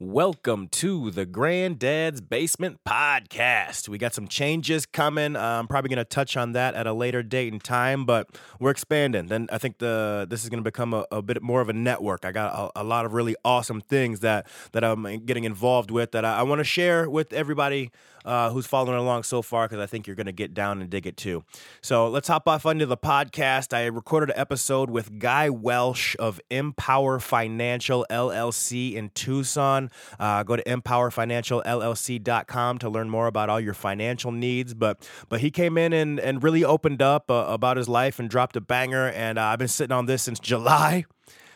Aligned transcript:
Welcome 0.00 0.66
to 0.70 1.12
the 1.12 1.24
Granddad's 1.24 2.20
Basement 2.20 2.80
Podcast. 2.84 3.88
We 3.88 3.96
got 3.96 4.12
some 4.12 4.26
changes 4.26 4.86
coming. 4.86 5.36
Uh, 5.36 5.40
I'm 5.40 5.68
probably 5.68 5.88
going 5.88 5.98
to 5.98 6.04
touch 6.04 6.36
on 6.36 6.50
that 6.52 6.74
at 6.74 6.88
a 6.88 6.92
later 6.92 7.22
date 7.22 7.52
and 7.52 7.62
time, 7.62 8.04
but 8.04 8.28
we're 8.58 8.72
expanding. 8.72 9.28
Then 9.28 9.46
I 9.52 9.58
think 9.58 9.78
the 9.78 10.26
this 10.28 10.42
is 10.42 10.50
going 10.50 10.58
to 10.58 10.64
become 10.64 10.94
a, 10.94 11.06
a, 11.12 11.22
bit 11.22 11.40
more 11.42 11.60
of 11.60 11.68
a 11.68 11.72
network. 11.72 12.24
I 12.24 12.32
got 12.32 12.72
a, 12.74 12.80
a, 12.80 12.84
lot 12.84 13.06
of 13.06 13.14
really 13.14 13.36
awesome 13.44 13.80
things 13.80 14.18
that 14.20 14.48
that 14.72 14.82
I'm 14.82 15.04
getting 15.26 15.44
involved 15.44 15.92
with 15.92 16.10
that 16.10 16.24
I, 16.24 16.38
I 16.38 16.42
want 16.42 16.58
to 16.58 16.64
share 16.64 17.08
with 17.08 17.32
everybody 17.32 17.92
uh, 18.24 18.50
who's 18.50 18.66
following 18.66 18.98
along 18.98 19.22
so 19.22 19.42
far 19.42 19.68
because 19.68 19.82
I 19.82 19.86
think 19.86 20.06
you're 20.06 20.16
going 20.16 20.26
to 20.26 20.32
get 20.32 20.54
down 20.54 20.80
and 20.80 20.90
dig 20.90 21.06
it 21.06 21.16
too. 21.16 21.44
So 21.82 22.08
let's 22.08 22.28
hop 22.28 22.48
off 22.48 22.66
into 22.66 22.86
the 22.86 22.96
podcast. 22.96 23.74
I 23.74 23.86
recorded 23.86 24.30
an 24.30 24.38
episode 24.38 24.90
with 24.90 25.18
Guy 25.18 25.50
Welsh 25.50 26.16
of 26.18 26.40
Empower 26.50 27.20
Financial 27.20 28.06
LLC 28.10 28.94
in 28.94 29.10
Tucson. 29.10 29.83
Uh, 30.18 30.42
go 30.42 30.56
to 30.56 30.62
empowerfinancialllc.com 30.64 32.78
to 32.78 32.88
learn 32.88 33.10
more 33.10 33.26
about 33.26 33.50
all 33.50 33.60
your 33.60 33.74
financial 33.74 34.32
needs. 34.32 34.74
But 34.74 35.08
but 35.28 35.40
he 35.40 35.50
came 35.50 35.78
in 35.78 35.92
and, 35.92 36.20
and 36.20 36.42
really 36.42 36.64
opened 36.64 37.02
up 37.02 37.30
uh, 37.30 37.46
about 37.48 37.76
his 37.76 37.88
life 37.88 38.18
and 38.18 38.28
dropped 38.28 38.56
a 38.56 38.60
banger. 38.60 39.08
And 39.08 39.38
uh, 39.38 39.44
I've 39.44 39.58
been 39.58 39.68
sitting 39.68 39.92
on 39.92 40.06
this 40.06 40.22
since 40.22 40.38
July. 40.38 41.04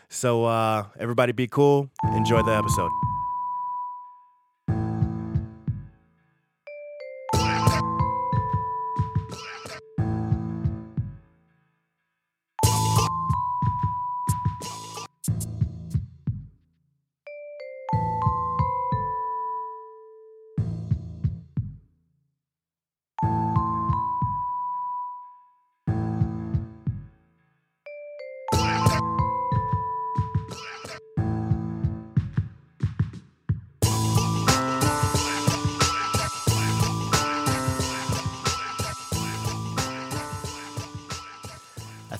So 0.09 0.45
uh, 0.45 0.86
everybody 0.98 1.33
be 1.33 1.46
cool. 1.46 1.91
Enjoy 2.14 2.42
the 2.42 2.52
episode. 2.52 3.17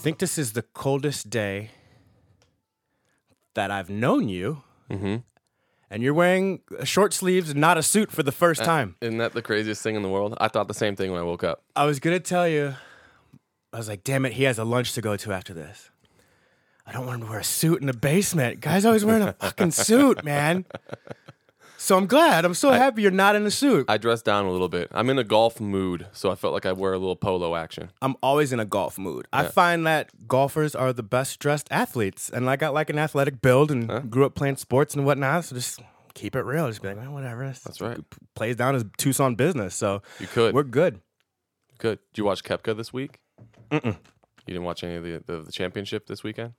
Think 0.09 0.21
this 0.21 0.39
is 0.39 0.55
the 0.55 0.63
coldest 0.63 1.29
day 1.29 1.69
that 3.53 3.71
I've 3.71 3.91
known 3.91 4.31
you. 4.31 4.63
Mm-hmm. 4.91 5.17
And 5.91 6.03
you're 6.03 6.15
wearing 6.15 6.61
short 6.83 7.13
sleeves 7.13 7.51
and 7.51 7.61
not 7.61 7.77
a 7.77 7.83
suit 7.83 8.11
for 8.11 8.23
the 8.23 8.33
first 8.33 8.63
uh, 8.63 8.65
time. 8.65 8.97
Isn't 9.03 9.19
that 9.19 9.35
the 9.35 9.43
craziest 9.43 9.83
thing 9.83 9.97
in 9.97 10.03
the 10.03 10.09
world? 10.09 10.35
I 10.41 10.49
thought 10.49 10.67
the 10.67 10.73
same 10.73 10.97
thing 10.97 11.13
when 11.13 11.21
I 11.21 11.25
woke 11.25 11.45
up. 11.45 11.63
I 11.77 11.85
was 11.85 12.01
going 12.01 12.17
to 12.17 12.21
tell 12.21 12.49
you, 12.49 12.75
I 13.71 13.77
was 13.77 13.87
like, 13.87 14.03
damn 14.03 14.25
it, 14.25 14.33
he 14.33 14.45
has 14.45 14.59
a 14.59 14.65
lunch 14.65 14.95
to 14.95 15.03
go 15.03 15.15
to 15.15 15.31
after 15.31 15.53
this. 15.53 15.91
I 16.87 16.93
don't 16.93 17.05
want 17.05 17.21
him 17.21 17.27
to 17.27 17.31
wear 17.31 17.41
a 17.41 17.45
suit 17.45 17.83
in 17.83 17.87
the 17.87 17.93
basement. 17.93 18.61
Guy's 18.61 18.87
always 18.87 19.05
wearing 19.05 19.25
a 19.25 19.35
fucking 19.35 19.71
suit, 19.73 20.25
man. 20.25 20.65
So 21.81 21.97
I'm 21.97 22.07
glad. 22.07 22.45
I'm 22.45 22.55
so 22.55 22.71
I, 22.71 22.77
happy 22.77 23.03
you're 23.03 23.13
not 23.13 23.37
in 23.37 23.47
a 23.47 23.53
suit. 23.53 23.87
I 23.89 23.99
dressed 23.99 24.25
down 24.25 24.47
a 24.47 24.51
little 24.51 24.69
bit. 24.69 24.89
I'm 24.91 25.09
in 25.11 25.19
a 25.19 25.23
golf 25.23 25.61
mood, 25.61 26.09
so 26.13 26.29
I 26.29 26.35
felt 26.35 26.53
like 26.53 26.67
I 26.67 26.73
wear 26.73 26.93
a 26.93 26.99
little 26.99 27.15
polo 27.15 27.55
action. 27.55 27.93
I'm 28.03 28.17
always 28.21 28.53
in 28.53 28.59
a 28.59 28.65
golf 28.65 28.99
mood. 28.99 29.29
Yeah. 29.33 29.41
I 29.41 29.45
find 29.45 29.87
that 29.87 30.27
golfers 30.27 30.75
are 30.75 30.93
the 30.93 31.05
best 31.05 31.39
dressed 31.39 31.69
athletes, 31.71 32.31
and 32.31 32.51
I 32.51 32.57
got 32.57 32.75
like 32.75 32.91
an 32.91 32.99
athletic 32.99 33.41
build 33.41 33.71
and 33.71 33.89
huh? 33.89 34.01
grew 34.01 34.27
up 34.27 34.35
playing 34.35 34.57
sports 34.57 34.97
and 34.97 35.07
whatnot. 35.07 35.45
So 35.45 35.55
just 35.55 35.81
keep 36.15 36.35
it 36.35 36.43
real. 36.43 36.67
Just 36.67 36.83
be 36.83 36.89
like, 36.89 36.99
whatever. 37.11 37.45
That's 37.47 37.81
right. 37.81 37.99
Plays 38.35 38.57
down 38.57 38.75
as 38.75 38.85
Tucson 38.97 39.37
business. 39.37 39.77
So 39.77 40.03
you 40.19 40.27
could. 40.27 40.55
We're 40.55 40.65
good. 40.65 41.01
Good. 41.79 42.01
Did 42.13 42.19
you 42.19 42.25
watch 42.25 42.43
Koepka 42.43 42.77
this 42.77 42.93
week? 42.93 43.21
Mm-mm. 43.71 43.97
You 44.49 44.55
didn't 44.55 44.65
watch 44.65 44.83
any 44.83 44.97
of 44.97 45.05
the, 45.05 45.23
the, 45.27 45.43
the 45.43 45.53
championship 45.53 46.09
this 46.09 46.25
weekend? 46.25 46.55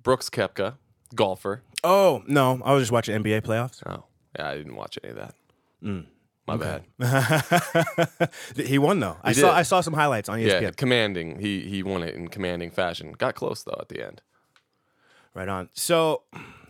Brooks 0.00 0.28
Koepka, 0.28 0.74
golfer. 1.14 1.62
Oh 1.84 2.22
no, 2.26 2.60
I 2.64 2.72
was 2.72 2.82
just 2.82 2.92
watching 2.92 3.22
NBA 3.22 3.42
playoffs. 3.42 3.82
Oh. 3.86 4.04
Yeah, 4.38 4.48
I 4.48 4.56
didn't 4.56 4.76
watch 4.76 4.98
any 5.02 5.10
of 5.12 5.16
that. 5.16 5.34
Mm. 5.82 6.06
My 6.46 6.54
okay. 6.54 6.80
bad. 6.98 8.30
he 8.56 8.78
won 8.78 9.00
though. 9.00 9.18
He 9.22 9.30
I 9.30 9.32
did. 9.32 9.40
saw 9.40 9.54
I 9.54 9.62
saw 9.62 9.80
some 9.82 9.92
highlights 9.92 10.28
on 10.28 10.38
ESPN. 10.38 10.62
Yeah, 10.62 10.70
commanding. 10.70 11.40
He 11.40 11.60
he 11.60 11.82
won 11.82 12.02
it 12.02 12.14
in 12.14 12.28
commanding 12.28 12.70
fashion. 12.70 13.12
Got 13.12 13.34
close 13.34 13.62
though 13.62 13.76
at 13.78 13.88
the 13.88 14.04
end. 14.04 14.22
Right 15.34 15.48
on. 15.48 15.68
So, 15.74 16.22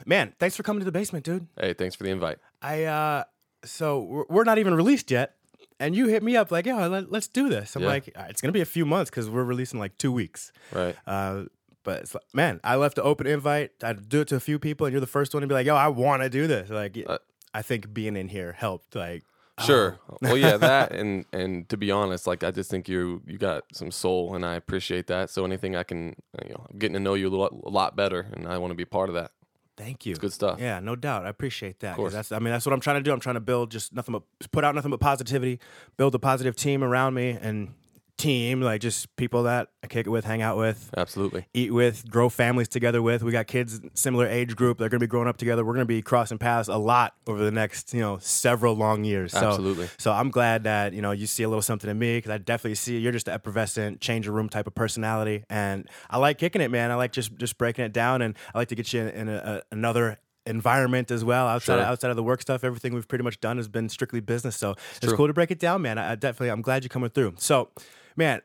man, 0.04 0.34
thanks 0.38 0.56
for 0.56 0.62
coming 0.64 0.80
to 0.80 0.84
the 0.84 0.92
basement, 0.92 1.24
dude. 1.24 1.46
Hey, 1.58 1.74
thanks 1.74 1.94
for 1.94 2.02
the 2.02 2.10
invite. 2.10 2.38
I 2.60 2.84
uh 2.84 3.24
so 3.64 4.26
we're 4.28 4.44
not 4.44 4.58
even 4.58 4.74
released 4.74 5.10
yet. 5.10 5.34
And 5.80 5.94
you 5.94 6.08
hit 6.08 6.24
me 6.24 6.36
up 6.36 6.50
like, 6.50 6.66
yeah, 6.66 6.86
let, 6.86 7.12
us 7.12 7.28
do 7.28 7.48
this. 7.48 7.76
I'm 7.76 7.82
yeah. 7.82 7.88
like, 7.88 8.08
it's 8.28 8.40
gonna 8.40 8.52
be 8.52 8.60
a 8.60 8.66
few 8.66 8.84
months 8.84 9.10
because 9.10 9.30
we're 9.30 9.44
releasing 9.44 9.78
like 9.78 9.96
two 9.96 10.10
weeks. 10.10 10.50
Right. 10.72 10.96
Uh, 11.06 11.44
but 11.88 12.02
it's 12.02 12.14
like, 12.14 12.24
man, 12.34 12.60
I 12.62 12.76
left 12.76 12.98
an 12.98 13.04
open 13.04 13.26
invite. 13.26 13.70
I 13.82 13.94
do 13.94 14.20
it 14.20 14.28
to 14.28 14.36
a 14.36 14.40
few 14.40 14.58
people, 14.58 14.86
and 14.86 14.92
you're 14.92 15.00
the 15.00 15.06
first 15.06 15.32
one 15.32 15.40
to 15.40 15.46
be 15.46 15.54
like, 15.54 15.64
"Yo, 15.64 15.74
I 15.74 15.88
want 15.88 16.22
to 16.22 16.28
do 16.28 16.46
this." 16.46 16.68
Like, 16.68 17.02
uh, 17.06 17.16
I 17.54 17.62
think 17.62 17.94
being 17.94 18.14
in 18.14 18.28
here 18.28 18.52
helped. 18.52 18.94
Like, 18.94 19.24
sure. 19.64 19.98
Oh. 20.12 20.18
well, 20.20 20.36
yeah, 20.36 20.58
that 20.58 20.92
and 20.92 21.24
and 21.32 21.66
to 21.70 21.78
be 21.78 21.90
honest, 21.90 22.26
like 22.26 22.44
I 22.44 22.50
just 22.50 22.70
think 22.70 22.90
you 22.90 23.22
you 23.26 23.38
got 23.38 23.64
some 23.72 23.90
soul, 23.90 24.34
and 24.34 24.44
I 24.44 24.56
appreciate 24.56 25.06
that. 25.06 25.30
So 25.30 25.46
anything 25.46 25.76
I 25.76 25.82
can, 25.82 26.14
you 26.44 26.50
know, 26.50 26.66
I'm 26.70 26.78
getting 26.78 26.92
to 26.92 27.00
know 27.00 27.14
you 27.14 27.28
a 27.28 27.34
lot, 27.34 27.54
a 27.64 27.70
lot 27.70 27.96
better, 27.96 28.26
and 28.34 28.46
I 28.46 28.58
want 28.58 28.72
to 28.72 28.76
be 28.76 28.84
part 28.84 29.08
of 29.08 29.14
that. 29.14 29.30
Thank 29.78 30.04
you. 30.04 30.10
It's 30.10 30.18
good 30.18 30.34
stuff. 30.34 30.60
Yeah, 30.60 30.80
no 30.80 30.94
doubt. 30.94 31.24
I 31.24 31.30
appreciate 31.30 31.80
that. 31.80 31.96
That's 32.10 32.32
I 32.32 32.38
mean 32.38 32.52
that's 32.52 32.66
what 32.66 32.74
I'm 32.74 32.80
trying 32.80 32.96
to 32.96 33.02
do. 33.02 33.14
I'm 33.14 33.20
trying 33.20 33.36
to 33.36 33.40
build 33.40 33.70
just 33.70 33.94
nothing 33.94 34.12
but 34.12 34.50
put 34.52 34.62
out 34.62 34.74
nothing 34.74 34.90
but 34.90 35.00
positivity, 35.00 35.58
build 35.96 36.14
a 36.14 36.18
positive 36.18 36.54
team 36.54 36.84
around 36.84 37.14
me, 37.14 37.38
and 37.40 37.72
team, 38.18 38.60
like 38.60 38.80
just 38.80 39.14
people 39.16 39.44
that 39.44 39.68
I 39.82 39.86
kick 39.86 40.06
it 40.06 40.10
with, 40.10 40.24
hang 40.24 40.42
out 40.42 40.58
with, 40.58 40.90
absolutely, 40.96 41.46
eat 41.54 41.72
with, 41.72 42.10
grow 42.10 42.28
families 42.28 42.68
together 42.68 43.00
with. 43.00 43.22
We 43.22 43.32
got 43.32 43.46
kids 43.46 43.80
similar 43.94 44.26
age 44.26 44.56
group. 44.56 44.78
They're 44.78 44.88
going 44.88 45.00
to 45.00 45.04
be 45.04 45.08
growing 45.08 45.28
up 45.28 45.36
together. 45.36 45.64
We're 45.64 45.74
going 45.74 45.86
to 45.86 45.86
be 45.86 46.02
crossing 46.02 46.38
paths 46.38 46.68
a 46.68 46.76
lot 46.76 47.14
over 47.26 47.42
the 47.42 47.50
next, 47.50 47.94
you 47.94 48.00
know, 48.00 48.18
several 48.18 48.74
long 48.74 49.04
years. 49.04 49.32
So, 49.32 49.48
absolutely. 49.48 49.88
So 49.98 50.12
I'm 50.12 50.30
glad 50.30 50.64
that 50.64 50.92
you 50.92 51.00
know 51.00 51.12
you 51.12 51.26
see 51.26 51.44
a 51.44 51.48
little 51.48 51.62
something 51.62 51.88
in 51.88 51.98
me 51.98 52.18
because 52.18 52.30
I 52.30 52.38
definitely 52.38 52.74
see 52.74 52.98
you're 52.98 53.12
just 53.12 53.28
an 53.28 53.34
effervescent, 53.34 54.00
change 54.00 54.26
a 54.26 54.32
room 54.32 54.48
type 54.48 54.66
of 54.66 54.74
personality, 54.74 55.44
and 55.48 55.88
I 56.10 56.18
like 56.18 56.38
kicking 56.38 56.60
it, 56.60 56.70
man. 56.70 56.90
I 56.90 56.96
like 56.96 57.12
just 57.12 57.36
just 57.36 57.56
breaking 57.56 57.84
it 57.84 57.92
down, 57.92 58.22
and 58.22 58.36
I 58.54 58.58
like 58.58 58.68
to 58.68 58.74
get 58.74 58.92
you 58.92 59.02
in, 59.02 59.08
in 59.08 59.28
a, 59.28 59.62
another 59.70 60.18
environment 60.48 61.10
as 61.10 61.24
well 61.24 61.46
outside 61.46 61.74
sure. 61.74 61.82
of, 61.82 61.88
outside 61.88 62.10
of 62.10 62.16
the 62.16 62.22
work 62.22 62.40
stuff 62.42 62.64
everything 62.64 62.94
we've 62.94 63.08
pretty 63.08 63.24
much 63.24 63.40
done 63.40 63.56
has 63.56 63.68
been 63.68 63.88
strictly 63.88 64.20
business 64.20 64.56
so 64.56 64.72
it's, 64.96 65.04
it's 65.04 65.12
cool 65.12 65.26
to 65.26 65.32
break 65.32 65.50
it 65.50 65.58
down 65.58 65.82
man 65.82 65.98
I, 65.98 66.12
I, 66.12 66.14
definitely 66.14 66.50
i'm 66.50 66.62
glad 66.62 66.82
you're 66.82 66.88
coming 66.88 67.10
through 67.10 67.34
so 67.38 67.68
man 68.16 68.42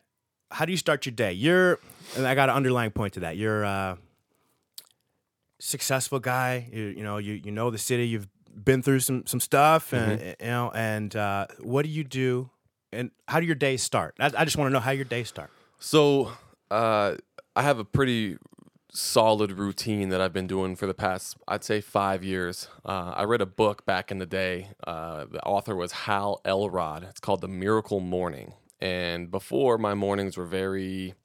how 0.54 0.66
do 0.66 0.72
you 0.72 0.78
start 0.78 1.06
your 1.06 1.14
day? 1.14 1.34
You're, 1.34 1.80
and 2.16 2.28
I 2.28 2.36
got 2.36 2.50
an 2.50 2.56
underlying 2.56 2.92
point 2.92 3.14
to 3.14 3.22
that. 3.22 3.38
You're 3.38 3.64
a 3.64 3.98
successful 5.60 6.20
guy. 6.20 6.70
You, 6.72 6.84
you 6.84 7.04
know, 7.04 7.18
you 7.18 7.34
you 7.44 7.52
know 7.52 7.72
the 7.72 7.78
city. 7.80 8.08
You've 8.08 8.28
been 8.64 8.84
through 8.84 9.00
some 9.00 9.26
some 9.26 9.40
stuff, 9.40 9.92
and 9.92 10.20
mm-hmm. 10.20 10.46
you 10.46 10.52
know. 10.52 10.72
And 10.74 11.16
uh, 11.16 11.48
what 11.60 11.84
do 11.84 11.90
you 11.90 12.04
do? 12.04 12.52
And 12.92 13.10
how 13.28 13.40
do 13.40 13.48
your 13.48 13.56
days 13.56 13.82
start? 13.82 14.16
I, 14.20 14.32
I 14.38 14.46
just 14.46 14.56
want 14.56 14.70
to 14.70 14.74
know 14.74 14.80
how 14.80 14.92
your 14.92 15.06
days 15.06 15.28
start. 15.28 15.50
So 15.80 16.32
uh, 16.70 17.16
I 17.56 17.64
have 17.64 17.80
a 17.80 17.86
pretty 17.86 18.38
solid 18.94 19.52
routine 19.54 20.10
that 20.10 20.22
I've 20.22 20.34
been 20.34 20.48
doing 20.48 20.76
for 20.76 20.86
the 20.86 20.94
past, 20.94 21.36
I'd 21.48 21.64
say, 21.64 21.82
five 21.82 22.24
years. 22.24 22.68
Uh, 22.86 23.14
I 23.16 23.24
read 23.24 23.42
a 23.42 23.46
book 23.46 23.86
back 23.86 24.12
in 24.12 24.20
the 24.20 24.26
day. 24.26 24.70
Uh, 24.86 25.26
the 25.30 25.42
author 25.44 25.76
was 25.76 25.92
Hal 25.92 26.42
Elrod. 26.46 27.04
It's 27.04 27.20
called 27.20 27.42
The 27.42 27.48
Miracle 27.48 28.00
Morning. 28.00 28.54
And 28.80 29.32
before, 29.32 29.78
my 29.78 29.96
mornings 29.96 30.38
were 30.38 30.46
very, 30.46 31.16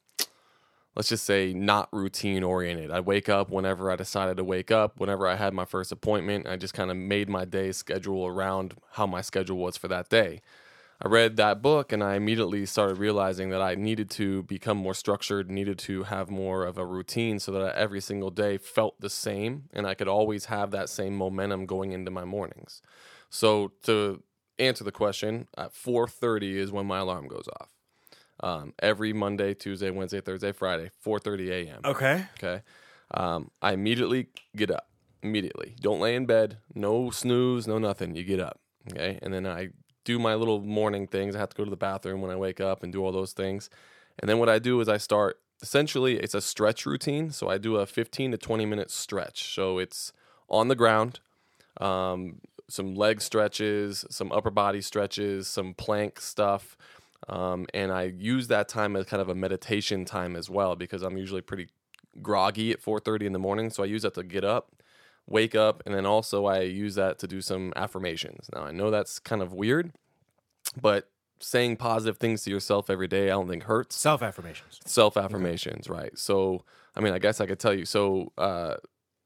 let's 0.95 1.11
just 1.11 1.27
say, 1.27 1.53
not 1.53 1.89
routine 1.93 2.43
oriented. 2.43 2.91
I'd 2.91 3.05
wake 3.05 3.29
up 3.29 3.51
whenever 3.51 3.91
I 3.91 3.97
decided 3.97 4.39
to 4.39 4.45
wake 4.45 4.71
up, 4.71 4.99
whenever 4.99 5.27
I 5.27 5.35
had 5.35 5.53
my 5.53 5.67
first 5.67 5.93
appointment. 5.93 6.47
I 6.47 6.56
just 6.56 6.73
kind 6.73 6.91
of 6.91 6.97
made 6.97 7.29
my 7.29 7.44
day 7.44 7.73
schedule 7.73 8.26
around 8.26 8.75
how 8.93 9.06
my 9.06 9.20
schedule 9.20 9.59
was 9.59 9.76
for 9.76 9.88
that 9.88 10.09
day. 10.09 10.41
I 11.00 11.09
read 11.09 11.37
that 11.37 11.62
book 11.62 11.93
and 11.93 12.03
I 12.03 12.17
immediately 12.17 12.67
started 12.67 12.99
realizing 12.99 13.50
that 13.50 13.62
I 13.62 13.77
needed 13.77 14.11
to 14.11 14.43
become 14.45 14.77
more 14.77 14.95
structured, 14.95 15.49
needed 15.50 15.79
to 15.81 16.03
have 16.05 16.29
more 16.29 16.65
of 16.65 16.77
a 16.77 16.85
routine 16.85 17.39
so 17.39 17.53
that 17.53 17.77
every 17.77 18.00
single 18.00 18.31
day 18.31 18.59
felt 18.59 19.00
the 19.00 19.11
same 19.11 19.69
and 19.73 19.87
I 19.87 19.95
could 19.95 20.09
always 20.09 20.47
have 20.47 20.73
that 20.73 20.89
same 20.89 21.15
momentum 21.15 21.67
going 21.67 21.93
into 21.93 22.11
my 22.11 22.25
mornings. 22.25 22.83
So 23.31 23.73
to 23.85 24.23
answer 24.59 24.83
the 24.83 24.93
question, 24.93 25.47
at 25.56 25.73
4:30 25.73 26.56
is 26.56 26.73
when 26.73 26.87
my 26.87 26.99
alarm 26.99 27.29
goes 27.29 27.49
off. 27.61 27.69
Um, 28.41 28.75
every 28.81 29.12
Monday, 29.12 29.55
Tuesday, 29.55 29.91
Wednesday, 29.91 30.21
Thursday, 30.21 30.53
Friday, 30.53 30.91
4:30 31.05 31.51
a.m. 31.51 31.81
Okay. 31.85 32.27
Okay. 32.39 32.62
Um, 33.12 33.51
I 33.62 33.73
immediately 33.73 34.29
get 34.56 34.71
up. 34.71 34.89
Immediately, 35.23 35.75
don't 35.81 36.01
lay 36.01 36.15
in 36.15 36.27
bed. 36.27 36.59
No 36.75 37.11
snooze. 37.11 37.67
No 37.67 37.79
nothing. 37.79 38.15
You 38.15 38.23
get 38.23 38.39
up. 38.39 38.61
Okay, 38.93 39.19
and 39.21 39.35
then 39.35 39.47
I 39.47 39.71
do 40.08 40.19
my 40.19 40.34
little 40.34 40.60
morning 40.60 41.06
things. 41.06 41.37
I 41.37 41.38
have 41.38 41.50
to 41.50 41.56
go 41.56 41.64
to 41.64 41.70
the 41.70 41.76
bathroom 41.76 42.22
when 42.22 42.31
I 42.31 42.37
wake 42.37 42.60
up 42.60 42.82
and 42.82 42.90
do 42.93 43.05
all 43.05 43.12
those 43.12 43.32
things. 43.32 43.69
And 44.19 44.28
then 44.28 44.38
what 44.38 44.49
I 44.49 44.58
do 44.58 44.81
is 44.81 44.88
I 44.88 44.96
start. 44.96 45.38
Essentially, 45.60 46.19
it's 46.19 46.34
a 46.34 46.40
stretch 46.40 46.87
routine. 46.87 47.31
So 47.31 47.49
I 47.49 47.58
do 47.58 47.76
a 47.76 47.84
15 47.84 48.32
to 48.32 48.38
20 48.38 48.64
minute 48.64 48.90
stretch. 48.90 49.55
So 49.55 49.78
it's 49.78 50.12
on 50.49 50.69
the 50.69 50.75
ground 50.75 51.20
um, 51.81 52.40
some 52.69 52.94
leg 52.94 53.20
stretches, 53.20 54.05
some 54.10 54.31
upper 54.32 54.50
body 54.50 54.81
stretches, 54.81 55.49
some 55.49 55.75
plank 55.75 56.20
stuff. 56.20 56.76
Um, 57.28 57.66
and 57.75 57.90
I 57.93 58.05
use 58.05 58.49
that 58.49 58.69
time 58.69 58.96
as 58.96 59.06
kind 59.06 59.20
of 59.20 59.28
a 59.28 59.34
meditation 59.34 60.05
time 60.05 60.37
as 60.37 60.49
well 60.49 60.76
because 60.76 61.02
I'm 61.02 61.16
usually 61.16 61.40
pretty 61.40 61.69
groggy 62.22 62.72
at 62.72 62.81
4:30 62.81 63.26
in 63.26 63.32
the 63.32 63.38
morning. 63.38 63.70
So 63.70 63.82
I 63.82 63.87
use 63.87 64.02
that 64.02 64.14
to 64.14 64.22
get 64.22 64.44
up, 64.44 64.72
wake 65.29 65.55
up, 65.55 65.83
and 65.87 65.95
then 65.95 66.07
also 66.07 66.47
I 66.47 66.63
use 66.63 66.95
that 66.97 67.19
to 67.21 67.27
do 67.27 67.41
some 67.41 67.73
affirmations. 67.77 68.49
Now 68.55 68.63
I 68.63 68.73
know 68.73 68.91
that's 68.91 69.19
kind 69.19 69.43
of 69.43 69.53
weird, 69.53 69.93
but 70.81 71.09
saying 71.41 71.77
positive 71.77 72.17
things 72.19 72.43
to 72.43 72.51
yourself 72.51 72.91
every 72.91 73.07
day 73.07 73.27
I 73.27 73.35
don't 73.35 73.49
think 73.49 73.65
hurts 73.65 73.95
Self 73.97 74.23
affirmations. 74.23 74.81
self 74.85 75.17
affirmations, 75.17 75.89
right? 75.89 76.17
So, 76.19 76.65
I 76.97 77.01
mean, 77.01 77.13
I 77.13 77.19
guess 77.21 77.41
I 77.41 77.47
could 77.47 77.61
tell 77.61 77.75
you. 77.75 77.85
So, 77.85 78.33
uh, 78.37 78.75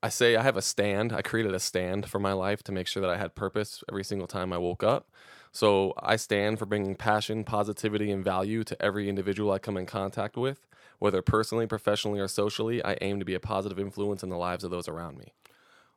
I 0.02 0.08
say 0.08 0.34
I 0.36 0.42
have 0.42 0.56
a 0.56 0.62
stand. 0.62 1.12
I 1.12 1.22
created 1.22 1.54
a 1.54 1.60
stand 1.60 2.08
for 2.10 2.18
my 2.18 2.32
life 2.32 2.62
to 2.64 2.72
make 2.72 2.88
sure 2.88 3.00
that 3.00 3.08
I 3.10 3.16
had 3.16 3.34
purpose 3.36 3.84
every 3.88 4.02
single 4.04 4.26
time 4.26 4.52
I 4.52 4.58
woke 4.58 4.82
up. 4.82 5.08
So, 5.52 5.94
I 6.00 6.16
stand 6.16 6.58
for 6.58 6.66
bringing 6.66 6.96
passion, 6.96 7.44
positivity, 7.44 8.10
and 8.10 8.22
value 8.24 8.64
to 8.64 8.82
every 8.82 9.08
individual 9.08 9.52
I 9.52 9.58
come 9.58 9.76
in 9.78 9.86
contact 9.86 10.36
with, 10.36 10.66
whether 10.98 11.22
personally, 11.22 11.66
professionally, 11.66 12.20
or 12.20 12.28
socially. 12.28 12.84
I 12.84 12.98
aim 13.00 13.20
to 13.20 13.24
be 13.24 13.34
a 13.34 13.40
positive 13.40 13.78
influence 13.78 14.22
in 14.22 14.28
the 14.28 14.36
lives 14.36 14.64
of 14.64 14.70
those 14.70 14.88
around 14.88 15.16
me. 15.18 15.32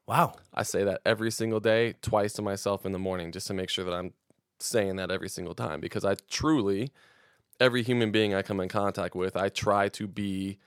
Wow. 0.07 0.33
I 0.53 0.63
say 0.63 0.83
that 0.83 1.01
every 1.05 1.31
single 1.31 1.59
day, 1.59 1.95
twice 2.01 2.33
to 2.33 2.41
myself 2.41 2.85
in 2.85 2.91
the 2.91 2.99
morning, 2.99 3.31
just 3.31 3.47
to 3.47 3.53
make 3.53 3.69
sure 3.69 3.85
that 3.85 3.93
I'm 3.93 4.13
saying 4.59 4.95
that 4.97 5.11
every 5.11 5.29
single 5.29 5.55
time 5.55 5.79
because 5.79 6.05
I 6.05 6.15
truly, 6.29 6.91
every 7.59 7.83
human 7.83 8.11
being 8.11 8.33
I 8.33 8.41
come 8.41 8.59
in 8.59 8.69
contact 8.69 9.15
with, 9.15 9.35
I 9.35 9.49
try 9.49 9.89
to 9.89 10.07
be 10.07 10.57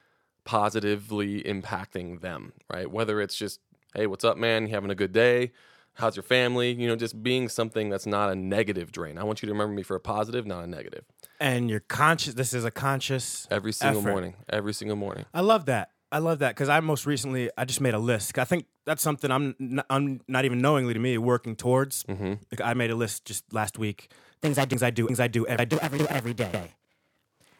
positively 0.44 1.42
impacting 1.42 2.20
them, 2.20 2.52
right? 2.72 2.90
Whether 2.90 3.20
it's 3.20 3.36
just, 3.36 3.60
hey, 3.94 4.06
what's 4.06 4.24
up, 4.24 4.36
man? 4.36 4.66
You 4.66 4.74
having 4.74 4.90
a 4.90 4.94
good 4.94 5.12
day? 5.12 5.52
How's 5.94 6.16
your 6.16 6.22
family? 6.22 6.72
You 6.72 6.86
know, 6.86 6.96
just 6.96 7.22
being 7.22 7.48
something 7.48 7.90
that's 7.90 8.06
not 8.06 8.30
a 8.30 8.34
negative 8.34 8.92
drain. 8.92 9.18
I 9.18 9.24
want 9.24 9.42
you 9.42 9.46
to 9.46 9.52
remember 9.52 9.74
me 9.74 9.82
for 9.82 9.96
a 9.96 10.00
positive, 10.00 10.46
not 10.46 10.64
a 10.64 10.66
negative. 10.66 11.04
And 11.40 11.68
you're 11.68 11.80
conscious. 11.80 12.34
This 12.34 12.54
is 12.54 12.64
a 12.64 12.70
conscious. 12.70 13.48
Every 13.50 13.72
single 13.72 14.00
Effort. 14.00 14.10
morning. 14.10 14.34
Every 14.48 14.72
single 14.72 14.96
morning. 14.96 15.24
I 15.34 15.40
love 15.40 15.66
that. 15.66 15.90
I 16.10 16.18
love 16.18 16.38
that 16.38 16.50
because 16.54 16.68
I 16.68 16.80
most 16.80 17.04
recently 17.06 17.50
I 17.58 17.64
just 17.64 17.80
made 17.80 17.94
a 17.94 17.98
list. 17.98 18.38
I 18.38 18.44
think 18.44 18.66
that's 18.86 19.02
something 19.02 19.30
I'm 19.30 19.54
n- 19.60 19.82
I'm 19.90 20.20
not 20.26 20.44
even 20.46 20.58
knowingly 20.58 20.94
to 20.94 21.00
me 21.00 21.18
working 21.18 21.54
towards. 21.54 22.02
Mm-hmm. 22.04 22.34
Like 22.50 22.60
I 22.62 22.72
made 22.74 22.90
a 22.90 22.94
list 22.94 23.24
just 23.26 23.44
last 23.52 23.78
week. 23.78 24.10
Things 24.40 24.56
I 24.58 24.64
do, 24.64 24.70
things 24.70 24.82
I 24.82 24.90
do, 24.90 25.06
things 25.06 25.20
I 25.20 25.28
do, 25.28 25.46
every, 25.46 25.60
I 25.62 25.64
do 25.66 25.78
every 25.80 26.08
every 26.08 26.34
day, 26.34 26.72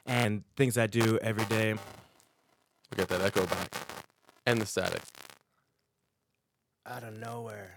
and 0.06 0.44
things 0.56 0.78
I 0.78 0.86
do 0.86 1.18
every 1.20 1.44
day. 1.46 1.74
We 1.74 2.96
got 2.96 3.08
that 3.08 3.20
echo 3.20 3.44
back. 3.46 3.74
And 4.46 4.62
the 4.62 4.66
static. 4.66 5.02
Out 6.86 7.02
of 7.02 7.14
nowhere. 7.14 7.74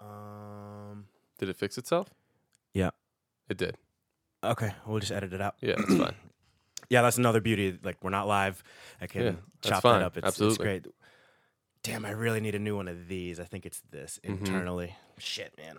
Um. 0.00 1.06
Did 1.38 1.48
it 1.48 1.56
fix 1.56 1.76
itself? 1.76 2.08
Yeah. 2.72 2.90
It 3.48 3.56
did. 3.56 3.76
Okay, 4.44 4.72
we'll 4.86 5.00
just 5.00 5.10
edit 5.10 5.32
it 5.32 5.40
out. 5.40 5.56
Yeah, 5.60 5.74
that's 5.76 5.96
fine. 5.96 6.14
Yeah, 6.92 7.00
that's 7.00 7.16
another 7.16 7.40
beauty. 7.40 7.78
Like 7.82 7.96
we're 8.04 8.10
not 8.10 8.28
live. 8.28 8.62
I 9.00 9.06
can 9.06 9.22
Yeah, 9.24 9.32
chop 9.62 9.82
that 9.82 10.02
up. 10.02 10.18
It's, 10.18 10.38
it's 10.38 10.58
great. 10.58 10.86
Damn, 11.82 12.04
I 12.04 12.10
really 12.10 12.38
need 12.38 12.54
a 12.54 12.58
new 12.58 12.76
one 12.76 12.86
of 12.86 13.08
these. 13.08 13.40
I 13.40 13.44
think 13.44 13.64
it's 13.64 13.80
this 13.90 14.20
Mm-hmm. 14.22 14.44
internally. 14.44 14.94
Shit, 15.16 15.54
man. 15.56 15.78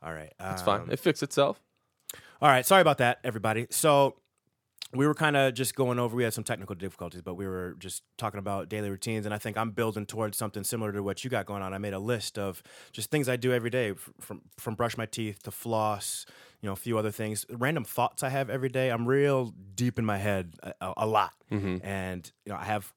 All 0.00 0.12
right, 0.12 0.32
It's 0.38 0.60
um, 0.62 0.66
fine. 0.66 0.88
It 0.92 1.00
fixed 1.00 1.24
itself. 1.24 1.60
All 2.40 2.48
right, 2.48 2.64
sorry 2.64 2.80
about 2.80 2.98
that, 2.98 3.18
everybody. 3.24 3.66
So 3.70 4.20
we 4.94 5.04
were 5.04 5.14
kind 5.14 5.36
of 5.36 5.52
just 5.54 5.74
going 5.74 5.98
over. 5.98 6.14
We 6.14 6.22
had 6.22 6.32
some 6.32 6.44
technical 6.44 6.76
difficulties, 6.76 7.22
but 7.22 7.34
we 7.34 7.46
were 7.48 7.74
just 7.80 8.04
talking 8.18 8.38
about 8.38 8.68
daily 8.68 8.88
routines, 8.88 9.26
and 9.26 9.34
I 9.34 9.38
think 9.38 9.56
I'm 9.56 9.72
building 9.72 10.06
towards 10.06 10.38
something 10.38 10.62
similar 10.62 10.92
to 10.92 11.02
what 11.02 11.24
you 11.24 11.30
got 11.30 11.44
going 11.46 11.62
on. 11.62 11.74
I 11.74 11.78
made 11.78 11.92
a 11.92 11.98
list 11.98 12.38
of 12.38 12.62
just 12.92 13.10
things 13.10 13.28
I 13.28 13.34
do 13.36 13.52
every 13.52 13.70
day, 13.70 13.94
from 14.20 14.42
from 14.58 14.76
brush 14.76 14.96
my 14.96 15.06
teeth 15.06 15.42
to 15.42 15.50
floss, 15.50 16.24
you 16.60 16.68
know, 16.68 16.72
a 16.72 16.76
few 16.76 16.98
other 16.98 17.10
things, 17.10 17.44
random 17.50 17.84
thoughts 17.84 18.22
I 18.22 18.28
have 18.30 18.50
every 18.50 18.68
day. 18.68 18.90
I'm 18.90 19.06
real 19.06 19.52
deep 19.74 19.98
in 19.98 20.04
my 20.04 20.18
head 20.18 20.54
a, 20.62 20.94
a, 20.96 21.06
lot, 21.06 21.32
mm-hmm. 21.50 21.84
and 21.86 22.30
you 22.44 22.52
know, 22.52 22.58
I 22.58 22.64
have 22.64 22.92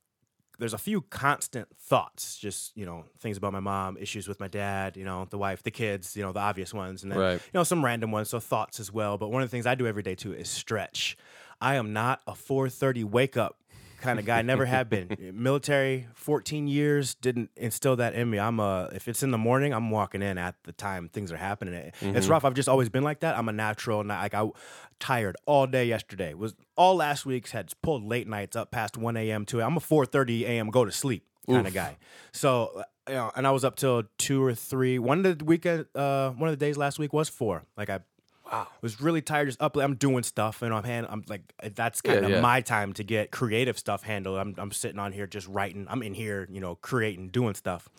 there's 0.59 0.73
a 0.73 0.77
few 0.77 1.01
constant 1.01 1.67
thoughts, 1.79 2.37
just 2.37 2.75
you 2.75 2.85
know, 2.85 3.05
things 3.19 3.37
about 3.37 3.53
my 3.53 3.61
mom, 3.61 3.97
issues 3.97 4.27
with 4.27 4.39
my 4.39 4.47
dad, 4.47 4.97
you 4.97 5.05
know, 5.05 5.25
the 5.29 5.37
wife, 5.37 5.63
the 5.63 5.71
kids, 5.71 6.17
you 6.17 6.23
know, 6.23 6.31
the 6.31 6.39
obvious 6.39 6.73
ones, 6.73 7.03
and 7.03 7.11
then 7.11 7.19
Right. 7.19 7.33
you 7.33 7.51
know 7.53 7.63
some 7.63 7.83
random 7.83 8.11
ones, 8.11 8.29
so 8.29 8.39
thoughts 8.39 8.79
as 8.79 8.91
well. 8.91 9.17
But 9.17 9.29
one 9.29 9.41
of 9.41 9.49
the 9.49 9.51
things 9.51 9.65
I 9.65 9.75
do 9.75 9.87
every 9.87 10.03
day 10.03 10.15
too 10.15 10.33
is 10.33 10.49
stretch. 10.49 11.17
I 11.61 11.75
am 11.75 11.93
not 11.93 12.21
a 12.27 12.33
4:30 12.33 13.03
wake 13.03 13.37
up 13.37 13.59
kind 14.01 14.19
of 14.19 14.25
guy. 14.25 14.41
Never 14.41 14.65
have 14.65 14.89
been. 14.89 15.15
Military, 15.33 16.07
14 16.15 16.67
years 16.67 17.15
didn't 17.15 17.51
instill 17.55 17.95
that 17.97 18.13
in 18.13 18.29
me. 18.29 18.39
I'm 18.39 18.59
a 18.59 18.89
if 18.93 19.07
it's 19.07 19.23
in 19.23 19.31
the 19.31 19.37
morning, 19.37 19.73
I'm 19.73 19.91
walking 19.91 20.21
in 20.21 20.37
at 20.37 20.55
the 20.63 20.71
time 20.71 21.09
things 21.09 21.31
are 21.31 21.37
happening. 21.37 21.73
It- 21.73 21.95
It's 22.01 22.27
rough. 22.27 22.45
I've 22.45 22.53
just 22.53 22.69
always 22.69 22.89
been 22.89 23.03
like 23.03 23.19
that. 23.21 23.37
I'm 23.37 23.49
a 23.49 23.53
natural. 23.53 24.03
Not 24.03 24.21
like 24.21 24.33
I 24.33 24.49
tired 24.99 25.35
all 25.45 25.67
day 25.67 25.85
yesterday. 25.85 26.33
Was 26.33 26.53
all 26.75 26.95
last 26.95 27.25
week's 27.25 27.51
had 27.51 27.71
pulled 27.81 28.03
late 28.03 28.27
nights 28.27 28.55
up 28.55 28.71
past 28.71 28.97
1 28.97 29.15
a.m. 29.17 29.45
to 29.45 29.59
it. 29.59 29.63
I'm 29.63 29.77
a 29.77 29.79
4:30 29.79 30.41
a.m. 30.43 30.69
go 30.69 30.85
to 30.85 30.91
sleep 30.91 31.25
kind 31.47 31.65
of 31.67 31.73
guy. 31.73 31.97
So 32.31 32.83
you 33.07 33.15
know, 33.15 33.31
and 33.35 33.47
I 33.47 33.51
was 33.51 33.63
up 33.65 33.75
till 33.75 34.03
two 34.17 34.43
or 34.43 34.53
three. 34.53 34.99
One 34.99 35.25
of 35.25 35.39
the 35.39 35.43
weekend, 35.45 35.87
uh, 35.95 36.29
one 36.31 36.47
of 36.49 36.57
the 36.59 36.63
days 36.63 36.77
last 36.77 36.99
week 36.99 37.11
was 37.11 37.27
four. 37.29 37.63
Like 37.75 37.89
I 37.89 37.99
Wow. 38.51 38.67
was 38.81 38.99
really 39.01 39.21
tired, 39.21 39.47
just 39.47 39.61
up. 39.61 39.75
I'm 39.77 39.95
doing 39.95 40.23
stuff, 40.23 40.61
and 40.61 40.73
I'm 40.73 40.83
hand. 40.83 41.07
I'm 41.09 41.23
like 41.27 41.41
that's 41.75 42.01
kind 42.01 42.25
of 42.25 42.31
yeah. 42.31 42.41
my 42.41 42.61
time 42.61 42.93
to 42.93 43.03
get 43.03 43.31
creative 43.31 43.77
stuff 43.77 44.03
handled. 44.03 44.39
I'm 44.39 44.55
I'm 44.57 44.71
sitting 44.71 44.99
on 44.99 45.11
here 45.11 45.27
just 45.27 45.47
writing. 45.47 45.85
I'm 45.89 46.01
in 46.01 46.13
here, 46.13 46.47
you 46.51 46.59
know, 46.59 46.75
creating, 46.75 47.29
doing 47.29 47.53
stuff. 47.53 47.89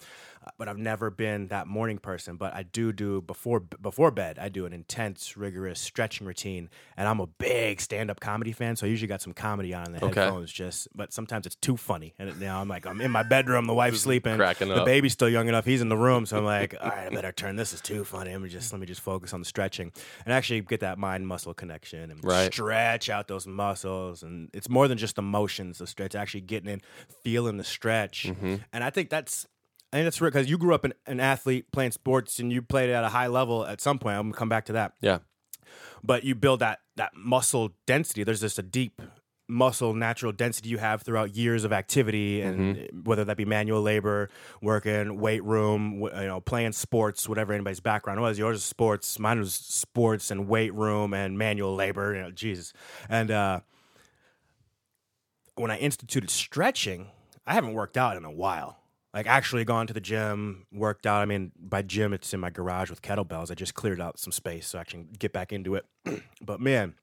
But 0.57 0.69
I've 0.69 0.79
never 0.79 1.11
been 1.11 1.49
that 1.49 1.67
morning 1.67 1.99
person. 1.99 2.37
But 2.37 2.55
I 2.55 2.63
do 2.63 2.93
do 2.93 3.21
before 3.21 3.61
before 3.61 4.11
bed. 4.11 4.39
I 4.39 4.49
do 4.49 4.65
an 4.65 4.73
intense, 4.73 5.37
rigorous 5.37 5.79
stretching 5.79 6.27
routine, 6.27 6.71
and 6.97 7.07
I'm 7.07 7.21
a 7.21 7.27
big 7.27 7.79
stand 7.81 8.11
up 8.11 8.21
comedy 8.21 8.53
fan. 8.53 8.77
So 8.77 8.87
I 8.87 8.91
usually 8.91 9.07
got 9.09 9.21
some 9.21 9.35
comedy 9.35 9.75
on 9.75 9.87
in 9.89 9.93
the 9.93 10.05
Okay. 10.07 10.21
headphones. 10.21 10.51
Just, 10.51 10.89
but 10.95 11.13
sometimes 11.13 11.45
it's 11.47 11.57
too 11.57 11.77
funny, 11.77 12.15
and 12.19 12.31
it, 12.31 12.39
now 12.39 12.59
I'm 12.61 12.69
like 12.69 12.87
I'm 12.87 13.03
in 13.03 13.11
my 13.11 13.23
bedroom, 13.23 13.67
the 13.67 13.75
wife's 13.75 14.01
sleeping, 14.01 14.37
cracking 14.37 14.69
the 14.71 14.83
baby's 14.83 15.13
still 15.13 15.29
young 15.29 15.47
enough. 15.49 15.67
He's 15.67 15.83
in 15.83 15.91
the 15.91 15.97
room, 15.99 16.25
so 16.25 16.39
I'm 16.39 16.45
like, 16.59 16.75
all 16.81 16.89
right, 16.89 17.07
I 17.07 17.15
better 17.15 17.33
turn. 17.33 17.57
This 17.57 17.75
is 17.75 17.83
too 17.83 18.03
funny. 18.05 18.33
Let 18.33 18.41
me 18.41 18.49
just 18.49 18.73
let 18.73 18.81
me 18.81 18.87
just 18.87 19.03
focus 19.03 19.35
on 19.35 19.41
the 19.41 19.47
stretching 19.47 19.93
and 20.25 20.33
actually 20.33 20.63
get 20.63 20.81
that 20.81 20.99
mind 20.99 21.27
muscle 21.29 21.53
connection 21.53 22.11
and 22.11 22.25
Right. 22.25 22.51
stretch 22.53 23.11
out 23.11 23.29
those 23.29 23.47
muscles. 23.47 24.23
And 24.23 24.49
it's 24.55 24.69
more 24.71 24.89
than 24.89 24.97
just 24.97 25.17
the 25.17 25.23
motions 25.23 25.81
of 25.83 25.89
stretch. 25.91 26.15
Actually 26.15 26.41
getting 26.43 26.71
in, 26.71 26.81
feeling 27.23 27.59
the 27.59 27.65
stretch. 27.65 28.25
Mm-hmm. 28.27 28.57
And 28.73 28.83
I 28.83 28.89
think 28.89 29.11
that's. 29.11 29.47
I 29.93 29.97
think 29.97 30.07
that's 30.07 30.21
real 30.21 30.31
because 30.31 30.49
you 30.49 30.57
grew 30.59 30.75
up 30.75 30.85
an, 30.85 30.93
an 31.07 31.19
athlete 31.21 31.73
playing 31.73 31.91
sports 31.93 32.39
and 32.39 32.53
you 32.53 32.63
played 32.63 32.91
at 32.91 33.03
a 33.05 33.09
high 33.09 33.27
level 33.27 33.67
at 33.67 33.81
some 33.81 33.99
point. 33.99 34.17
I'm 34.17 34.29
gonna 34.29 34.39
come 34.39 34.49
back 34.49 34.67
to 34.67 34.73
that 34.75 34.93
Yeah. 35.01 35.19
but 36.05 36.23
you 36.25 36.35
build 36.35 36.61
that 36.61 36.81
that 36.97 37.13
muscle 37.17 37.73
density. 37.87 38.23
There's 38.25 38.41
just 38.41 38.59
a 38.59 38.63
deep 38.63 39.01
muscle 39.49 39.93
natural 39.95 40.31
density 40.31 40.69
you 40.69 40.79
have 40.79 41.03
throughout 41.03 41.35
years 41.35 41.65
of 41.65 41.73
activity, 41.73 42.41
and 42.41 42.89
whether 43.05 43.25
that 43.25 43.37
be 43.37 43.45
manual 43.45 43.83
labor, 43.83 44.31
working, 44.63 45.19
weight 45.19 45.43
room, 45.43 46.03
you 46.03 46.27
know, 46.29 46.41
playing 46.41 46.71
sports, 46.71 47.29
whatever 47.29 47.53
anybody's 47.53 47.81
background 47.81 48.21
was. 48.21 48.39
Yours 48.39 48.59
is 48.59 48.65
sports, 48.65 49.19
mine 49.19 49.41
was 49.41 49.53
sports 49.55 50.31
and 50.31 50.47
weight 50.47 50.73
room 50.73 51.13
and 51.13 51.37
manual 51.37 51.75
labor. 51.75 52.15
You 52.15 52.23
know, 52.23 52.31
Jesus, 52.31 52.73
and 53.09 53.31
uh, 53.33 53.61
when 55.57 55.71
I 55.73 55.79
instituted 55.79 56.31
stretching, 56.31 57.09
I 57.47 57.55
haven't 57.55 57.73
worked 57.75 57.97
out 57.97 58.17
in 58.17 58.25
a 58.25 58.31
while. 58.31 58.79
Like 59.13 59.27
actually 59.27 59.65
gone 59.65 59.87
to 59.89 59.93
the 59.93 60.01
gym, 60.01 60.67
worked 60.73 61.05
out. 61.05 61.21
I 61.21 61.25
mean, 61.25 61.51
by 61.59 61.83
gym, 61.83 62.13
it's 62.13 62.33
in 62.33 62.39
my 62.41 62.51
garage 62.51 62.91
with 62.91 63.03
kettlebells. 63.03 63.51
I 63.51 63.55
just 63.55 63.75
cleared 63.75 64.01
out 64.01 64.19
some 64.21 64.31
space 64.33 64.69
so 64.69 64.79
I 64.79 64.85
can 64.85 65.09
get 65.19 65.33
back 65.33 65.53
into 65.53 65.75
it. 65.75 65.85
but 66.41 66.61
man, 66.61 66.95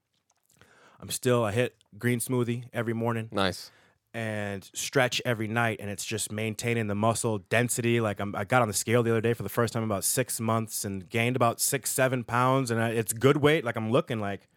I'm 1.00 1.10
still 1.10 1.44
I 1.44 1.52
hit 1.52 1.76
green 1.98 2.18
smoothie 2.18 2.64
every 2.72 2.94
morning 2.94 3.28
Nice. 3.30 3.70
and 4.14 4.68
stretch 4.72 5.20
every 5.26 5.48
night, 5.48 5.78
and 5.80 5.90
it's 5.90 6.04
just 6.04 6.32
maintaining 6.32 6.86
the 6.86 6.94
muscle 6.94 7.38
density. 7.50 8.00
Like 8.00 8.20
I'm, 8.20 8.34
I 8.34 8.44
got 8.44 8.62
on 8.62 8.68
the 8.68 8.74
scale 8.74 9.02
the 9.02 9.10
other 9.10 9.20
day 9.20 9.34
for 9.34 9.42
the 9.42 9.48
first 9.50 9.74
time 9.74 9.82
in 9.82 9.88
about 9.90 10.04
six 10.04 10.40
months 10.40 10.86
and 10.86 11.08
gained 11.10 11.36
about 11.36 11.60
six, 11.60 11.90
seven 11.92 12.24
pounds, 12.24 12.70
and 12.70 12.82
I, 12.82 12.88
it's 12.90 13.12
good 13.12 13.36
weight. 13.36 13.64
Like 13.64 13.76
I'm 13.76 13.90
looking 13.90 14.18
like, 14.18 14.48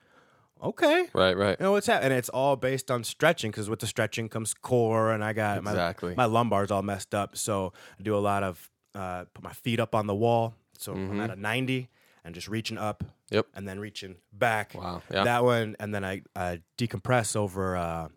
okay, 0.62 1.08
Right, 1.14 1.36
right. 1.36 1.58
you 1.60 1.64
know 1.66 1.72
what's 1.74 1.88
happening? 1.88 2.12
And 2.12 2.20
it's 2.20 2.30
all 2.30 2.56
based 2.56 2.90
on 2.92 3.04
stretching 3.04 3.52
because 3.52 3.70
with 3.70 3.80
the 3.80 3.88
stretching 3.88 4.30
comes 4.30 4.54
core, 4.54 5.12
and 5.12 5.24
I 5.24 5.34
got 5.34 5.58
Exactly. 5.60 6.16
my 6.16 6.28
my 6.28 6.32
lumbar's 6.34 6.72
all 6.72 6.82
messed 6.84 7.14
up. 7.16 7.36
So 7.38 7.74
I 8.00 8.04
do 8.04 8.16
a 8.16 8.20
lot 8.20 8.44
of 8.44 8.70
uh, 8.96 9.26
put 9.34 9.44
my 9.44 9.54
feet 9.54 9.80
up 9.80 9.96
on 9.96 10.08
the 10.08 10.16
wall, 10.16 10.54
so 10.78 10.94
I'm 10.94 11.20
at 11.22 11.30
a 11.32 11.36
90 11.36 11.90
and 12.24 12.36
just 12.36 12.48
reaching 12.48 12.78
up. 12.78 13.04
Yep. 13.32 13.48
And 13.56 13.66
then 13.68 13.80
reaching 13.80 14.18
back. 14.34 14.74
Wow, 14.76 15.02
yeah. 15.10 15.24
That 15.24 15.44
one, 15.46 15.78
and 15.80 15.96
then 15.96 16.04
I, 16.04 16.22
I 16.36 16.62
decompress 16.78 17.36
over 17.38 17.78
uh, 17.78 18.08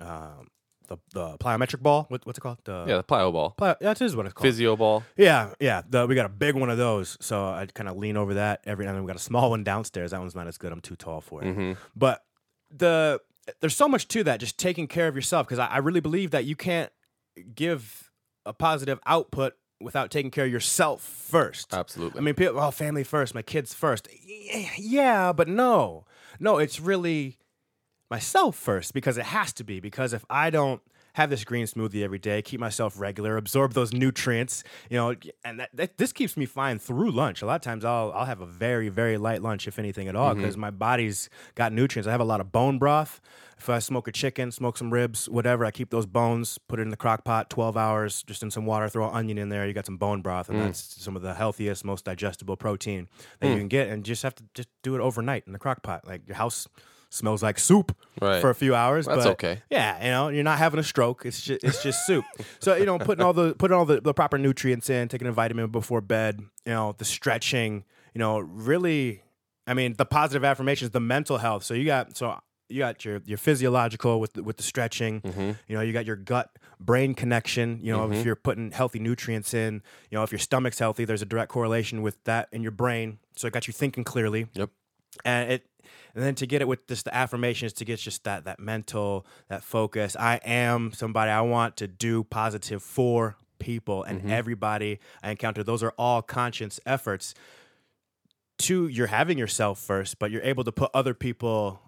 um 0.00 0.48
the 0.90 0.98
the 1.14 1.38
plyometric 1.38 1.80
ball. 1.80 2.04
What, 2.08 2.26
what's 2.26 2.38
it 2.38 2.42
called? 2.42 2.58
The 2.64 2.84
Yeah, 2.86 2.96
the 2.96 3.04
plyo 3.04 3.32
ball. 3.32 3.54
Plyo, 3.58 3.76
yeah, 3.80 3.94
that 3.94 4.02
is 4.02 4.14
what 4.14 4.26
it's 4.26 4.34
called. 4.34 4.46
Physio 4.46 4.76
ball. 4.76 5.04
Yeah, 5.16 5.54
yeah. 5.60 5.82
The, 5.88 6.06
we 6.06 6.14
got 6.14 6.26
a 6.26 6.30
big 6.30 6.54
one 6.56 6.68
of 6.68 6.76
those, 6.76 7.16
so 7.20 7.44
I 7.46 7.66
kind 7.72 7.88
of 7.88 7.96
lean 7.96 8.16
over 8.16 8.34
that 8.34 8.60
every. 8.64 8.84
now 8.84 8.90
And 8.90 8.98
then 8.98 9.04
we 9.04 9.08
got 9.08 9.16
a 9.16 9.20
small 9.20 9.50
one 9.50 9.64
downstairs. 9.64 10.10
That 10.10 10.20
one's 10.20 10.34
not 10.34 10.46
as 10.46 10.58
good. 10.58 10.72
I'm 10.72 10.80
too 10.80 10.96
tall 10.96 11.20
for 11.20 11.42
it. 11.42 11.46
Mm-hmm. 11.46 11.72
But 11.96 12.24
the 12.70 13.20
there's 13.60 13.76
so 13.76 13.88
much 13.88 14.08
to 14.08 14.24
that. 14.24 14.40
Just 14.40 14.58
taking 14.58 14.86
care 14.86 15.08
of 15.08 15.14
yourself 15.14 15.46
because 15.46 15.58
I, 15.58 15.66
I 15.66 15.78
really 15.78 16.00
believe 16.00 16.32
that 16.32 16.44
you 16.44 16.56
can't 16.56 16.92
give 17.54 18.10
a 18.44 18.52
positive 18.52 18.98
output 19.06 19.54
without 19.80 20.10
taking 20.10 20.30
care 20.30 20.44
of 20.44 20.52
yourself 20.52 21.02
first. 21.02 21.72
Absolutely. 21.72 22.18
I 22.18 22.22
mean, 22.22 22.34
people, 22.34 22.60
oh, 22.60 22.70
family 22.70 23.04
first, 23.04 23.34
my 23.34 23.42
kids 23.42 23.72
first. 23.72 24.08
Yeah, 24.76 25.32
but 25.32 25.48
no, 25.48 26.04
no, 26.38 26.58
it's 26.58 26.80
really 26.80 27.38
myself 28.10 28.56
first 28.56 28.92
because 28.92 29.16
it 29.16 29.26
has 29.26 29.52
to 29.54 29.64
be. 29.64 29.80
Because 29.80 30.12
if 30.12 30.24
I 30.28 30.50
don't 30.50 30.82
have 31.14 31.30
this 31.30 31.44
green 31.44 31.66
smoothie 31.66 32.02
every 32.02 32.18
day, 32.18 32.42
keep 32.42 32.60
myself 32.60 32.98
regular, 32.98 33.36
absorb 33.36 33.72
those 33.72 33.92
nutrients, 33.92 34.62
you 34.88 34.96
know, 34.96 35.14
and 35.44 35.60
that, 35.60 35.70
that 35.74 35.98
this 35.98 36.12
keeps 36.12 36.36
me 36.36 36.46
fine 36.46 36.78
through 36.78 37.10
lunch. 37.10 37.42
A 37.42 37.46
lot 37.46 37.56
of 37.56 37.62
times 37.62 37.84
I'll 37.84 38.12
I'll 38.14 38.26
have 38.26 38.40
a 38.40 38.46
very 38.46 38.88
very 38.88 39.18
light 39.18 39.42
lunch 39.42 39.66
if 39.66 39.78
anything 39.78 40.08
at 40.08 40.16
all 40.16 40.30
mm-hmm. 40.30 40.40
because 40.40 40.56
my 40.56 40.70
body's 40.70 41.30
got 41.54 41.72
nutrients. 41.72 42.06
I 42.06 42.12
have 42.12 42.20
a 42.20 42.24
lot 42.24 42.40
of 42.40 42.52
bone 42.52 42.78
broth. 42.78 43.20
If 43.58 43.68
I 43.68 43.78
smoke 43.78 44.08
a 44.08 44.12
chicken, 44.12 44.50
smoke 44.52 44.78
some 44.78 44.90
ribs, 44.90 45.28
whatever, 45.28 45.66
I 45.66 45.70
keep 45.70 45.90
those 45.90 46.06
bones, 46.06 46.56
put 46.56 46.78
it 46.78 46.82
in 46.82 46.88
the 46.88 46.96
crock 46.96 47.24
pot, 47.24 47.50
12 47.50 47.76
hours, 47.76 48.22
just 48.22 48.42
in 48.42 48.50
some 48.50 48.64
water, 48.64 48.88
throw 48.88 49.06
an 49.06 49.14
onion 49.14 49.36
in 49.36 49.50
there, 49.50 49.66
you 49.66 49.74
got 49.74 49.84
some 49.84 49.98
bone 49.98 50.22
broth, 50.22 50.48
and 50.48 50.58
mm. 50.58 50.64
that's 50.64 50.80
some 50.80 51.14
of 51.14 51.20
the 51.20 51.34
healthiest, 51.34 51.84
most 51.84 52.06
digestible 52.06 52.56
protein 52.56 53.06
that 53.38 53.48
you 53.48 53.56
mm. 53.56 53.58
can 53.58 53.68
get. 53.68 53.88
And 53.88 53.98
you 54.08 54.12
just 54.12 54.22
have 54.22 54.34
to 54.36 54.44
just 54.54 54.70
do 54.82 54.94
it 54.94 55.02
overnight 55.02 55.42
in 55.46 55.52
the 55.52 55.58
crock 55.58 55.82
pot. 55.82 56.06
Like 56.06 56.22
your 56.26 56.36
house 56.36 56.68
smells 57.10 57.42
like 57.42 57.58
soup 57.58 57.94
Right. 58.20 58.40
for 58.40 58.48
a 58.50 58.54
few 58.54 58.74
hours. 58.74 59.06
That's 59.06 59.24
but 59.24 59.30
okay. 59.32 59.62
Yeah, 59.70 60.02
you 60.04 60.10
know, 60.10 60.28
you're 60.28 60.44
not 60.44 60.58
having 60.58 60.80
a 60.80 60.82
stroke. 60.82 61.24
It's 61.26 61.40
just 61.42 61.62
it's 61.64 61.82
just 61.82 62.06
soup. 62.06 62.24
So 62.60 62.76
you 62.76 62.86
know, 62.86 62.98
putting 62.98 63.24
all 63.24 63.32
the 63.32 63.54
putting 63.54 63.76
all 63.76 63.84
the, 63.84 64.00
the 64.00 64.14
proper 64.14 64.38
nutrients 64.38 64.88
in, 64.88 65.08
taking 65.08 65.28
a 65.28 65.32
vitamin 65.32 65.68
before 65.70 66.00
bed. 66.00 66.40
You 66.64 66.72
know, 66.72 66.94
the 66.96 67.04
stretching. 67.04 67.84
You 68.14 68.18
know, 68.18 68.38
really. 68.38 69.22
I 69.66 69.74
mean, 69.74 69.94
the 69.96 70.04
positive 70.06 70.44
affirmations, 70.44 70.90
the 70.90 71.00
mental 71.00 71.38
health. 71.38 71.62
So 71.64 71.74
you 71.74 71.84
got 71.84 72.16
so 72.16 72.40
you 72.68 72.78
got 72.78 73.04
your 73.04 73.20
your 73.24 73.38
physiological 73.38 74.20
with 74.20 74.32
the, 74.34 74.42
with 74.42 74.56
the 74.56 74.62
stretching. 74.62 75.20
Mm-hmm. 75.20 75.50
You 75.68 75.76
know, 75.76 75.80
you 75.80 75.92
got 75.92 76.06
your 76.06 76.16
gut 76.16 76.50
brain 76.80 77.14
connection. 77.14 77.78
You 77.82 77.92
know, 77.92 78.10
if 78.10 78.24
you're 78.24 78.36
putting 78.36 78.70
healthy 78.72 78.98
nutrients 78.98 79.54
in. 79.54 79.82
You 80.10 80.18
know, 80.18 80.22
if 80.24 80.32
your 80.32 80.38
stomach's 80.38 80.78
healthy, 80.78 81.04
there's 81.04 81.22
a 81.22 81.26
direct 81.26 81.50
correlation 81.52 82.02
with 82.02 82.22
that 82.24 82.48
in 82.52 82.62
your 82.62 82.72
brain. 82.72 83.18
So 83.36 83.46
it 83.46 83.52
got 83.52 83.66
you 83.66 83.72
thinking 83.72 84.04
clearly 84.04 84.48
Yep. 84.54 84.70
And 85.24 85.52
it 85.52 85.66
and 86.14 86.24
then 86.24 86.34
to 86.34 86.46
get 86.46 86.60
it 86.60 86.68
with 86.68 86.86
just 86.88 87.04
the 87.04 87.14
affirmations 87.14 87.72
to 87.74 87.84
get 87.84 87.98
just 87.98 88.24
that 88.24 88.44
that 88.44 88.58
mental 88.58 89.26
that 89.48 89.62
focus 89.62 90.16
i 90.16 90.36
am 90.44 90.92
somebody 90.92 91.30
i 91.30 91.40
want 91.40 91.76
to 91.76 91.86
do 91.86 92.24
positive 92.24 92.82
for 92.82 93.36
people 93.58 94.02
and 94.02 94.20
mm-hmm. 94.20 94.30
everybody 94.30 94.98
i 95.22 95.30
encounter. 95.30 95.62
Those 95.62 95.84
are 95.84 95.92
all 95.96 96.22
conscious 96.22 96.80
efforts. 96.84 97.34
To 98.64 98.88
you're 98.88 99.06
having 99.06 99.38
yourself 99.38 99.78
first 99.78 100.18
but 100.18 100.30
you're 100.30 100.42
able 100.42 100.64
to 100.64 100.72
put 100.72 100.90
other 100.92 101.14
people 101.14 101.80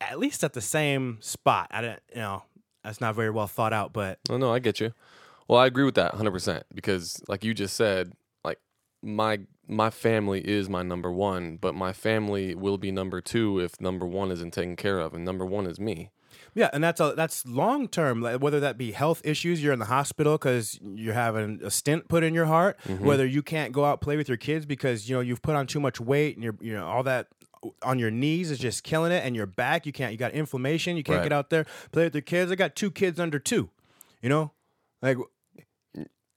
at 0.00 0.16
least 0.18 0.44
at 0.44 0.52
the 0.52 0.60
same 0.60 1.18
spot. 1.20 1.68
I 1.72 1.80
don't 1.80 2.00
you 2.10 2.20
know 2.20 2.44
that's 2.84 3.00
not 3.00 3.16
very 3.16 3.30
well 3.30 3.48
thought 3.48 3.72
out 3.72 3.92
but 3.92 4.20
Oh 4.30 4.36
no, 4.36 4.52
I 4.52 4.60
get 4.60 4.78
you. 4.78 4.92
Well, 5.48 5.58
I 5.58 5.66
agree 5.66 5.84
with 5.84 5.94
that 5.94 6.12
100% 6.12 6.62
because 6.74 7.22
like 7.26 7.42
you 7.42 7.54
just 7.54 7.74
said, 7.74 8.12
my 9.02 9.40
my 9.66 9.90
family 9.90 10.40
is 10.40 10.68
my 10.68 10.82
number 10.82 11.12
1, 11.12 11.58
but 11.60 11.74
my 11.74 11.92
family 11.92 12.54
will 12.54 12.78
be 12.78 12.90
number 12.90 13.20
2 13.20 13.60
if 13.60 13.80
number 13.80 14.06
1 14.06 14.30
isn't 14.30 14.52
taken 14.54 14.76
care 14.76 14.98
of 14.98 15.12
and 15.12 15.24
number 15.24 15.44
1 15.44 15.66
is 15.66 15.78
me. 15.78 16.10
Yeah, 16.54 16.70
and 16.72 16.82
that's 16.82 16.98
a, 17.00 17.12
that's 17.14 17.44
long 17.46 17.86
term. 17.88 18.22
Like, 18.22 18.40
whether 18.40 18.58
that 18.60 18.78
be 18.78 18.92
health 18.92 19.20
issues, 19.24 19.62
you're 19.62 19.72
in 19.72 19.78
the 19.78 19.84
hospital 19.84 20.38
because 20.38 20.78
you're 20.82 21.14
having 21.14 21.60
a 21.62 21.70
stent 21.70 22.08
put 22.08 22.24
in 22.24 22.32
your 22.34 22.46
heart. 22.46 22.78
Mm-hmm. 22.86 23.04
Whether 23.04 23.26
you 23.26 23.42
can't 23.42 23.72
go 23.72 23.84
out 23.84 24.00
play 24.00 24.16
with 24.16 24.28
your 24.28 24.38
kids 24.38 24.64
because 24.66 25.08
you 25.08 25.14
know 25.14 25.20
you've 25.20 25.42
put 25.42 25.54
on 25.54 25.66
too 25.66 25.80
much 25.80 26.00
weight 26.00 26.36
and 26.36 26.42
you're 26.42 26.56
you 26.60 26.72
know 26.72 26.86
all 26.86 27.02
that 27.04 27.28
on 27.82 27.98
your 27.98 28.10
knees 28.10 28.50
is 28.50 28.58
just 28.58 28.82
killing 28.82 29.12
it, 29.12 29.24
and 29.24 29.36
your 29.36 29.46
back 29.46 29.84
you 29.84 29.92
can't. 29.92 30.12
You 30.12 30.18
got 30.18 30.32
inflammation. 30.32 30.96
You 30.96 31.02
can't 31.02 31.18
Right. 31.18 31.24
get 31.24 31.32
out 31.32 31.50
there 31.50 31.66
play 31.92 32.04
with 32.04 32.14
your 32.14 32.22
kids. 32.22 32.50
I 32.50 32.54
got 32.54 32.74
two 32.74 32.90
kids 32.90 33.20
under 33.20 33.38
two. 33.38 33.70
You 34.22 34.28
know, 34.30 34.52
like. 35.02 35.18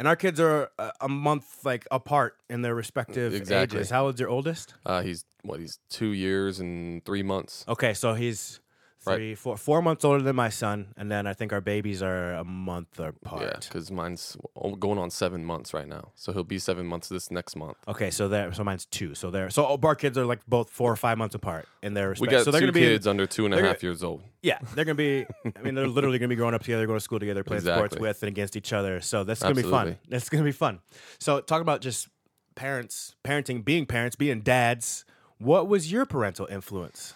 And 0.01 0.07
our 0.07 0.15
kids 0.15 0.39
are 0.39 0.71
a, 0.79 0.91
a 1.01 1.07
month 1.07 1.63
like 1.63 1.85
apart 1.91 2.35
in 2.49 2.63
their 2.63 2.73
respective 2.73 3.35
Exactly. 3.35 3.77
ages. 3.81 3.91
How 3.91 4.05
old's 4.05 4.19
your 4.19 4.29
oldest? 4.29 4.73
Uh, 4.83 5.03
he's 5.03 5.25
what 5.43 5.59
he's 5.59 5.77
2 5.91 6.07
years 6.07 6.59
and 6.59 7.05
3 7.05 7.21
months. 7.21 7.63
Okay, 7.67 7.93
so 7.93 8.15
he's 8.15 8.61
Right. 9.05 9.15
three, 9.15 9.35
four, 9.35 9.57
four 9.57 9.81
months 9.81 10.05
older 10.05 10.21
than 10.21 10.35
my 10.35 10.49
son, 10.49 10.93
and 10.95 11.11
then 11.11 11.25
I 11.25 11.33
think 11.33 11.51
our 11.51 11.61
babies 11.61 12.03
are 12.03 12.33
a 12.33 12.43
month 12.43 12.99
apart. 12.99 13.41
Yeah, 13.41 13.69
cuz 13.71 13.89
mine's 13.89 14.37
going 14.79 14.99
on 14.99 15.09
7 15.09 15.43
months 15.43 15.73
right 15.73 15.87
now. 15.87 16.11
So 16.15 16.31
he'll 16.33 16.43
be 16.43 16.59
7 16.59 16.85
months 16.85 17.09
this 17.09 17.31
next 17.31 17.55
month. 17.55 17.77
Okay, 17.87 18.11
so 18.11 18.27
there, 18.27 18.53
so 18.53 18.63
mine's 18.63 18.85
two. 18.85 19.15
So 19.15 19.31
there, 19.31 19.49
so 19.49 19.79
our 19.83 19.95
kids 19.95 20.17
are 20.17 20.25
like 20.25 20.45
both 20.47 20.69
four 20.69 20.91
or 20.91 20.95
five 20.95 21.17
months 21.17 21.33
apart 21.33 21.67
in 21.81 21.95
their 21.95 22.15
We 22.19 22.27
got 22.27 22.45
so 22.45 22.51
they're 22.51 22.61
two 22.61 22.67
gonna 22.67 22.73
be, 22.73 22.81
kids 22.81 23.07
under 23.07 23.25
two 23.25 23.45
and 23.45 23.53
a 23.55 23.61
half 23.61 23.81
years 23.81 24.03
old. 24.03 24.21
yeah, 24.43 24.59
they're 24.75 24.85
gonna 24.85 24.95
be. 24.95 25.25
I 25.55 25.61
mean, 25.63 25.73
they're 25.73 25.87
literally 25.87 26.19
gonna 26.19 26.29
be 26.29 26.35
growing 26.35 26.53
up 26.53 26.61
together, 26.61 26.85
going 26.85 26.99
to 26.99 27.03
school 27.03 27.19
together, 27.19 27.43
playing 27.43 27.63
sports 27.63 27.97
with 27.97 28.21
and 28.21 28.27
against 28.27 28.55
each 28.55 28.71
other. 28.71 29.01
So 29.01 29.23
that's 29.23 29.41
gonna 29.41 29.55
be 29.55 29.63
fun. 29.63 29.97
That's 30.09 30.29
gonna 30.29 30.43
be 30.43 30.51
fun. 30.51 30.79
So 31.19 31.41
talk 31.41 31.61
about 31.61 31.81
just 31.81 32.07
parents, 32.55 33.15
parenting, 33.23 33.65
being 33.65 33.85
parents, 33.85 34.15
being 34.15 34.41
dads. 34.41 35.05
What 35.39 35.67
was 35.67 35.91
your 35.91 36.05
parental 36.05 36.45
influence? 36.45 37.15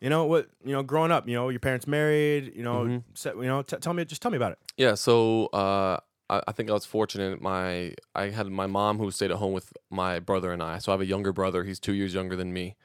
You 0.00 0.08
know 0.08 0.24
what? 0.24 0.48
You 0.64 0.72
know, 0.72 0.82
growing 0.82 1.10
up, 1.12 1.28
you 1.28 1.34
know, 1.34 1.48
your 1.50 1.60
parents 1.60 1.86
married. 1.86 2.52
You 2.56 2.62
know, 2.62 2.84
Mm-hmm. 2.84 2.98
se- 3.14 3.32
you 3.36 3.44
know, 3.44 3.62
t- 3.62 3.76
tell 3.76 3.92
me, 3.92 4.04
just 4.04 4.22
tell 4.22 4.30
me 4.30 4.36
about 4.36 4.52
it. 4.52 4.58
Yeah, 4.76 4.94
so 4.94 5.46
uh, 5.46 5.98
I, 6.30 6.42
I 6.48 6.52
think 6.52 6.70
I 6.70 6.72
was 6.72 6.86
fortunate. 6.86 7.40
My 7.42 7.94
I 8.14 8.30
had 8.30 8.46
my 8.46 8.66
mom 8.66 8.98
who 8.98 9.10
stayed 9.10 9.30
at 9.30 9.36
home 9.36 9.52
with 9.52 9.72
my 9.90 10.18
brother 10.18 10.52
and 10.52 10.62
I. 10.62 10.78
So 10.78 10.90
I 10.90 10.94
have 10.94 11.00
a 11.02 11.06
younger 11.06 11.32
brother. 11.32 11.64
He's 11.64 11.78
two 11.78 11.92
years 11.92 12.14
younger 12.14 12.36
than 12.36 12.52
me. 12.52 12.76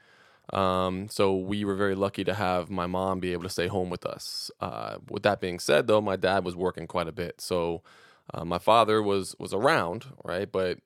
Um, 0.53 1.07
so 1.09 1.35
we 1.35 1.65
were 1.65 1.75
very 1.75 1.95
lucky 1.95 2.23
to 2.23 2.33
have 2.33 2.69
my 2.69 2.85
mom 2.85 3.19
be 3.19 3.33
able 3.33 3.43
to 3.43 3.49
stay 3.49 3.67
home 3.67 3.89
with 3.89 4.05
us. 4.05 4.51
Uh, 4.59 4.97
with 5.09 5.23
that 5.23 5.41
being 5.41 5.57
said, 5.57 5.87
though, 5.87 6.01
my 6.01 6.15
dad 6.17 6.45
was 6.45 6.55
working 6.55 6.85
quite 6.85 7.07
a 7.07 7.11
bit. 7.11 7.41
So 7.41 7.81
uh, 8.33 8.45
my 8.45 8.59
father 8.59 9.01
was 9.01 9.35
was 9.39 9.53
around, 9.53 10.05
right? 10.23 10.51
But 10.51 10.79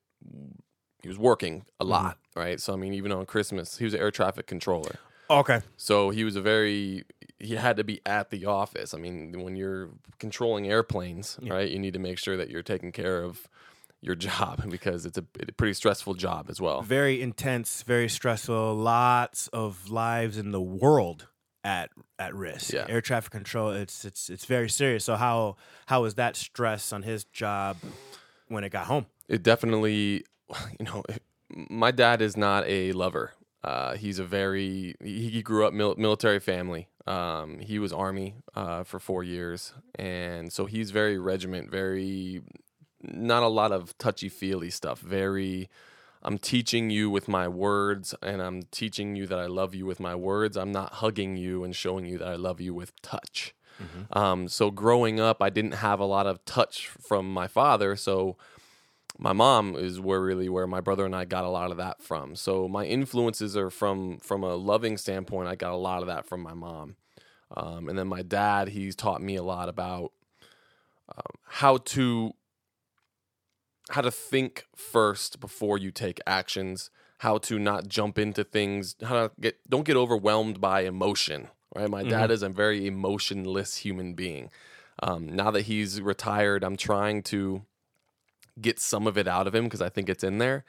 he 1.02 1.08
was 1.08 1.18
working 1.18 1.66
a 1.80 1.84
lot, 1.84 2.18
right? 2.36 2.60
So 2.62 2.74
I 2.74 2.76
mean, 2.76 2.94
even 2.94 3.12
on 3.12 3.26
Christmas, 3.26 3.78
he 3.80 3.86
was 3.86 3.94
an 3.94 4.00
air 4.00 4.12
traffic 4.12 4.46
controller. 4.48 4.96
Okay. 5.30 5.62
So 5.78 6.10
he 6.10 6.24
was 6.24 6.36
a 6.36 6.42
very 6.42 7.04
he 7.40 7.56
had 7.56 7.78
to 7.78 7.84
be 7.84 8.02
at 8.06 8.32
the 8.32 8.46
office. 8.46 8.94
I 8.94 8.98
mean, 8.98 9.44
when 9.44 9.56
you're 9.56 9.90
controlling 10.20 10.68
airplanes, 10.68 11.38
right, 11.42 11.70
you 11.70 11.80
need 11.80 11.94
to 11.94 12.00
make 12.00 12.18
sure 12.18 12.36
that 12.38 12.50
you're 12.50 12.64
taking 12.64 12.92
care 12.92 13.24
of 13.24 13.48
your 14.02 14.16
job 14.16 14.64
because 14.70 15.06
it's 15.06 15.18
a, 15.18 15.26
a 15.48 15.52
pretty 15.54 15.74
stressful 15.74 16.16
job 16.16 16.48
as 16.50 16.60
well. 16.60 16.82
very 16.82 17.22
intense, 17.22 17.84
very 17.84 18.10
stressful. 18.10 18.76
Lots 18.76 19.48
of 19.50 19.90
lives 19.90 20.38
in 20.38 20.52
the 20.52 20.62
world 20.62 21.28
at 21.64 21.92
at 22.18 22.34
risk. 22.34 22.74
Yeah. 22.74 22.86
Air 22.90 23.02
traffic 23.02 23.32
control. 23.32 23.72
It's 23.72 24.06
it's 24.06 24.30
it's 24.30 24.46
very 24.46 24.70
serious. 24.70 25.06
So 25.06 25.16
how 25.16 25.58
how 25.86 26.02
was 26.02 26.16
that 26.16 26.36
stress 26.36 26.92
on 26.94 27.04
his 27.04 27.24
job 27.26 27.78
when 28.48 28.64
it 28.64 28.70
got 28.70 28.88
home? 28.88 29.06
It 29.28 29.44
definitely, 29.44 30.24
you 30.80 30.86
know, 30.86 31.04
my 31.50 31.92
dad 31.92 32.22
is 32.22 32.36
not 32.36 32.66
a 32.68 32.92
lover. 32.94 33.34
Uh, 33.64 33.96
he's 33.96 34.20
a 34.20 34.24
very 34.24 34.96
he, 35.04 35.30
he 35.30 35.42
grew 35.42 35.66
up 35.66 35.74
mil- 35.74 35.96
military 35.98 36.40
family. 36.40 36.88
Um, 37.06 37.60
he 37.60 37.80
was 37.80 37.92
army 37.92 38.36
uh, 38.56 38.84
for 38.84 39.00
four 39.00 39.24
years, 39.24 39.74
and 39.96 40.54
so 40.54 40.66
he's 40.66 40.92
very 40.92 41.18
regiment, 41.18 41.70
very 41.72 42.42
not 43.02 43.44
a 43.44 43.48
lot 43.48 43.72
of 43.72 43.98
touchy 43.98 44.30
feely 44.30 44.70
stuff. 44.70 45.00
Very, 45.00 45.70
I'm 46.22 46.38
teaching 46.38 46.90
you 46.90 47.10
with 47.10 47.28
my 47.28 47.48
words, 47.48 48.14
and 48.22 48.42
I'm 48.42 48.64
teaching 48.72 49.16
you 49.16 49.26
that 49.28 49.40
I 49.40 49.48
love 49.48 49.74
you 49.74 49.86
with 49.86 50.00
my 50.00 50.16
words. 50.16 50.56
I'm 50.58 50.72
not 50.72 50.94
hugging 50.96 51.36
you 51.38 51.64
and 51.64 51.76
showing 51.76 52.06
you 52.06 52.18
that 52.18 52.28
I 52.28 52.36
love 52.36 52.62
you 52.62 52.74
with 52.74 53.00
touch. 53.02 53.56
Um, 54.12 54.48
so 54.50 54.72
growing 54.72 55.20
up, 55.20 55.42
I 55.42 55.50
didn't 55.50 55.76
have 55.76 56.00
a 56.00 56.06
lot 56.06 56.28
of 56.28 56.44
touch 56.46 56.88
from 56.88 57.34
my 57.34 57.48
father. 57.48 57.96
So 57.96 58.36
my 59.20 59.34
mom 59.34 59.76
is 59.76 60.00
where 60.00 60.22
really 60.22 60.48
where 60.48 60.66
my 60.66 60.80
brother 60.80 61.06
and 61.06 61.14
I 61.14 61.26
got 61.26 61.44
a 61.44 61.50
lot 61.50 61.72
of 61.72 61.78
that 61.78 62.02
from. 62.02 62.36
So 62.38 62.70
my 62.70 62.86
influences 62.86 63.58
are 63.58 63.70
from 63.70 64.18
from 64.20 64.44
a 64.44 64.56
loving 64.56 64.98
standpoint. 64.98 65.50
I 65.50 65.56
got 65.56 65.74
a 65.74 65.78
lot 65.78 66.02
of 66.02 66.08
that 66.08 66.26
from 66.26 66.42
my 66.42 66.54
mom, 66.54 66.96
um, 67.56 67.90
and 67.90 68.00
then 68.00 68.08
my 68.08 68.22
dad. 68.22 68.70
He's 68.70 68.96
taught 68.96 69.22
me 69.22 69.36
a 69.36 69.44
lot 69.44 69.68
about 69.68 70.14
um, 71.10 71.36
how 71.44 71.78
to 71.78 72.34
how 73.90 74.02
to 74.02 74.12
think 74.12 74.68
first 74.74 75.42
before 75.42 75.78
you 75.78 75.92
take 75.92 76.22
actions. 76.26 76.90
How 77.18 77.38
to 77.40 77.60
not 77.60 77.90
jump 77.90 78.18
into 78.18 78.46
things. 78.46 78.96
How 79.04 79.28
to 79.28 79.32
get 79.40 79.70
don't 79.70 79.86
get 79.86 79.98
overwhelmed 79.98 80.62
by 80.62 80.82
emotion. 80.82 81.50
Right. 81.76 81.90
My 81.90 82.04
dad 82.04 82.32
is 82.32 82.42
a 82.42 82.50
very 82.50 82.88
emotionless 82.88 83.78
human 83.78 84.14
being. 84.14 84.50
Um, 85.04 85.28
now 85.28 85.52
that 85.52 85.64
he's 85.64 86.02
retired, 86.02 86.64
I'm 86.64 86.78
trying 86.78 87.22
to 87.24 87.64
get 88.62 88.80
some 88.80 89.08
of 89.08 89.18
it 89.18 89.28
out 89.28 89.48
of 89.48 89.56
him 89.56 89.66
because 89.66 89.82
I 89.82 89.90
think 89.90 90.10
it's 90.10 90.24
in 90.24 90.38
there, 90.38 90.64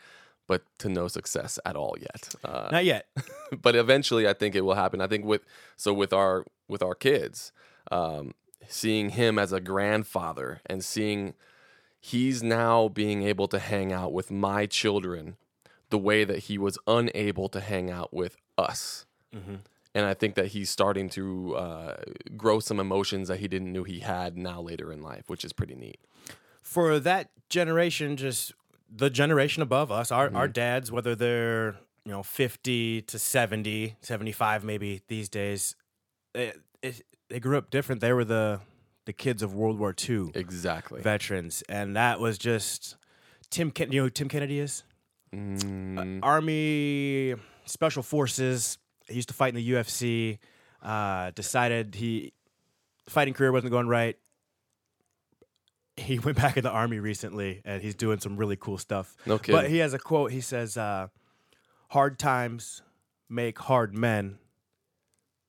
but 0.47 0.63
to 0.79 0.89
no 0.89 1.09
success 1.09 1.59
at 1.65 1.77
all 1.77 1.97
yet. 2.01 2.35
Uh, 2.45 2.69
Not 2.73 2.85
yet. 2.85 3.07
but 3.63 3.77
eventually, 3.77 4.29
I 4.29 4.33
think 4.33 4.55
it 4.55 4.63
will 4.63 4.75
happen. 4.75 5.01
I 5.01 5.07
think 5.07 5.25
with 5.25 5.43
so 5.77 5.93
with 5.93 6.13
our 6.13 6.45
with 6.69 6.83
our 6.83 6.95
kids, 6.95 7.53
um, 7.91 8.35
seeing 8.69 9.11
him 9.11 9.39
as 9.39 9.53
a 9.53 9.61
grandfather 9.61 10.61
and 10.67 10.85
seeing 10.85 11.35
he's 12.01 12.43
now 12.43 12.89
being 12.89 13.23
able 13.23 13.47
to 13.49 13.59
hang 13.59 13.93
out 13.93 14.13
with 14.13 14.31
my 14.31 14.67
children 14.67 15.37
the 15.91 15.99
way 15.99 16.25
that 16.25 16.39
he 16.45 16.57
was 16.57 16.79
unable 16.87 17.49
to 17.49 17.61
hang 17.61 17.91
out 17.91 18.13
with 18.15 18.37
us. 18.57 19.07
And 19.93 20.07
I 20.07 20.15
think 20.15 20.37
that 20.37 20.47
he's 20.49 20.71
starting 20.71 21.09
to 21.11 21.57
uh, 21.57 21.97
grow 22.37 22.61
some 22.61 22.79
emotions 22.79 23.27
that 23.29 23.41
he 23.41 23.49
didn't 23.49 23.73
know 23.73 23.83
he 23.83 23.99
had 24.01 24.37
now 24.39 24.61
later 24.61 24.93
in 24.93 25.03
life, 25.03 25.25
which 25.29 25.45
is 25.45 25.53
pretty 25.53 25.75
neat. 25.75 25.99
For 26.71 27.01
that 27.01 27.31
generation, 27.49 28.17
just 28.17 28.53
the 28.89 29.11
generation 29.11 29.61
above 29.63 29.91
us, 29.91 30.13
our, 30.13 30.29
Mm-hmm. 30.29 30.37
our 30.37 30.47
dads, 30.49 30.93
whether 30.93 31.15
they're, 31.17 31.75
you 32.05 32.13
know, 32.13 32.23
50 32.23 33.03
to 33.03 33.19
70, 33.19 33.97
75 34.01 34.63
maybe 34.65 35.01
these 35.09 35.29
days, 35.29 35.75
it, 36.35 36.61
it, 36.83 37.03
they 37.29 37.41
grew 37.41 37.59
up 37.59 37.71
different. 37.71 38.01
They 38.01 38.13
were 38.13 38.25
the 38.25 38.61
the 39.07 39.13
kids 39.13 39.43
of 39.43 39.55
World 39.55 39.79
War 39.79 39.95
II 40.09 40.31
Exactly. 40.35 41.01
veterans. 41.01 41.63
And 41.69 41.97
that 41.97 42.21
was 42.21 42.39
just 42.39 42.97
Tim 43.51 43.71
Ken- 43.73 43.91
you 43.91 44.01
know 44.01 44.05
who 44.05 44.11
Tim 44.11 44.29
Kennedy 44.29 44.61
is? 44.61 44.85
Mm, 45.35 46.21
Army 46.23 47.35
Special 47.65 48.03
Forces. 48.03 48.79
He 49.09 49.15
used 49.17 49.29
to 49.29 49.35
fight 49.35 49.49
in 49.49 49.57
the 49.57 49.71
UFC. 49.73 50.39
Uh, 50.83 51.31
decided 51.35 51.95
he 51.97 52.33
fighting 53.09 53.35
career 53.35 53.51
wasn't 53.53 53.73
going 53.73 53.89
right. 53.89 54.17
He 56.01 56.19
went 56.19 56.37
back 56.37 56.57
in 56.57 56.63
the 56.65 56.71
army 56.71 56.99
recently, 56.99 57.61
and 57.65 57.83
he's 57.83 57.95
doing 57.95 58.21
some 58.21 58.37
really 58.37 58.57
cool 58.57 58.79
stuff. 58.79 59.17
No 59.27 59.39
But 59.39 59.71
he 59.71 59.79
has 59.79 59.95
a 59.95 59.99
quote. 59.99 60.33
He 60.33 60.41
says, 60.41 60.77
uh, 60.77 61.09
"Hard 61.91 62.19
times 62.19 62.83
make 63.29 63.59
hard 63.59 63.95
men. 63.95 64.39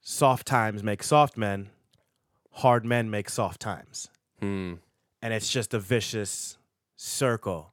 Soft 0.02 0.48
times 0.48 0.84
make 0.84 1.04
soft 1.04 1.38
men. 1.38 1.70
Hard 2.52 2.86
men 2.86 3.10
make 3.10 3.30
soft 3.30 3.62
times." 3.62 4.10
Hmm. 4.40 4.74
and 5.22 5.36
it's 5.36 5.52
just 5.52 5.72
a 5.76 5.80
vicious 5.80 6.58
circle. 6.96 7.72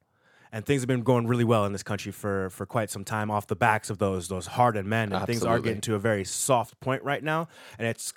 And 0.53 0.67
things 0.67 0.83
have 0.83 0.89
been 0.89 1.03
going 1.03 1.27
really 1.27 1.45
well 1.45 1.65
in 1.65 1.73
this 1.73 1.83
country 1.83 2.13
for 2.13 2.51
for 2.51 2.67
quite 2.67 2.91
some 2.91 3.05
time 3.05 3.31
off 3.31 3.47
the 3.47 3.57
backs 3.57 3.91
of 3.91 3.99
those 3.99 4.29
those 4.29 4.47
hardened 4.47 4.89
men, 4.89 5.13
and 5.13 5.27
things 5.27 5.45
are 5.45 5.59
getting 5.61 5.81
to 5.83 5.95
a 5.95 5.99
very 5.99 6.25
soft 6.25 6.79
point 6.81 7.03
right 7.03 7.23
now. 7.23 7.49
And 7.79 7.87
it's 7.89 8.13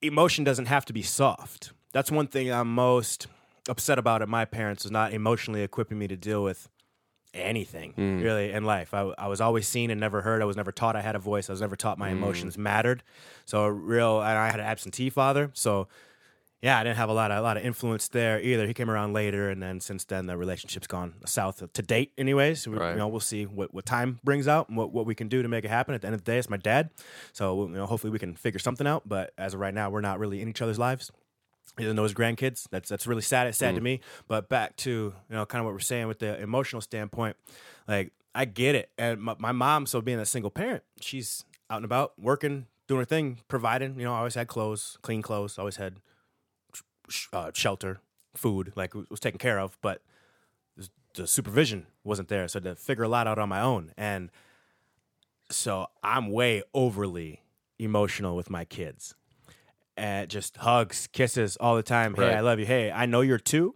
emotion 0.00 0.44
doesn't 0.44 0.66
have 0.66 0.84
to 0.86 0.92
be 0.92 1.02
soft. 1.02 1.72
That's 1.92 2.10
one 2.10 2.26
thing 2.26 2.50
I'm 2.50 2.74
most 2.74 3.26
upset 3.68 3.98
about. 3.98 4.22
it, 4.22 4.28
my 4.28 4.44
parents 4.44 4.84
was 4.84 4.90
not 4.90 5.12
emotionally 5.12 5.62
equipping 5.62 5.98
me 5.98 6.08
to 6.08 6.16
deal 6.16 6.42
with 6.42 6.68
anything 7.34 7.94
mm. 7.96 8.22
really 8.22 8.52
in 8.52 8.64
life. 8.64 8.92
I, 8.92 9.12
I 9.16 9.26
was 9.28 9.40
always 9.40 9.66
seen 9.66 9.90
and 9.90 9.98
never 9.98 10.22
heard. 10.22 10.42
I 10.42 10.44
was 10.44 10.56
never 10.56 10.72
taught 10.72 10.96
I 10.96 11.00
had 11.00 11.16
a 11.16 11.20
voice. 11.20 11.48
I 11.48 11.52
was 11.52 11.60
never 11.60 11.76
taught 11.76 11.98
my 11.98 12.10
mm. 12.10 12.12
emotions 12.12 12.58
mattered. 12.58 13.02
So 13.46 13.64
a 13.64 13.72
real, 13.72 14.20
and 14.20 14.38
I 14.38 14.50
had 14.50 14.60
an 14.60 14.66
absentee 14.66 15.10
father. 15.10 15.50
So 15.54 15.88
yeah, 16.62 16.78
I 16.78 16.84
didn't 16.84 16.96
have 16.96 17.08
a 17.08 17.12
lot 17.12 17.32
of 17.32 17.38
a 17.38 17.40
lot 17.40 17.56
of 17.56 17.64
influence 17.64 18.06
there 18.06 18.40
either. 18.40 18.68
He 18.68 18.74
came 18.74 18.88
around 18.88 19.14
later, 19.14 19.50
and 19.50 19.60
then 19.60 19.80
since 19.80 20.04
then 20.04 20.26
the 20.26 20.36
relationship's 20.36 20.86
gone 20.86 21.14
south 21.26 21.60
to 21.72 21.82
date. 21.82 22.12
Anyways, 22.16 22.68
we, 22.68 22.76
Right. 22.76 22.92
you 22.92 22.98
know 22.98 23.08
we'll 23.08 23.18
see 23.18 23.46
what, 23.46 23.74
what 23.74 23.84
time 23.84 24.20
brings 24.22 24.46
out 24.46 24.68
and 24.68 24.78
what, 24.78 24.92
what 24.92 25.04
we 25.04 25.16
can 25.16 25.26
do 25.26 25.42
to 25.42 25.48
make 25.48 25.64
it 25.64 25.70
happen. 25.70 25.92
At 25.92 26.02
the 26.02 26.06
end 26.06 26.14
of 26.14 26.24
the 26.24 26.30
day, 26.30 26.38
it's 26.38 26.48
my 26.48 26.56
dad, 26.56 26.90
so 27.32 27.66
you 27.66 27.74
know 27.74 27.86
hopefully 27.86 28.12
we 28.12 28.20
can 28.20 28.36
figure 28.36 28.60
something 28.60 28.86
out. 28.86 29.08
But 29.08 29.32
as 29.36 29.54
of 29.54 29.60
right 29.60 29.74
now, 29.74 29.90
we're 29.90 30.02
not 30.02 30.20
really 30.20 30.40
in 30.40 30.48
each 30.48 30.62
other's 30.62 30.78
lives. 30.78 31.10
Even 31.78 31.96
though 31.96 32.02
his 32.02 32.14
grandkids, 32.14 32.68
that's 32.70 32.88
that's 32.88 33.06
really 33.06 33.22
sad. 33.22 33.46
It's 33.46 33.58
sad 33.58 33.74
to 33.74 33.80
me. 33.80 34.00
But 34.28 34.48
back 34.48 34.76
to 34.76 34.90
you 34.90 35.14
know 35.30 35.46
kind 35.46 35.60
of 35.60 35.66
what 35.66 35.72
we're 35.72 35.80
saying 35.80 36.06
with 36.06 36.18
the 36.18 36.38
emotional 36.40 36.82
standpoint, 36.82 37.36
like 37.88 38.12
I 38.34 38.44
get 38.44 38.74
it. 38.74 38.90
And 38.98 39.20
my, 39.20 39.36
my 39.38 39.52
mom, 39.52 39.86
so 39.86 40.00
being 40.00 40.18
a 40.18 40.26
single 40.26 40.50
parent, 40.50 40.82
she's 41.00 41.44
out 41.70 41.76
and 41.76 41.84
about 41.84 42.18
working, 42.18 42.66
doing 42.88 43.00
her 43.00 43.04
thing, 43.06 43.38
providing. 43.48 43.98
You 43.98 44.04
know, 44.04 44.14
I 44.14 44.18
always 44.18 44.34
had 44.34 44.48
clothes, 44.48 44.98
clean 45.02 45.22
clothes. 45.22 45.58
Always 45.58 45.76
had 45.76 45.96
uh, 47.32 47.50
shelter, 47.54 48.00
food, 48.34 48.72
like 48.76 48.92
was 48.94 49.20
taken 49.20 49.38
care 49.38 49.58
of, 49.58 49.78
but 49.80 50.02
the 51.14 51.26
supervision 51.26 51.86
wasn't 52.04 52.28
there. 52.28 52.48
So 52.48 52.58
I 52.58 52.66
had 52.66 52.76
to 52.76 52.82
figure 52.82 53.04
a 53.04 53.08
lot 53.08 53.26
out 53.26 53.38
on 53.38 53.48
my 53.48 53.60
own, 53.60 53.92
and 53.96 54.30
so 55.50 55.86
I'm 56.02 56.30
way 56.30 56.62
overly 56.74 57.42
emotional 57.78 58.36
with 58.36 58.48
my 58.48 58.64
kids, 58.64 59.14
and 59.96 60.28
just 60.28 60.56
hugs, 60.58 61.08
kisses 61.12 61.56
all 61.56 61.76
the 61.76 61.82
time. 61.82 62.14
Hey, 62.14 62.22
Right. 62.22 62.36
I 62.36 62.40
love 62.40 62.58
you. 62.58 62.66
Hey, 62.66 62.90
I 62.90 63.06
know 63.06 63.20
you're 63.20 63.38
two, 63.38 63.74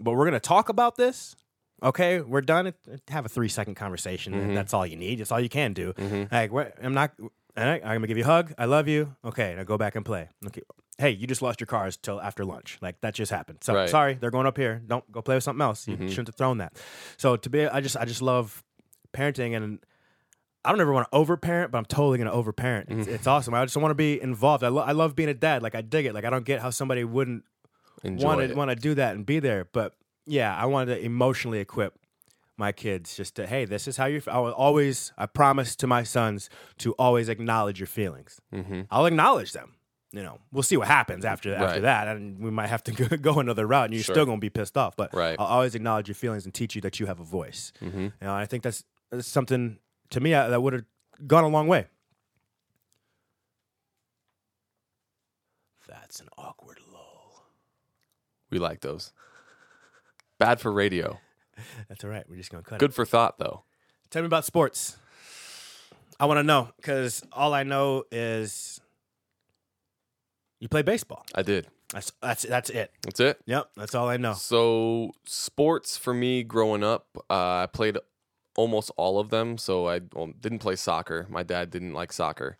but 0.00 0.12
we're 0.12 0.24
gonna 0.24 0.40
talk 0.40 0.68
about 0.68 0.96
this. 0.96 1.36
Okay, 1.82 2.20
we're 2.20 2.40
done. 2.42 2.72
Have 3.08 3.26
a 3.26 3.28
three 3.28 3.48
second 3.48 3.74
conversation. 3.74 4.34
and 4.34 4.42
mm-hmm. 4.42 4.54
That's 4.54 4.72
all 4.72 4.86
you 4.86 4.96
need. 4.96 5.18
That's 5.18 5.32
all 5.32 5.40
you 5.40 5.48
can 5.48 5.72
do. 5.72 5.92
Mm-hmm. 5.94 6.32
Like, 6.32 6.52
what, 6.52 6.74
I'm 6.82 6.94
not. 6.94 7.12
right, 7.56 7.82
I'm 7.84 7.96
gonna 7.96 8.06
give 8.06 8.16
you 8.18 8.24
a 8.24 8.26
hug. 8.26 8.54
I 8.56 8.66
love 8.66 8.88
you. 8.88 9.14
Okay, 9.24 9.54
now 9.56 9.64
go 9.64 9.76
back 9.76 9.96
and 9.96 10.04
play. 10.04 10.28
Okay. 10.46 10.62
Hey, 10.98 11.10
you 11.10 11.26
just 11.26 11.42
lost 11.42 11.58
your 11.60 11.66
cars 11.66 11.96
till 11.96 12.20
after 12.20 12.44
lunch. 12.44 12.78
Like 12.80 13.00
that 13.00 13.14
just 13.14 13.32
happened. 13.32 13.58
So 13.62 13.74
Right. 13.74 13.88
sorry, 13.90 14.14
they're 14.14 14.30
going 14.30 14.46
up 14.46 14.56
here. 14.56 14.80
Don't 14.86 15.10
go 15.10 15.22
play 15.22 15.34
with 15.34 15.44
something 15.44 15.62
else. 15.62 15.88
You 15.88 15.96
mm-hmm. 15.96 16.08
shouldn't 16.08 16.28
have 16.28 16.36
thrown 16.36 16.58
that. 16.58 16.74
So 17.16 17.36
to 17.36 17.50
be, 17.50 17.66
I 17.66 17.80
just, 17.80 17.96
I 17.96 18.04
just 18.04 18.22
love 18.22 18.62
parenting, 19.12 19.56
and 19.56 19.80
I 20.64 20.70
don't 20.70 20.80
ever 20.80 20.92
want 20.92 21.10
to 21.10 21.16
overparent, 21.16 21.70
but 21.72 21.78
I'm 21.78 21.84
totally 21.84 22.18
gonna 22.18 22.32
overparent. 22.32 22.86
It's, 22.90 23.08
it's 23.08 23.26
awesome. 23.26 23.52
I 23.54 23.64
just 23.64 23.76
want 23.76 23.90
to 23.90 23.96
be 23.96 24.20
involved. 24.20 24.62
I, 24.62 24.68
lo- 24.68 24.82
I 24.82 24.92
love 24.92 25.16
being 25.16 25.28
a 25.28 25.34
dad. 25.34 25.62
Like 25.62 25.74
I 25.74 25.80
dig 25.82 26.06
it. 26.06 26.14
Like 26.14 26.24
I 26.24 26.30
don't 26.30 26.44
get 26.44 26.60
how 26.60 26.70
somebody 26.70 27.02
wouldn't 27.04 27.44
Enjoy 28.04 28.24
want 28.26 28.40
it. 28.42 28.48
to 28.48 28.54
want 28.54 28.70
to 28.70 28.76
do 28.76 28.94
that 28.94 29.14
and 29.16 29.26
be 29.26 29.40
there. 29.40 29.66
But 29.72 29.94
yeah, 30.26 30.54
I 30.56 30.66
wanted 30.66 30.94
to 30.94 31.04
emotionally 31.04 31.58
equip 31.58 31.94
my 32.56 32.70
kids 32.70 33.16
just 33.16 33.34
to 33.36 33.46
hey, 33.46 33.64
this 33.64 33.88
is 33.88 33.96
how 33.96 34.06
you. 34.06 34.22
I 34.30 34.38
will 34.38 34.52
always. 34.52 35.12
I 35.18 35.26
promise 35.26 35.74
to 35.76 35.86
my 35.86 36.02
sons 36.04 36.48
to 36.78 36.92
always 36.92 37.28
acknowledge 37.28 37.80
your 37.80 37.86
feelings. 37.88 38.40
Mm-hmm. 38.54 38.82
I'll 38.90 39.06
acknowledge 39.06 39.52
them. 39.52 39.74
You 40.14 40.22
know, 40.22 40.40
we'll 40.52 40.62
see 40.62 40.76
what 40.76 40.88
happens 40.88 41.24
after 41.24 41.54
after 41.54 41.64
Right. 41.66 41.82
that, 41.82 42.06
and 42.06 42.38
we 42.38 42.50
might 42.50 42.66
have 42.66 42.84
to 42.84 42.92
go, 42.92 43.16
go 43.16 43.40
another 43.40 43.66
route, 43.66 43.86
and 43.86 43.94
you're 43.94 44.02
Sure. 44.04 44.14
still 44.14 44.26
gonna 44.26 44.38
be 44.38 44.50
pissed 44.50 44.76
off. 44.76 44.94
But 44.94 45.14
Right. 45.14 45.34
I'll 45.38 45.46
always 45.46 45.74
acknowledge 45.74 46.06
your 46.06 46.14
feelings 46.14 46.44
and 46.44 46.52
teach 46.52 46.74
you 46.74 46.82
that 46.82 47.00
you 47.00 47.06
have 47.06 47.18
a 47.18 47.24
voice. 47.24 47.72
Mm-hmm. 47.82 47.98
You 48.00 48.12
know, 48.20 48.34
I 48.34 48.44
think 48.44 48.62
that's, 48.62 48.84
that's 49.10 49.26
something 49.26 49.78
to 50.12 50.20
me 50.20 50.32
uh, 50.34 50.48
that 50.48 50.62
would 50.62 50.72
have 50.72 50.84
gone 51.26 51.44
a 51.44 51.48
long 51.48 51.66
way. 51.66 51.86
That's 55.88 56.20
an 56.20 56.28
awkward 56.38 56.78
lull. 56.92 57.44
We 58.50 58.58
like 58.58 58.80
those. 58.80 59.12
Bad 60.38 60.60
for 60.60 60.72
radio. 60.72 61.18
That's 61.88 62.04
all 62.04 62.10
right. 62.10 62.24
We're 62.28 62.36
just 62.36 62.50
gonna 62.50 62.62
cut 62.62 62.76
it. 62.76 62.80
Good 62.80 62.94
for 62.94 63.04
thought, 63.04 63.38
though. 63.38 63.64
Tell 64.10 64.22
me 64.22 64.26
about 64.26 64.44
sports. 64.44 64.96
I 66.20 66.26
want 66.26 66.38
to 66.38 66.42
know 66.44 66.68
because 66.76 67.22
all 67.32 67.54
I 67.54 67.62
know 67.62 68.04
is 68.12 68.80
you 70.60 70.68
play 70.68 70.82
baseball. 70.82 71.24
I 71.34 71.42
did. 71.42 71.66
That's 71.92 72.12
that's 72.22 72.42
that's 72.44 72.70
it. 72.70 72.90
That's 73.02 73.20
it. 73.20 73.40
Yep, 73.46 73.70
that's 73.76 73.94
all 73.94 74.08
I 74.08 74.16
know. 74.16 74.34
So, 74.34 75.12
sports 75.26 75.96
for 75.96 76.14
me 76.14 76.42
growing 76.42 76.82
up, 76.82 77.06
uh, 77.28 77.64
I 77.64 77.68
played 77.72 77.98
almost 78.56 78.90
all 78.96 79.18
of 79.18 79.30
them. 79.30 79.58
So, 79.58 79.88
I 79.88 80.00
well, 80.12 80.32
didn't 80.40 80.60
play 80.60 80.76
soccer. 80.76 81.26
My 81.30 81.42
dad 81.42 81.70
didn't 81.70 81.94
like 81.94 82.12
soccer. 82.12 82.58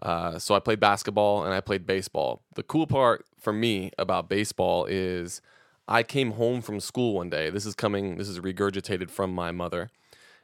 Uh, 0.00 0.38
so, 0.38 0.54
I 0.54 0.60
played 0.60 0.80
basketball 0.80 1.44
and 1.44 1.54
I 1.54 1.60
played 1.60 1.86
baseball. 1.86 2.42
The 2.54 2.62
cool 2.62 2.86
part 2.86 3.24
for 3.38 3.52
me 3.52 3.90
about 3.98 4.28
baseball 4.28 4.86
is 4.86 5.40
I 5.88 6.02
came 6.02 6.32
home 6.32 6.62
from 6.62 6.80
school 6.80 7.14
one 7.14 7.30
day. 7.30 7.50
This 7.50 7.66
is 7.66 7.74
coming, 7.74 8.16
this 8.16 8.28
is 8.28 8.40
regurgitated 8.40 9.10
from 9.10 9.34
my 9.34 9.50
mother. 9.50 9.90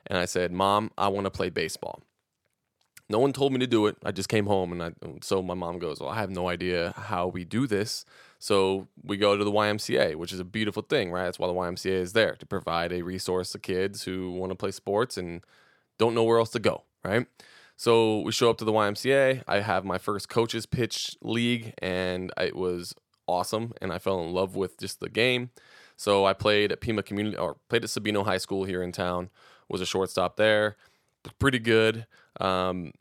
And 0.06 0.18
I 0.18 0.24
said, 0.24 0.52
Mom, 0.52 0.90
I 0.96 1.08
want 1.08 1.24
to 1.24 1.30
play 1.30 1.50
baseball. 1.50 2.02
No 3.10 3.18
one 3.18 3.32
told 3.32 3.52
me 3.52 3.58
to 3.60 3.66
do 3.66 3.86
it. 3.86 3.96
I 4.04 4.12
just 4.12 4.28
came 4.28 4.46
home, 4.46 4.72
and 4.72 4.82
I, 4.82 4.92
so 5.22 5.42
my 5.42 5.54
mom 5.54 5.78
goes, 5.78 5.98
"Well, 5.98 6.10
I 6.10 6.16
have 6.16 6.30
no 6.30 6.48
idea 6.48 6.92
how 6.96 7.26
we 7.26 7.44
do 7.44 7.66
this." 7.66 8.04
So 8.38 8.86
we 9.02 9.16
go 9.16 9.36
to 9.36 9.44
the 9.44 9.50
YMCA, 9.50 10.14
which 10.14 10.32
is 10.32 10.40
a 10.40 10.44
beautiful 10.44 10.82
thing, 10.82 11.10
right? 11.10 11.24
That's 11.24 11.38
why 11.38 11.48
the 11.48 11.54
YMCA 11.54 11.90
is 11.90 12.12
there 12.12 12.36
to 12.36 12.46
provide 12.46 12.92
a 12.92 13.02
resource 13.02 13.50
to 13.52 13.58
kids 13.58 14.04
who 14.04 14.30
want 14.32 14.50
to 14.50 14.56
play 14.56 14.70
sports 14.70 15.16
and 15.16 15.42
don't 15.98 16.14
know 16.14 16.22
where 16.22 16.38
else 16.38 16.50
to 16.50 16.60
go, 16.60 16.84
right? 17.04 17.26
So 17.76 18.20
we 18.20 18.32
show 18.32 18.50
up 18.50 18.58
to 18.58 18.64
the 18.64 18.72
YMCA. 18.72 19.42
I 19.46 19.60
have 19.60 19.84
my 19.84 19.98
first 19.98 20.28
coaches 20.28 20.66
pitch 20.66 21.16
league, 21.22 21.74
and 21.78 22.32
it 22.36 22.56
was 22.56 22.94
awesome. 23.26 23.72
And 23.80 23.92
I 23.92 23.98
fell 23.98 24.20
in 24.22 24.32
love 24.32 24.56
with 24.56 24.78
just 24.78 25.00
the 25.00 25.08
game. 25.08 25.50
So 25.96 26.24
I 26.24 26.32
played 26.32 26.70
at 26.70 26.80
Pima 26.80 27.02
Community 27.02 27.36
or 27.36 27.56
played 27.68 27.84
at 27.84 27.90
Sabino 27.90 28.24
High 28.24 28.38
School 28.38 28.64
here 28.64 28.82
in 28.82 28.92
town. 28.92 29.30
Was 29.68 29.80
a 29.80 29.86
shortstop 29.86 30.36
there, 30.36 30.76
pretty 31.38 31.58
good, 31.58 32.06
um, 32.40 32.92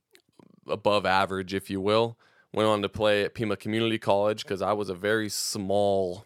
above 0.68 1.06
average, 1.06 1.54
if 1.54 1.70
you 1.70 1.80
will. 1.80 2.18
Went 2.58 2.70
on 2.70 2.82
to 2.82 2.90
play 2.90 3.24
at 3.24 3.36
Pima 3.36 3.56
Community 3.56 4.00
College 4.00 4.42
because 4.42 4.64
I 4.64 4.74
was 4.74 4.90
a 4.90 4.96
very 4.96 5.30
small 5.30 6.26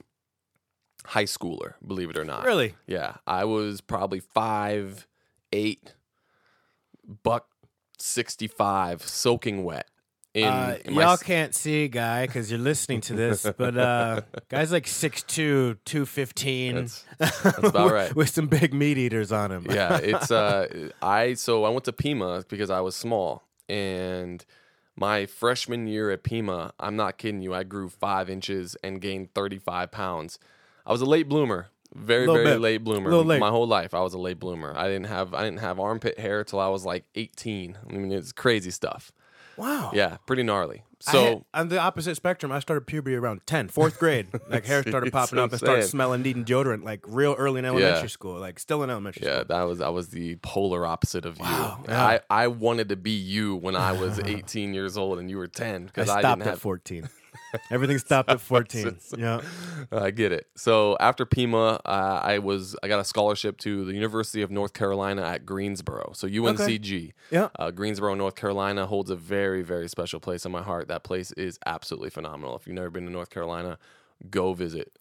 high 1.05 1.25
schooler, 1.25 1.73
believe 1.85 2.09
it 2.09 2.17
or 2.17 2.23
not. 2.23 2.45
Really? 2.45 2.75
Yeah, 2.87 3.15
I 3.27 3.43
was 3.43 3.81
probably 3.81 4.21
five, 4.21 5.07
eight, 5.51 5.93
buck 7.23 7.47
sixty 7.99 8.47
five, 8.47 9.01
soaking 9.03 9.65
wet. 9.65 9.87
In, 10.33 10.45
uh, 10.47 10.77
in 10.85 10.93
y'all 10.93 11.11
s- 11.11 11.23
can't 11.23 11.53
see 11.53 11.89
guy 11.89 12.25
because 12.27 12.49
you're 12.49 12.61
listening 12.61 13.01
to 13.01 13.13
this, 13.13 13.45
but 13.57 13.75
uh, 13.77 14.21
guy's 14.47 14.71
like 14.71 14.85
6'2", 14.85 15.79
215. 15.83 16.75
That's- 16.75 17.05
that's 17.43 17.57
about 17.57 17.91
right. 17.91 18.15
With 18.15 18.29
some 18.29 18.47
big 18.47 18.73
meat 18.73 18.97
eaters 18.97 19.33
on 19.33 19.51
him. 19.51 19.67
yeah, 19.69 19.97
it's 19.97 20.31
uh 20.31 20.89
I 21.01 21.33
so 21.33 21.65
I 21.65 21.69
went 21.69 21.83
to 21.83 21.91
Pima 21.91 22.45
because 22.47 22.69
I 22.69 22.79
was 22.79 22.95
small 22.95 23.43
and 23.67 24.45
my 25.01 25.25
freshman 25.25 25.87
year 25.87 26.11
at 26.11 26.21
Pima, 26.21 26.73
I'm 26.79 26.95
not 26.95 27.17
kidding 27.17 27.41
you, 27.41 27.55
I 27.55 27.63
grew 27.63 27.89
five 27.89 28.29
inches 28.29 28.77
and 28.83 29.01
gained 29.01 29.33
35 29.33 29.91
pounds. 29.91 30.37
I 30.85 30.91
was 30.91 31.01
a 31.01 31.05
late 31.05 31.27
bloomer, 31.27 31.69
very 31.91 32.27
very 32.27 32.45
bit. 32.45 32.61
late 32.61 32.83
bloomer. 32.83 33.11
Late. 33.11 33.39
My 33.39 33.49
whole 33.49 33.67
life, 33.67 33.95
I 33.95 34.01
was 34.01 34.13
a 34.13 34.19
late 34.19 34.39
bloomer. 34.39 34.77
I 34.77 34.87
didn't 34.87 35.07
have 35.07 35.33
I 35.33 35.43
didn't 35.43 35.59
have 35.59 35.79
armpit 35.79 36.19
hair 36.19 36.43
till 36.43 36.59
I 36.59 36.67
was 36.67 36.85
like 36.85 37.05
18. 37.15 37.79
I 37.89 37.93
mean, 37.93 38.11
it's 38.11 38.31
crazy 38.31 38.69
stuff. 38.69 39.11
Wow. 39.61 39.91
Yeah, 39.93 40.17
pretty 40.25 40.43
gnarly. 40.43 40.83
I 41.07 41.11
So 41.11 41.23
had- 41.23 41.45
on 41.53 41.67
the 41.69 41.79
opposite 41.79 42.15
spectrum, 42.15 42.51
I 42.51 42.59
started 42.59 42.85
puberty 42.87 43.15
around 43.15 43.41
10, 43.45 43.69
fourth 43.69 43.97
grade. 43.99 44.27
Like 44.49 44.65
hair 44.65 44.81
started 44.83 45.11
popping 45.13 45.39
up 45.39 45.51
and 45.51 45.59
started 45.59 45.83
smelling, 45.85 46.21
needing 46.21 46.43
deodorant 46.45 46.83
like 46.83 47.01
real 47.07 47.35
early 47.37 47.59
in 47.59 47.65
elementary 47.65 48.01
Yeah. 48.01 48.07
school, 48.07 48.39
like 48.39 48.59
still 48.59 48.83
in 48.83 48.89
elementary 48.89 49.23
yeah, 49.25 49.39
school. 49.41 49.45
Yeah, 49.49 49.57
that 49.59 49.63
was 49.63 49.81
I 49.81 49.89
was 49.89 50.09
the 50.09 50.35
polar 50.43 50.85
opposite 50.85 51.25
of 51.25 51.39
Wow, 51.39 51.79
you. 51.87 51.93
yeah. 51.93 52.05
I, 52.05 52.19
I 52.29 52.47
wanted 52.47 52.89
to 52.89 52.95
be 52.95 53.11
you 53.11 53.55
when 53.55 53.75
I 53.75 53.93
was 53.93 54.19
18 54.23 54.73
years 54.73 54.97
old 54.97 55.17
and 55.19 55.29
you 55.29 55.37
were 55.37 55.47
10 55.47 55.83
I 55.83 55.85
because 55.85 56.09
I, 56.09 56.19
stopped 56.21 56.39
didn't 56.39 56.47
at 56.47 56.51
have 56.51 56.61
14. 56.61 57.09
Everything 57.71 57.97
stopped 57.97 58.29
at 58.29 58.41
14. 58.41 58.97
Yeah. 59.17 59.41
I 59.91 60.11
get 60.11 60.31
it. 60.31 60.47
So 60.55 60.97
after 60.99 61.25
Pima, 61.25 61.79
uh, 61.85 62.19
I 62.23 62.39
was 62.39 62.75
I 62.83 62.87
got 62.87 62.99
a 62.99 63.03
scholarship 63.03 63.57
to 63.59 63.85
the 63.85 63.93
University 63.93 64.41
of 64.41 64.51
North 64.51 64.73
Carolina 64.73 65.23
at 65.23 65.45
Greensboro. 65.45 66.11
So 66.13 66.27
UNCG. 66.27 67.13
Yeah. 67.29 67.49
Uh, 67.57 67.71
Greensboro, 67.71 68.13
North 68.15 68.35
Carolina 68.35 68.85
holds 68.85 69.09
a 69.09 69.15
very 69.15 69.61
very 69.61 69.87
special 69.87 70.19
place 70.19 70.45
in 70.45 70.51
my 70.51 70.61
heart. 70.61 70.87
That 70.87 71.03
place 71.03 71.31
is 71.33 71.59
absolutely 71.65 72.09
phenomenal. 72.09 72.55
If 72.55 72.67
you've 72.67 72.75
never 72.75 72.89
been 72.89 73.05
to 73.05 73.11
North 73.11 73.29
Carolina, 73.29 73.77
go 74.29 74.53
visit. 74.53 74.97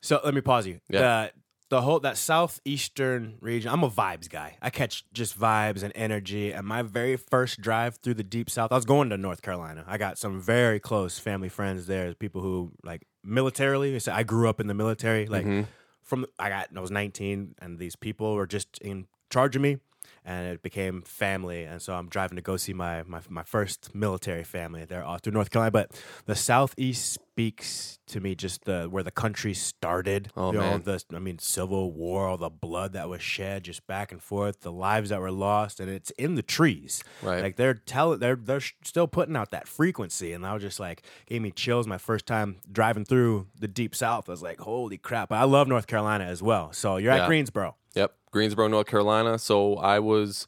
So 0.00 0.20
let 0.24 0.34
me 0.34 0.40
pause 0.40 0.66
you. 0.66 0.80
Yeah. 0.88 1.00
The, 1.00 1.32
the 1.70 1.80
whole 1.82 1.98
that 2.00 2.16
southeastern 2.16 3.36
region. 3.40 3.70
I'm 3.72 3.82
a 3.82 3.90
vibes 3.90 4.28
guy. 4.28 4.56
I 4.60 4.70
catch 4.70 5.04
just 5.12 5.38
vibes 5.38 5.82
and 5.82 5.92
energy. 5.96 6.52
And 6.52 6.66
my 6.66 6.82
very 6.82 7.16
first 7.16 7.60
drive 7.60 7.96
through 7.96 8.14
the 8.14 8.22
deep 8.22 8.50
south, 8.50 8.70
I 8.72 8.76
was 8.76 8.84
going 8.84 9.10
to 9.10 9.16
North 9.16 9.42
Carolina. 9.42 9.84
I 9.86 9.98
got 9.98 10.18
some 10.18 10.40
very 10.40 10.78
close 10.78 11.18
family 11.18 11.48
friends 11.48 11.86
there. 11.86 12.14
People 12.14 12.42
who 12.42 12.72
like 12.82 13.06
militarily. 13.22 13.98
So 13.98 14.12
I 14.12 14.22
grew 14.22 14.48
up 14.48 14.60
in 14.60 14.66
the 14.66 14.74
military. 14.74 15.26
Like 15.26 15.44
Mm-hmm. 15.46 15.62
from 16.02 16.26
I 16.38 16.48
got 16.48 16.68
I 16.76 16.80
was 16.80 16.90
19, 16.90 17.54
and 17.60 17.78
these 17.78 17.96
people 17.96 18.34
were 18.34 18.46
just 18.46 18.78
in 18.78 19.06
charge 19.30 19.56
of 19.56 19.62
me. 19.62 19.78
And 20.26 20.46
it 20.48 20.62
became 20.62 21.02
family, 21.02 21.64
and 21.64 21.82
so 21.82 21.94
I'm 21.94 22.08
driving 22.08 22.36
to 22.36 22.42
go 22.42 22.56
see 22.56 22.72
my 22.72 23.02
my, 23.02 23.20
my 23.28 23.42
first 23.42 23.94
military 23.94 24.44
family 24.44 24.84
there 24.86 25.04
all 25.04 25.18
through 25.18 25.32
North 25.34 25.50
Carolina. 25.50 25.70
But 25.70 26.00
the 26.24 26.34
Southeast 26.34 27.18
speaks 27.34 27.98
to 28.06 28.20
me 28.20 28.32
just 28.36 28.64
the 28.64 28.86
where 28.88 29.02
the 29.02 29.10
country 29.10 29.52
started. 29.54 30.30
Oh, 30.36 30.52
you 30.52 30.58
know, 30.58 30.70
man. 30.70 30.82
the 30.82 31.02
I 31.12 31.18
mean 31.18 31.40
Civil 31.40 31.90
War, 31.90 32.28
all 32.28 32.36
the 32.36 32.48
blood 32.48 32.92
that 32.92 33.08
was 33.08 33.22
shed 33.22 33.64
just 33.64 33.84
back 33.88 34.12
and 34.12 34.22
forth, 34.22 34.60
the 34.60 34.70
lives 34.70 35.10
that 35.10 35.20
were 35.20 35.32
lost, 35.32 35.80
and 35.80 35.90
it's 35.90 36.10
in 36.12 36.36
the 36.36 36.42
trees. 36.42 37.02
Right. 37.22 37.42
Like 37.42 37.56
they're 37.56 37.74
telling, 37.74 38.20
they're 38.20 38.36
they're 38.36 38.60
still 38.84 39.08
putting 39.08 39.34
out 39.34 39.50
that 39.50 39.66
frequency, 39.66 40.32
and 40.32 40.46
I 40.46 40.54
was 40.54 40.62
just 40.62 40.78
like, 40.78 41.02
gave 41.26 41.42
me 41.42 41.50
chills 41.50 41.88
my 41.88 41.98
first 41.98 42.24
time 42.24 42.58
driving 42.70 43.04
through 43.04 43.48
the 43.58 43.66
deep 43.66 43.96
South. 43.96 44.28
I 44.28 44.32
was 44.32 44.42
like, 44.42 44.60
holy 44.60 44.96
crap! 44.96 45.32
I 45.32 45.42
love 45.42 45.66
North 45.66 45.88
Carolina 45.88 46.24
as 46.26 46.40
well. 46.40 46.72
So 46.72 46.98
you're 46.98 47.12
Yeah. 47.12 47.22
at 47.24 47.26
Greensboro. 47.28 47.74
Yep, 47.96 48.14
Greensboro, 48.30 48.68
North 48.68 48.86
Carolina. 48.86 49.40
So 49.40 49.74
I 49.78 49.98
was 49.98 50.46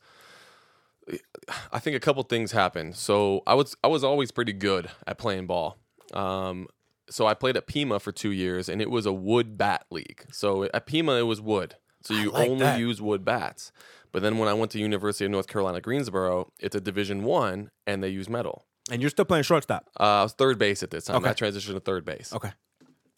I 1.72 1.80
think 1.80 1.96
a 1.96 2.00
couple 2.00 2.22
things 2.22 2.52
happened. 2.52 2.94
So 2.94 3.42
I 3.44 3.54
was 3.54 3.74
I 3.82 3.88
was 3.88 4.04
always 4.04 4.30
pretty 4.30 4.52
good 4.52 4.88
at 5.04 5.18
playing 5.18 5.48
ball. 5.48 5.78
Um, 6.16 6.68
so 7.08 7.26
I 7.26 7.34
played 7.34 7.56
at 7.56 7.66
Pima 7.66 8.00
for 8.00 8.10
two 8.12 8.30
years, 8.32 8.68
and 8.68 8.80
it 8.82 8.90
was 8.90 9.06
a 9.06 9.12
wood 9.12 9.56
bat 9.56 9.86
league. 9.90 10.24
So 10.32 10.64
at 10.74 10.86
Pima, 10.86 11.12
it 11.14 11.22
was 11.22 11.40
wood. 11.40 11.76
So 12.02 12.14
you 12.14 12.30
like 12.30 12.48
only 12.48 12.60
that. 12.64 12.78
use 12.80 13.00
wood 13.00 13.24
bats. 13.24 13.72
But 14.12 14.22
then 14.22 14.38
when 14.38 14.48
I 14.48 14.54
went 14.54 14.70
to 14.72 14.78
University 14.78 15.24
of 15.24 15.30
North 15.30 15.46
Carolina, 15.48 15.80
Greensboro, 15.80 16.52
it's 16.58 16.74
a 16.74 16.80
Division 16.80 17.22
One, 17.24 17.70
and 17.86 18.02
they 18.02 18.08
use 18.08 18.28
metal. 18.28 18.64
And 18.90 19.00
you're 19.02 19.10
still 19.10 19.24
playing 19.24 19.42
shortstop. 19.44 19.88
Uh, 19.98 20.02
I 20.04 20.22
was 20.22 20.32
third 20.32 20.58
base 20.58 20.82
at 20.82 20.90
this 20.90 21.04
time. 21.04 21.16
Okay. 21.16 21.30
I 21.30 21.32
transitioned 21.34 21.74
to 21.74 21.80
third 21.80 22.04
base 22.04 22.32
Okay. 22.32 22.52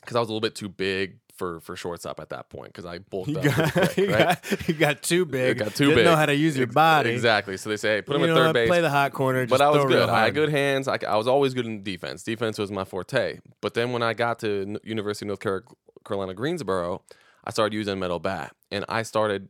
because 0.00 0.16
I 0.16 0.20
was 0.20 0.28
a 0.28 0.32
little 0.32 0.40
bit 0.40 0.54
too 0.54 0.68
big 0.70 1.18
for 1.38 1.60
for 1.60 1.76
shortstop 1.76 2.20
at 2.20 2.28
that 2.30 2.50
point 2.50 2.72
because 2.72 2.84
I 2.84 2.98
bulked 2.98 3.30
You 3.30 3.38
up. 3.38 3.44
got, 3.56 3.72
quick, 3.72 3.96
you, 3.96 4.12
right? 4.12 4.42
got, 4.42 4.68
you 4.68 4.74
got 4.74 5.02
too 5.02 5.24
big. 5.24 5.58
got 5.58 5.74
too 5.74 5.88
Didn't 5.90 6.04
know 6.04 6.16
how 6.16 6.26
to 6.26 6.34
use 6.34 6.56
your 6.58 6.66
body. 6.66 7.10
Exactly. 7.10 7.56
So 7.56 7.70
they 7.70 7.76
say, 7.76 7.96
hey, 7.96 8.02
put 8.02 8.16
him 8.16 8.22
You 8.22 8.28
at 8.30 8.34
third 8.34 8.46
what? 8.46 8.52
base. 8.54 8.68
Play 8.68 8.80
the 8.80 8.90
hot 8.90 9.12
corner. 9.12 9.46
but 9.46 9.60
I 9.60 9.70
was 9.70 9.84
good. 9.86 10.08
I 10.08 10.24
had 10.24 10.34
good 10.34 10.50
hands. 10.50 10.88
I, 10.88 10.98
I 11.08 11.16
was 11.16 11.26
always 11.28 11.54
good 11.54 11.64
in 11.66 11.82
defense. 11.82 12.22
Defense 12.22 12.58
was 12.58 12.70
my 12.70 12.84
forte. 12.84 13.38
But 13.60 13.74
then 13.74 13.92
when 13.92 14.02
I 14.02 14.12
got 14.14 14.40
to 14.40 14.78
University 14.84 15.24
of 15.30 15.38
North 15.42 15.64
Carolina 16.04 16.34
Greensboro, 16.34 17.02
I 17.44 17.50
started 17.50 17.74
using 17.74 17.94
a 17.94 17.96
metal 17.96 18.18
bat, 18.18 18.54
and 18.70 18.84
I 18.88 19.02
started 19.02 19.48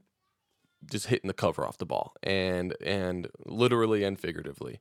just 0.91 1.07
hitting 1.07 1.27
the 1.27 1.35
cover 1.35 1.67
off 1.67 1.79
the 1.79 1.87
ball, 1.87 2.13
and 2.23 2.75
and 2.85 3.29
literally 3.47 4.05
and 4.05 4.19
figuratively. 4.21 4.79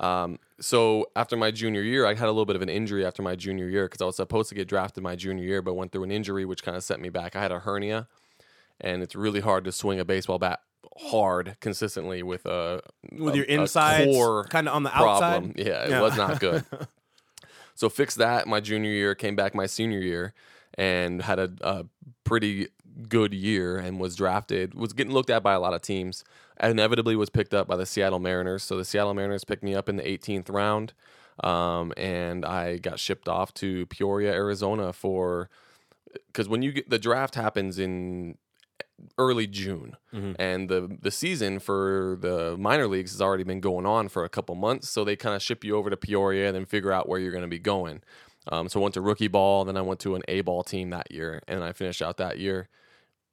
Um, 0.00 0.38
so 0.60 1.06
after 1.14 1.36
my 1.36 1.50
junior 1.50 1.82
year, 1.82 2.06
I 2.06 2.14
had 2.14 2.24
a 2.24 2.32
little 2.32 2.46
bit 2.46 2.56
of 2.56 2.62
an 2.62 2.68
injury 2.70 3.04
after 3.04 3.22
my 3.22 3.36
junior 3.36 3.68
year 3.68 3.84
because 3.86 4.00
I 4.00 4.06
was 4.06 4.16
supposed 4.16 4.48
to 4.48 4.54
get 4.54 4.66
drafted 4.66 5.02
my 5.02 5.14
junior 5.14 5.44
year, 5.44 5.60
but 5.62 5.74
went 5.74 5.92
through 5.92 6.04
an 6.04 6.10
injury 6.10 6.44
which 6.46 6.62
kind 6.62 6.76
of 6.76 6.82
set 6.82 7.00
me 7.00 7.10
back. 7.10 7.36
I 7.36 7.40
had 7.42 7.52
a 7.52 7.58
hernia, 7.60 8.08
and 8.80 9.02
it's 9.02 9.14
really 9.14 9.40
hard 9.40 9.64
to 9.64 9.72
swing 9.72 10.00
a 10.00 10.04
baseball 10.04 10.38
bat 10.38 10.60
hard 10.98 11.56
consistently 11.60 12.22
with 12.22 12.46
a 12.46 12.80
with 13.12 13.34
a- 13.34 13.36
your 13.36 13.66
core 14.06 14.44
kind 14.44 14.68
of 14.68 14.74
on 14.74 14.82
the 14.84 14.90
problem. 14.90 15.50
outside. 15.50 15.54
Yeah, 15.58 15.84
it 15.84 15.90
Yeah. 15.90 16.00
was 16.00 16.16
not 16.16 16.40
good. 16.40 16.64
so 17.74 17.88
fixed 17.88 18.16
that 18.18 18.46
my 18.46 18.60
junior 18.60 18.90
year, 18.90 19.14
came 19.14 19.36
back 19.36 19.54
my 19.54 19.66
senior 19.66 20.00
year, 20.00 20.32
and 20.74 21.22
had 21.22 21.38
a, 21.38 21.50
a 21.60 21.84
pretty 22.24 22.68
good 23.08 23.32
year 23.32 23.76
and 23.78 23.98
was 24.00 24.16
drafted. 24.16 24.74
Was 24.74 24.92
getting 24.92 25.12
looked 25.12 25.30
at 25.30 25.42
by 25.42 25.52
a 25.54 25.60
lot 25.60 25.74
of 25.74 25.82
teams. 25.82 26.24
Inevitably, 26.62 27.16
was 27.16 27.30
picked 27.30 27.54
up 27.54 27.66
by 27.68 27.76
the 27.76 27.86
Seattle 27.86 28.18
Mariners. 28.18 28.62
So 28.62 28.76
the 28.76 28.84
Seattle 28.84 29.14
Mariners 29.14 29.44
picked 29.44 29.62
me 29.62 29.74
up 29.74 29.88
in 29.88 29.96
the 29.96 30.02
18th 30.02 30.50
round, 30.50 30.92
um, 31.42 31.92
and 31.96 32.44
I 32.44 32.76
got 32.78 32.98
shipped 32.98 33.28
off 33.28 33.54
to 33.54 33.86
Peoria, 33.86 34.32
Arizona 34.32 34.92
for 34.92 35.48
because 36.26 36.48
when 36.48 36.62
you 36.62 36.72
get 36.72 36.90
the 36.90 36.98
draft 36.98 37.34
happens 37.34 37.78
in 37.78 38.36
early 39.16 39.46
June, 39.46 39.96
and 40.38 40.68
the 40.68 40.98
the 41.00 41.10
season 41.10 41.58
for 41.58 42.18
the 42.20 42.56
minor 42.58 42.86
leagues 42.86 43.12
has 43.12 43.20
already 43.22 43.44
been 43.44 43.60
going 43.60 43.86
on 43.86 44.08
for 44.08 44.24
a 44.24 44.28
couple 44.28 44.54
months. 44.54 44.88
So 44.90 45.04
they 45.04 45.16
kind 45.16 45.34
of 45.34 45.42
ship 45.42 45.64
you 45.64 45.76
over 45.76 45.88
to 45.88 45.96
Peoria 45.96 46.48
and 46.48 46.56
then 46.56 46.66
figure 46.66 46.92
out 46.92 47.08
where 47.08 47.18
you're 47.18 47.32
going 47.32 47.42
to 47.42 47.48
be 47.48 47.58
going. 47.58 48.02
Um, 48.48 48.68
so 48.68 48.80
I 48.80 48.82
went 48.82 48.94
to 48.94 49.00
rookie 49.00 49.28
ball, 49.28 49.64
then 49.64 49.76
I 49.76 49.82
went 49.82 50.00
to 50.00 50.14
an 50.14 50.22
A 50.28 50.40
ball 50.40 50.62
team 50.62 50.90
that 50.90 51.10
year, 51.12 51.42
and 51.46 51.62
I 51.62 51.72
finished 51.72 52.02
out 52.02 52.16
that 52.18 52.38
year. 52.38 52.68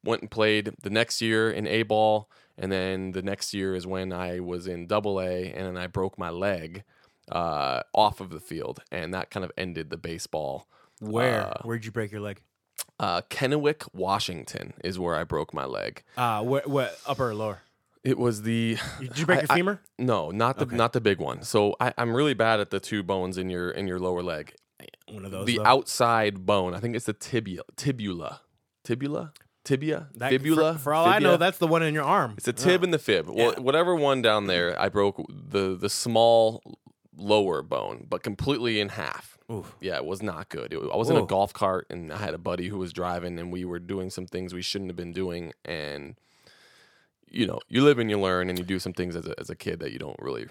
Went 0.03 0.21
and 0.21 0.31
played 0.31 0.73
the 0.83 0.89
next 0.89 1.21
year 1.21 1.49
in 1.49 1.65
A 1.67 1.83
ball, 1.83 2.29
and 2.57 2.71
then 2.71 3.11
the 3.11 3.21
next 3.21 3.53
year 3.53 3.75
is 3.75 3.85
when 3.87 4.11
I 4.11 4.39
was 4.39 4.67
in 4.67 4.87
Double 4.87 5.19
A, 5.21 5.51
and 5.53 5.65
then 5.65 5.77
I 5.77 5.87
broke 5.87 6.17
my 6.17 6.29
leg 6.29 6.83
uh, 7.31 7.81
off 7.93 8.19
of 8.21 8.29
the 8.29 8.39
field, 8.39 8.79
and 8.91 9.13
that 9.13 9.29
kind 9.31 9.43
of 9.43 9.51
ended 9.57 9.89
the 9.89 9.97
baseball. 9.97 10.67
Where? 10.99 11.41
Uh, 11.47 11.61
Where'd 11.63 11.85
you 11.85 11.91
break 11.91 12.11
your 12.11 12.21
leg? 12.21 12.41
Uh, 12.99 13.21
Kennewick, 13.29 13.87
Washington, 13.93 14.73
is 14.83 14.97
where 14.97 15.15
I 15.15 15.23
broke 15.23 15.53
my 15.53 15.65
leg. 15.65 16.03
Uh, 16.15 16.43
what, 16.43 16.67
what 16.67 16.97
upper 17.05 17.29
or 17.29 17.35
lower? 17.35 17.59
It 18.03 18.17
was 18.17 18.43
the 18.43 18.77
Did 18.99 19.17
you 19.19 19.25
break 19.25 19.39
I- 19.39 19.41
your 19.41 19.51
I- 19.51 19.55
femur? 19.55 19.81
no, 19.99 20.31
not 20.31 20.57
the 20.57 20.65
Okay. 20.65 20.75
not 20.77 20.93
the 20.93 21.01
big 21.01 21.19
one. 21.19 21.41
So 21.43 21.75
I, 21.79 21.93
I'm 21.97 22.15
really 22.15 22.33
bad 22.33 22.59
at 22.59 22.69
the 22.69 22.79
two 22.79 23.03
bones 23.03 23.37
in 23.37 23.49
your 23.49 23.69
in 23.71 23.87
your 23.87 23.99
lower 23.99 24.23
leg. 24.23 24.53
One 25.11 25.25
of 25.25 25.31
those. 25.31 25.45
the 25.45 25.57
though? 25.57 25.65
outside 25.65 26.45
bone. 26.45 26.73
I 26.73 26.79
think 26.79 26.95
it's 26.95 27.05
the 27.05 27.13
tibia, 27.13 27.61
tibula, 27.75 28.39
tibula, 28.85 29.33
tibia, 29.67 30.07
That- 30.15 30.29
fibula. 30.31 30.73
For, 30.73 30.79
for 30.79 30.93
all 30.93 31.05
I 31.05 31.19
know, 31.19 31.37
that's 31.37 31.57
the 31.57 31.67
one 31.67 31.83
in 31.83 31.93
your 31.93 32.03
arm. 32.03 32.33
it's 32.37 32.45
the 32.45 32.53
tib 32.53 32.83
and 32.83 32.93
the 32.93 32.99
fib. 32.99 33.27
Well, 33.27 33.53
Yeah. 33.53 33.59
whatever 33.59 33.95
one 33.95 34.21
down 34.21 34.47
there, 34.47 34.79
I 34.79 34.89
broke 34.89 35.23
the 35.29 35.75
the 35.75 35.89
small 35.89 36.61
lower 37.15 37.61
bone, 37.61 38.05
but 38.09 38.23
completely 38.23 38.79
in 38.79 38.89
half. 38.89 39.37
Oof. 39.51 39.75
Yeah, 39.81 39.95
it 39.95 40.05
was 40.05 40.21
not 40.21 40.49
good. 40.49 40.73
It- 40.73 40.79
I 40.93 40.97
was 40.97 41.09
in 41.09 41.15
a 41.17 41.25
golf 41.25 41.53
cart 41.53 41.87
and 41.89 42.11
I 42.11 42.17
had 42.17 42.33
a 42.33 42.37
buddy 42.37 42.67
who 42.67 42.77
was 42.77 42.91
driving, 42.93 43.39
and 43.39 43.51
we 43.51 43.63
were 43.65 43.79
doing 43.79 44.09
some 44.09 44.25
things 44.27 44.53
we 44.53 44.61
shouldn't 44.61 44.89
have 44.89 44.97
been 44.97 45.13
doing. 45.13 45.53
And 45.65 46.15
you 47.29 47.45
know, 47.45 47.59
you 47.67 47.83
live 47.83 47.99
and 47.99 48.09
you 48.09 48.19
learn, 48.19 48.49
and 48.49 48.57
you 48.57 48.63
do 48.65 48.79
some 48.79 48.93
things 48.93 49.15
as 49.15 49.25
a, 49.27 49.33
as 49.39 49.49
a 49.49 49.55
kid 49.55 49.79
that 49.79 49.91
you 49.91 49.99
don't 49.99 50.19
really 50.19 50.47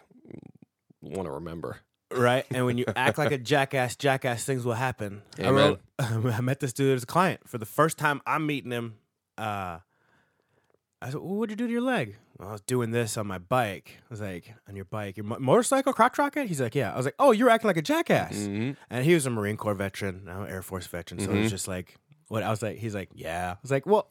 want 1.00 1.26
to 1.26 1.32
remember. 1.32 1.78
right? 2.10 2.44
And 2.50 2.66
when 2.66 2.76
you 2.78 2.84
act 2.96 3.16
like 3.18 3.32
a 3.32 3.38
jackass, 3.38 3.96
jackass 3.96 4.44
things 4.44 4.64
will 4.64 4.74
happen. 4.74 5.22
I 5.38 5.42
Amen. 5.44 5.54
wrote, 5.54 5.80
I 6.34 6.40
met 6.40 6.60
this 6.60 6.72
dude 6.72 6.94
as 6.96 7.02
a 7.02 7.06
client 7.06 7.48
for 7.48 7.58
the 7.58 7.66
first 7.66 7.96
time. 7.98 8.20
I'm 8.26 8.46
meeting 8.46 8.70
him. 8.72 8.94
Uh, 9.38 9.78
I 11.02 11.06
said, 11.10 11.14
well, 11.16 11.34
"What'd 11.36 11.50
you 11.50 11.56
do 11.56 11.66
to 11.66 11.72
your 11.72 11.82
leg?" 11.82 12.16
"Well, 12.38 12.48
I 12.48 12.52
was 12.52 12.62
doing 12.62 12.90
this 12.90 13.16
on 13.18 13.26
my 13.26 13.38
bike. 13.38 13.98
I 14.02 14.06
was 14.10 14.20
like, 14.20 14.54
"On 14.68 14.74
your 14.74 14.86
bike, 14.86 15.16
your 15.16 15.24
mo- 15.24 15.38
motorcycle, 15.38 15.92
crotch 15.92 16.18
rocket?" 16.18 16.46
He's 16.48 16.60
like, 16.60 16.74
"Yeah." 16.74 16.92
I 16.92 16.96
was 16.96 17.04
like, 17.04 17.14
"Oh, 17.18 17.32
you're 17.32 17.50
acting 17.50 17.68
like 17.68 17.76
a 17.76 17.82
jackass." 17.82 18.46
hmm 18.46 18.72
And 18.90 19.04
he 19.04 19.12
was 19.14 19.26
a 19.26 19.30
Marine 19.30 19.56
Corps 19.56 19.74
veteran, 19.74 20.26
I'm 20.28 20.42
an 20.42 20.48
Air 20.50 20.62
Force 20.62 20.86
veteran, 20.86 21.20
so 21.20 21.30
it 21.30 21.36
was 21.36 21.46
Mhm. 21.48 21.50
just 21.50 21.68
like, 21.68 21.96
what? 22.28 22.42
I 22.42 22.50
was 22.50 22.62
like, 22.62 22.78
he's 22.78 22.94
like, 22.94 23.10
"Yeah." 23.14 23.52
I 23.56 23.58
was 23.62 23.70
like, 23.70 23.84
"Well." 23.86 24.10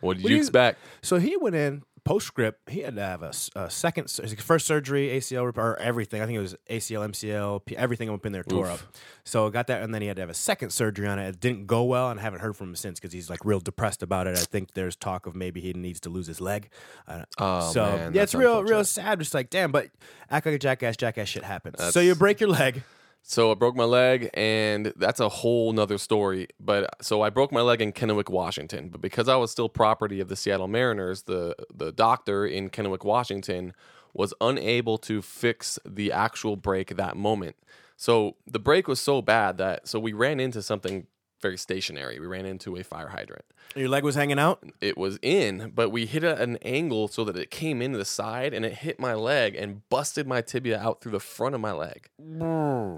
What 0.00 0.16
did 0.18 0.24
What 0.24 0.30
you- 0.32 0.38
expect? 0.38 0.78
So 1.02 1.16
he 1.18 1.36
went 1.36 1.56
in 1.56 1.82
postscript. 2.04 2.68
He 2.70 2.80
had 2.80 2.96
to 2.96 3.02
have 3.02 3.22
a 3.22 3.70
second, 3.70 4.10
his 4.10 4.34
first 4.34 4.66
surgery, 4.66 5.08
ACL 5.08 5.46
rep- 5.46 5.58
or 5.58 5.78
everything. 5.78 6.20
I 6.22 6.26
think 6.26 6.36
it 6.36 6.40
was 6.42 6.54
ACL, 6.70 7.04
MCL, 7.08 7.64
P- 7.64 7.76
everything 7.76 8.10
up 8.10 8.24
in 8.26 8.32
there 8.32 8.42
tore 8.42 8.66
Oof. 8.66 8.72
up. 8.72 8.80
So 9.24 9.48
got 9.50 9.66
that, 9.68 9.82
and 9.82 9.94
then 9.94 10.02
he 10.02 10.08
had 10.08 10.16
to 10.16 10.22
have 10.22 10.30
a 10.30 10.34
second 10.34 10.70
surgery 10.70 11.06
on 11.06 11.18
it. 11.18 11.28
It 11.28 11.40
didn't 11.40 11.66
go 11.66 11.82
well, 11.84 12.10
and 12.10 12.20
I 12.20 12.22
haven't 12.22 12.40
heard 12.40 12.56
from 12.56 12.68
him 12.68 12.76
since 12.76 13.00
because 13.00 13.12
he's 13.12 13.30
like 13.30 13.44
real 13.44 13.60
depressed 13.60 14.02
about 14.02 14.26
it. 14.26 14.36
I 14.36 14.42
think 14.42 14.74
there's 14.74 14.96
talk 14.96 15.26
of 15.26 15.34
maybe 15.34 15.60
he 15.60 15.72
needs 15.72 16.00
to 16.00 16.10
lose 16.10 16.26
his 16.26 16.40
leg. 16.40 16.68
Uh, 17.08 17.24
Oh, 17.38 17.72
so 17.72 17.84
man, 17.84 17.98
yeah, 18.14 18.20
that's 18.20 18.34
it's 18.34 18.40
real, 18.40 18.62
real 18.62 18.84
sad. 18.84 19.18
Just 19.18 19.34
like 19.34 19.50
damn, 19.50 19.72
but 19.72 19.88
act 20.30 20.46
like 20.46 20.54
a 20.54 20.58
jackass. 20.58 20.96
Jackass 20.96 21.28
shit 21.28 21.42
happens. 21.44 21.82
so 21.92 22.00
you 22.00 22.14
break 22.14 22.40
your 22.40 22.50
leg. 22.50 22.82
So 23.26 23.50
I 23.50 23.54
broke 23.54 23.74
my 23.74 23.84
leg, 23.84 24.28
and 24.34 24.92
that's 24.96 25.18
a 25.18 25.30
whole 25.30 25.72
nother 25.72 25.96
story. 25.96 26.46
But 26.60 27.02
so 27.02 27.22
I 27.22 27.30
broke 27.30 27.52
my 27.52 27.62
leg 27.62 27.80
in 27.80 27.92
Kennewick, 27.92 28.28
Washington. 28.28 28.90
But 28.90 29.00
because 29.00 29.30
I 29.30 29.36
was 29.36 29.50
still 29.50 29.70
property 29.70 30.20
of 30.20 30.28
the 30.28 30.36
Seattle 30.36 30.68
Mariners, 30.68 31.22
the 31.22 31.56
the 31.74 31.90
doctor 31.90 32.46
in 32.46 32.68
Kennewick, 32.68 33.02
Washington, 33.02 33.72
was 34.12 34.34
unable 34.42 34.98
to 34.98 35.22
fix 35.22 35.78
the 35.86 36.12
actual 36.12 36.56
break 36.56 36.96
that 36.96 37.16
moment. 37.16 37.56
So 37.96 38.36
the 38.46 38.58
break 38.58 38.86
was 38.88 39.00
so 39.00 39.22
bad 39.22 39.56
that 39.56 39.88
so 39.88 39.98
we 39.98 40.12
ran 40.12 40.38
into 40.38 40.60
something 40.60 41.06
very 41.44 41.58
stationary. 41.58 42.18
We 42.18 42.26
ran 42.26 42.46
into 42.46 42.74
a 42.76 42.82
fire 42.82 43.08
hydrant. 43.08 43.44
Your 43.76 43.90
leg 43.90 44.02
was 44.02 44.14
hanging 44.14 44.38
out. 44.38 44.64
It 44.80 44.96
was 44.96 45.18
in, 45.20 45.72
but 45.74 45.90
we 45.90 46.06
hit 46.06 46.24
at 46.24 46.40
an 46.40 46.56
angle 46.62 47.06
so 47.06 47.22
that 47.24 47.36
it 47.36 47.50
came 47.50 47.82
into 47.82 47.98
the 47.98 48.04
side 48.06 48.54
and 48.54 48.64
it 48.64 48.72
hit 48.72 48.98
my 48.98 49.12
leg 49.12 49.54
and 49.54 49.86
busted 49.90 50.26
my 50.26 50.40
tibia 50.40 50.80
out 50.80 51.02
through 51.02 51.12
the 51.12 51.20
front 51.20 51.54
of 51.54 51.60
my 51.60 51.72
leg. 51.72 52.08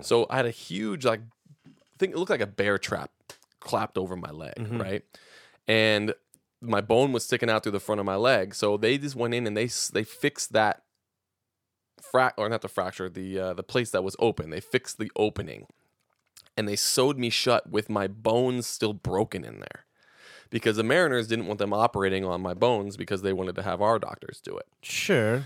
So 0.02 0.26
I 0.30 0.36
had 0.36 0.46
a 0.46 0.50
huge 0.52 1.04
like 1.04 1.22
I 1.66 1.70
think 1.98 2.12
it 2.12 2.18
looked 2.18 2.30
like 2.30 2.40
a 2.40 2.46
bear 2.46 2.78
trap 2.78 3.10
clapped 3.58 3.98
over 3.98 4.14
my 4.16 4.30
leg, 4.30 4.54
right? 4.80 5.02
And 5.66 6.14
my 6.60 6.80
bone 6.80 7.10
was 7.12 7.24
sticking 7.24 7.50
out 7.50 7.64
through 7.64 7.72
the 7.72 7.80
front 7.80 7.98
of 7.98 8.06
my 8.06 8.16
leg. 8.16 8.54
So 8.54 8.76
they 8.76 8.96
just 8.96 9.16
went 9.16 9.34
in 9.34 9.44
and 9.46 9.56
they 9.56 9.66
they 9.92 10.04
fixed 10.04 10.52
that 10.52 10.82
frac 12.00 12.32
or 12.36 12.48
not 12.48 12.60
the 12.62 12.68
fracture, 12.68 13.08
the 13.08 13.38
uh, 13.40 13.54
the 13.54 13.64
place 13.64 13.90
that 13.90 14.04
was 14.04 14.14
open. 14.20 14.50
They 14.50 14.60
fixed 14.60 14.98
the 14.98 15.10
opening. 15.16 15.66
And 16.56 16.68
they 16.68 16.76
sewed 16.76 17.18
me 17.18 17.30
shut 17.30 17.70
with 17.70 17.90
my 17.90 18.06
bones 18.06 18.66
still 18.66 18.92
broken 18.94 19.44
in 19.44 19.60
there. 19.60 19.84
Because 20.48 20.76
the 20.76 20.84
Mariners 20.84 21.26
didn't 21.26 21.46
want 21.46 21.58
them 21.58 21.72
operating 21.72 22.24
on 22.24 22.40
my 22.40 22.54
bones 22.54 22.96
because 22.96 23.22
they 23.22 23.32
wanted 23.32 23.56
to 23.56 23.62
have 23.62 23.82
our 23.82 23.98
doctors 23.98 24.40
do 24.40 24.56
it. 24.56 24.66
Sure. 24.80 25.44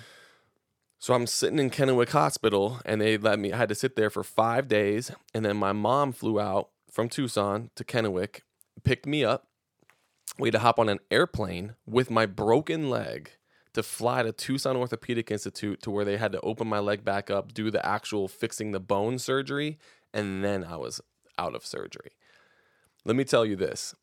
So 0.99 1.15
I'm 1.15 1.27
sitting 1.27 1.59
in 1.59 1.71
Kennewick 1.71 2.11
Hospital, 2.11 2.81
and 2.85 3.01
they 3.01 3.17
let 3.17 3.39
me. 3.39 3.55
I 3.55 3.57
had 3.57 3.71
to 3.71 3.75
sit 3.75 3.97
there 3.97 4.11
for 4.11 4.23
five 4.23 4.69
days, 4.69 5.11
and 5.33 5.45
then 5.45 5.57
my 5.57 5.73
mom 5.73 6.13
flew 6.13 6.39
out 6.39 6.69
from 6.91 7.09
Tucson 7.09 7.71
to 7.77 7.85
Kennewick, 7.85 8.41
picked 8.85 9.07
me 9.07 9.25
up. 9.25 9.47
We 10.39 10.49
had 10.49 10.53
to 10.53 10.59
hop 10.59 10.79
on 10.79 10.91
an 10.91 11.01
airplane 11.11 11.75
with 11.87 12.11
my 12.11 12.27
broken 12.27 12.91
leg 12.91 13.31
to 13.73 13.83
fly 13.83 14.23
to 14.23 14.33
Tucson 14.33 14.77
Orthopedic 14.77 15.31
Institute 15.31 15.81
to 15.83 15.91
where 15.91 16.05
they 16.05 16.19
had 16.19 16.33
to 16.33 16.41
open 16.41 16.69
my 16.69 16.81
leg 16.81 17.05
back 17.05 17.31
up, 17.31 17.55
do 17.55 17.71
the 17.71 17.85
actual 17.85 18.29
fixing 18.29 18.73
the 18.73 18.81
bone 18.81 19.19
surgery, 19.19 19.79
and 20.13 20.45
then 20.45 20.65
I 20.65 20.77
was 20.77 21.01
out 21.39 21.55
of 21.55 21.65
surgery. 21.65 22.13
Let 23.05 23.17
me 23.17 23.25
tell 23.25 23.47
you 23.47 23.57
this 23.57 23.95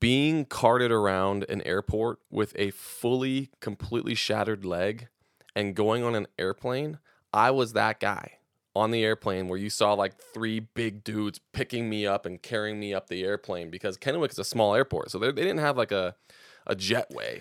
being 0.00 0.44
carted 0.44 0.90
around 0.90 1.44
an 1.48 1.62
airport 1.62 2.18
with 2.30 2.52
a 2.56 2.70
fully, 2.72 3.50
completely 3.60 4.14
shattered 4.14 4.64
leg 4.64 5.08
and 5.54 5.74
going 5.74 6.02
on 6.02 6.14
an 6.14 6.26
airplane, 6.38 6.98
I 7.32 7.50
was 7.52 7.72
that 7.74 8.00
guy 8.00 8.38
on 8.74 8.90
the 8.90 9.02
airplane 9.02 9.48
where 9.48 9.58
you 9.58 9.70
saw 9.70 9.94
like 9.94 10.18
three 10.18 10.60
big 10.60 11.02
dudes 11.02 11.40
picking 11.52 11.88
me 11.88 12.06
up 12.06 12.26
and 12.26 12.42
carrying 12.42 12.78
me 12.78 12.92
up 12.92 13.08
the 13.08 13.24
airplane 13.24 13.70
because 13.70 13.96
Kennewick 13.96 14.30
is 14.30 14.38
a 14.38 14.44
small 14.44 14.74
airport. 14.74 15.10
So 15.10 15.18
they 15.18 15.28
they 15.28 15.42
didn't 15.42 15.58
have 15.58 15.76
like 15.76 15.92
a, 15.92 16.14
a 16.66 16.74
jetway. 16.74 17.40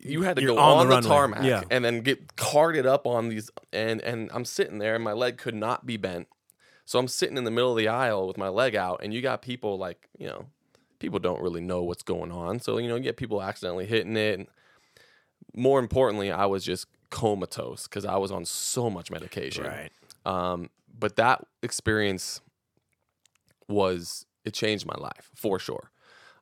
You 0.00 0.22
had 0.22 0.36
to 0.36 0.42
You're 0.42 0.54
go 0.54 0.60
on 0.60 0.78
on, 0.78 0.88
the 0.88 1.00
the, 1.00 1.08
tarmac 1.08 1.44
yeah. 1.44 1.62
and 1.70 1.84
then 1.84 2.00
get 2.00 2.36
carted 2.36 2.84
up 2.84 3.06
on 3.06 3.28
these 3.28 3.50
and 3.72 4.02
and 4.02 4.28
I'm 4.34 4.44
sitting 4.44 4.78
there 4.78 4.96
and 4.96 5.04
my 5.04 5.12
leg 5.12 5.38
could 5.38 5.54
not 5.54 5.86
be 5.86 5.96
bent. 5.96 6.28
So 6.86 6.98
I'm 6.98 7.08
sitting 7.08 7.36
in 7.36 7.44
the 7.44 7.50
middle 7.50 7.72
of 7.72 7.76
the 7.76 7.88
aisle 7.88 8.26
with 8.26 8.38
my 8.38 8.48
leg 8.48 8.76
out 8.76 9.00
and 9.02 9.12
you 9.12 9.20
got 9.20 9.42
people 9.42 9.76
like, 9.76 10.08
you 10.18 10.28
know, 10.28 10.46
people 11.00 11.18
don't 11.18 11.42
really 11.42 11.60
know 11.60 11.82
what's 11.82 12.04
going 12.04 12.30
on. 12.32 12.60
So, 12.60 12.78
you 12.78 12.88
know, 12.88 12.94
you 12.94 13.02
get 13.02 13.16
people 13.16 13.42
accidentally 13.42 13.86
hitting 13.86 14.16
it. 14.16 14.38
And 14.38 14.46
more 15.52 15.80
importantly, 15.80 16.30
I 16.30 16.46
was 16.46 16.64
just 16.64 16.86
comatose 17.10 17.88
because 17.88 18.04
I 18.04 18.16
was 18.16 18.30
on 18.30 18.44
so 18.44 18.88
much 18.88 19.10
medication. 19.10 19.64
Right. 19.64 19.90
Um, 20.24 20.70
but 20.96 21.16
that 21.16 21.44
experience 21.62 22.40
was 23.68 24.24
it 24.44 24.54
changed 24.54 24.86
my 24.86 24.96
life 24.96 25.30
for 25.34 25.58
sure. 25.58 25.90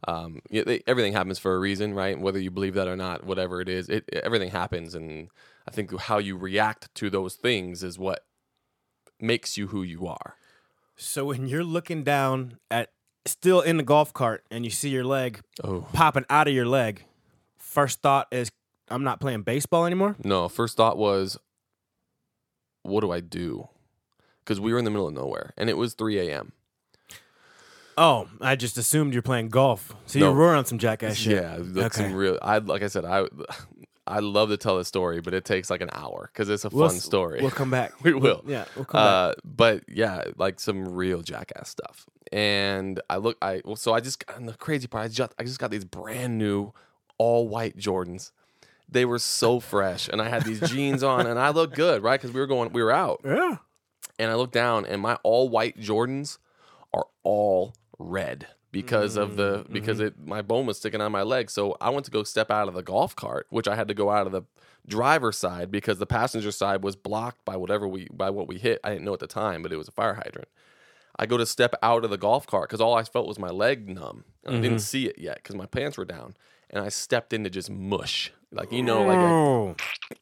Um, 0.07 0.43
they, 0.51 0.83
everything 0.87 1.15
happens 1.15 1.39
for 1.39 1.55
a 1.55 1.59
reason, 1.59 1.95
right? 1.95 2.21
Whether 2.21 2.39
you 2.39 2.51
believe 2.51 2.75
that 2.75 2.87
or 2.87 2.97
not, 2.97 3.25
whatever 3.25 3.63
it 3.63 3.71
is, 3.71 3.89
it, 3.89 4.07
everything 4.13 4.51
happens, 4.51 4.95
and 4.95 5.31
I 5.67 5.71
think 5.71 5.99
how 5.99 6.19
you 6.19 6.37
react 6.37 6.95
to 6.97 7.09
those 7.09 7.37
things 7.37 7.83
is 7.83 7.99
what 7.99 8.27
makes 9.25 9.57
you 9.57 9.69
who 9.69 9.83
you 9.83 10.07
are. 10.07 10.37
So 10.97 11.25
when 11.25 11.47
you're 11.49 11.65
looking 11.65 12.05
down 12.05 12.59
at 12.71 12.91
still 13.27 13.61
in 13.61 13.79
the 13.79 13.83
golf 13.83 14.13
cart 14.13 14.45
and 14.51 14.65
you 14.65 14.71
see 14.71 14.91
your 14.91 15.05
leg 15.05 15.41
Oh 15.65 15.89
popping 15.93 16.25
out 16.31 16.47
of 16.47 16.55
your 16.55 16.67
leg, 16.67 17.05
first 17.59 18.01
thought 18.03 18.29
is 18.31 18.51
I'm 18.89 19.03
not 19.03 19.19
playing 19.19 19.43
baseball 19.43 19.87
anymore. 19.87 20.15
no! 20.23 20.49
First 20.49 20.77
thought 20.77 20.97
was, 20.99 21.39
what 22.83 23.01
do 23.01 23.11
I 23.11 23.21
do? 23.21 23.69
Because 24.45 24.61
we 24.61 24.73
were 24.73 24.79
in 24.79 24.85
the 24.85 24.91
middle 24.91 25.09
of 25.09 25.15
nowhere, 25.15 25.55
and 25.57 25.71
it 25.71 25.77
was 25.79 25.95
3 25.95 26.19
a.m. 26.29 26.53
Oh, 27.97 28.29
I 28.41 28.57
just 28.57 28.77
assumed 28.77 29.13
you're 29.15 29.23
playing 29.23 29.49
golf. 29.49 29.95
So 30.07 30.19
No. 30.19 30.27
you're 30.27 30.35
roaring 30.35 30.59
on 30.59 30.65
some 30.67 30.79
jackass 30.79 31.17
shit. 31.17 31.33
Yeah, 31.43 31.57
that's 31.61 31.97
Okay. 31.99 32.09
some 32.09 32.15
real. 32.15 32.39
I 32.43 32.59
like 32.59 32.83
I 32.83 32.89
said, 32.89 33.05
I 33.05 33.25
I 34.07 34.19
love 34.21 34.51
to 34.51 34.57
tell 34.57 34.77
the 34.77 34.85
story, 34.85 35.21
but 35.21 35.33
it 35.35 35.45
takes 35.45 35.71
like 35.71 35.81
an 35.81 35.88
hour 35.93 36.31
because 36.33 36.49
it's 36.51 36.64
a 36.64 36.69
We'll 36.69 36.88
fun 36.88 36.99
story. 36.99 37.40
We'll 37.40 37.51
come 37.51 37.71
back. 37.71 37.93
We 38.03 38.12
will. 38.14 38.43
Yeah, 38.47 38.64
we'll 38.77 38.85
come 38.85 38.99
back. 39.01 39.07
uh, 39.07 39.35
but 39.45 39.85
yeah, 39.88 40.25
like 40.37 40.61
some 40.61 40.88
real 40.95 41.23
jackass 41.23 41.69
stuff. 41.71 42.07
And 42.33 43.01
I 43.09 43.17
look, 43.17 43.37
I 43.40 43.62
well, 43.64 43.77
so 43.77 43.95
I 43.95 44.01
just 44.01 44.25
and 44.35 44.49
the 44.49 44.55
crazy 44.55 44.87
part, 44.87 45.05
I 45.05 45.09
just 45.09 45.33
I 45.38 45.45
just 45.45 45.59
got 45.59 45.71
these 45.71 45.85
brand 45.85 46.37
new 46.38 46.73
all 47.19 47.49
white 47.49 47.77
Jordans. 47.79 48.33
They 48.88 49.05
were 49.05 49.19
so 49.19 49.61
fresh, 49.73 50.09
and 50.09 50.21
I 50.21 50.29
had 50.29 50.45
these 50.45 50.61
jeans 50.69 51.03
on, 51.03 51.27
and 51.27 51.38
I 51.38 51.51
looked 51.51 51.75
good, 51.75 52.03
right? 52.03 52.21
Because 52.21 52.35
we 52.35 52.40
were 52.40 52.47
going, 52.47 52.73
we 52.73 52.83
were 52.83 52.93
out, 52.93 53.21
Yeah. 53.25 53.57
and 54.19 54.31
I 54.31 54.35
look 54.35 54.53
down, 54.53 54.85
and 54.85 55.01
my 55.01 55.14
all 55.23 55.49
white 55.49 55.79
Jordans 55.79 56.38
are 56.93 57.07
all 57.23 57.75
red 57.99 58.49
because 58.75 59.17
of 59.17 59.37
the 59.37 59.59
mm-hmm. 59.59 59.73
because 59.73 59.99
mm-hmm. 59.99 60.07
it 60.09 60.27
my 60.27 60.43
bone 60.43 60.67
was 60.67 60.77
sticking 60.77 61.01
on 61.01 61.13
my 61.13 61.23
leg. 61.23 61.49
So 61.49 61.77
I 61.81 61.91
went 61.91 62.05
to 62.07 62.11
go 62.11 62.25
step 62.25 62.51
out 62.51 62.67
of 62.67 62.75
the 62.75 62.83
golf 62.83 63.15
cart, 63.15 63.47
which 63.49 63.69
I 63.69 63.77
had 63.77 63.89
to 63.89 63.95
go 63.95 64.11
out 64.11 64.27
of 64.27 64.33
the 64.33 64.43
driver's 64.87 65.39
side 65.39 65.71
because 65.71 65.99
the 65.99 66.07
passenger 66.07 66.51
side 66.51 66.83
was 66.83 66.97
blocked 66.97 67.45
by 67.45 67.57
whatever 67.57 67.87
we 67.87 68.09
by 68.13 68.31
what 68.31 68.49
we 68.49 68.59
hit. 68.59 68.81
I 68.83 68.91
didn't 68.91 69.05
know 69.05 69.15
at 69.15 69.21
the 69.21 69.29
time, 69.29 69.63
but 69.63 69.73
it 69.73 69.77
was 69.77 69.89
a 69.89 69.93
fire 69.93 70.15
hydrant. 70.15 70.49
I 71.17 71.27
go 71.27 71.37
to 71.37 71.47
step 71.47 71.75
out 71.81 72.05
of 72.05 72.11
the 72.11 72.19
golf 72.19 72.47
cart 72.47 72.69
because 72.69 72.81
all 72.81 72.95
I 72.95 73.05
felt 73.05 73.29
was 73.29 73.39
my 73.39 73.51
leg 73.51 73.89
numb. 73.89 74.25
And 74.45 74.57
I 74.57 74.61
didn't 74.61 74.79
mm-hmm. 74.79 74.79
see 74.79 75.07
it 75.07 75.17
yet 75.17 75.37
because 75.37 75.55
my 75.55 75.67
pants 75.67 75.97
were 75.97 76.05
down, 76.05 76.35
and 76.71 76.85
I 76.85 76.89
stepped 76.89 77.33
into 77.33 77.49
just 77.51 77.71
mush, 77.71 78.33
like 78.51 78.73
you 78.73 78.83
know, 78.83 79.05
like 79.05 79.19
a, 79.19 79.21
oh, 79.21 79.77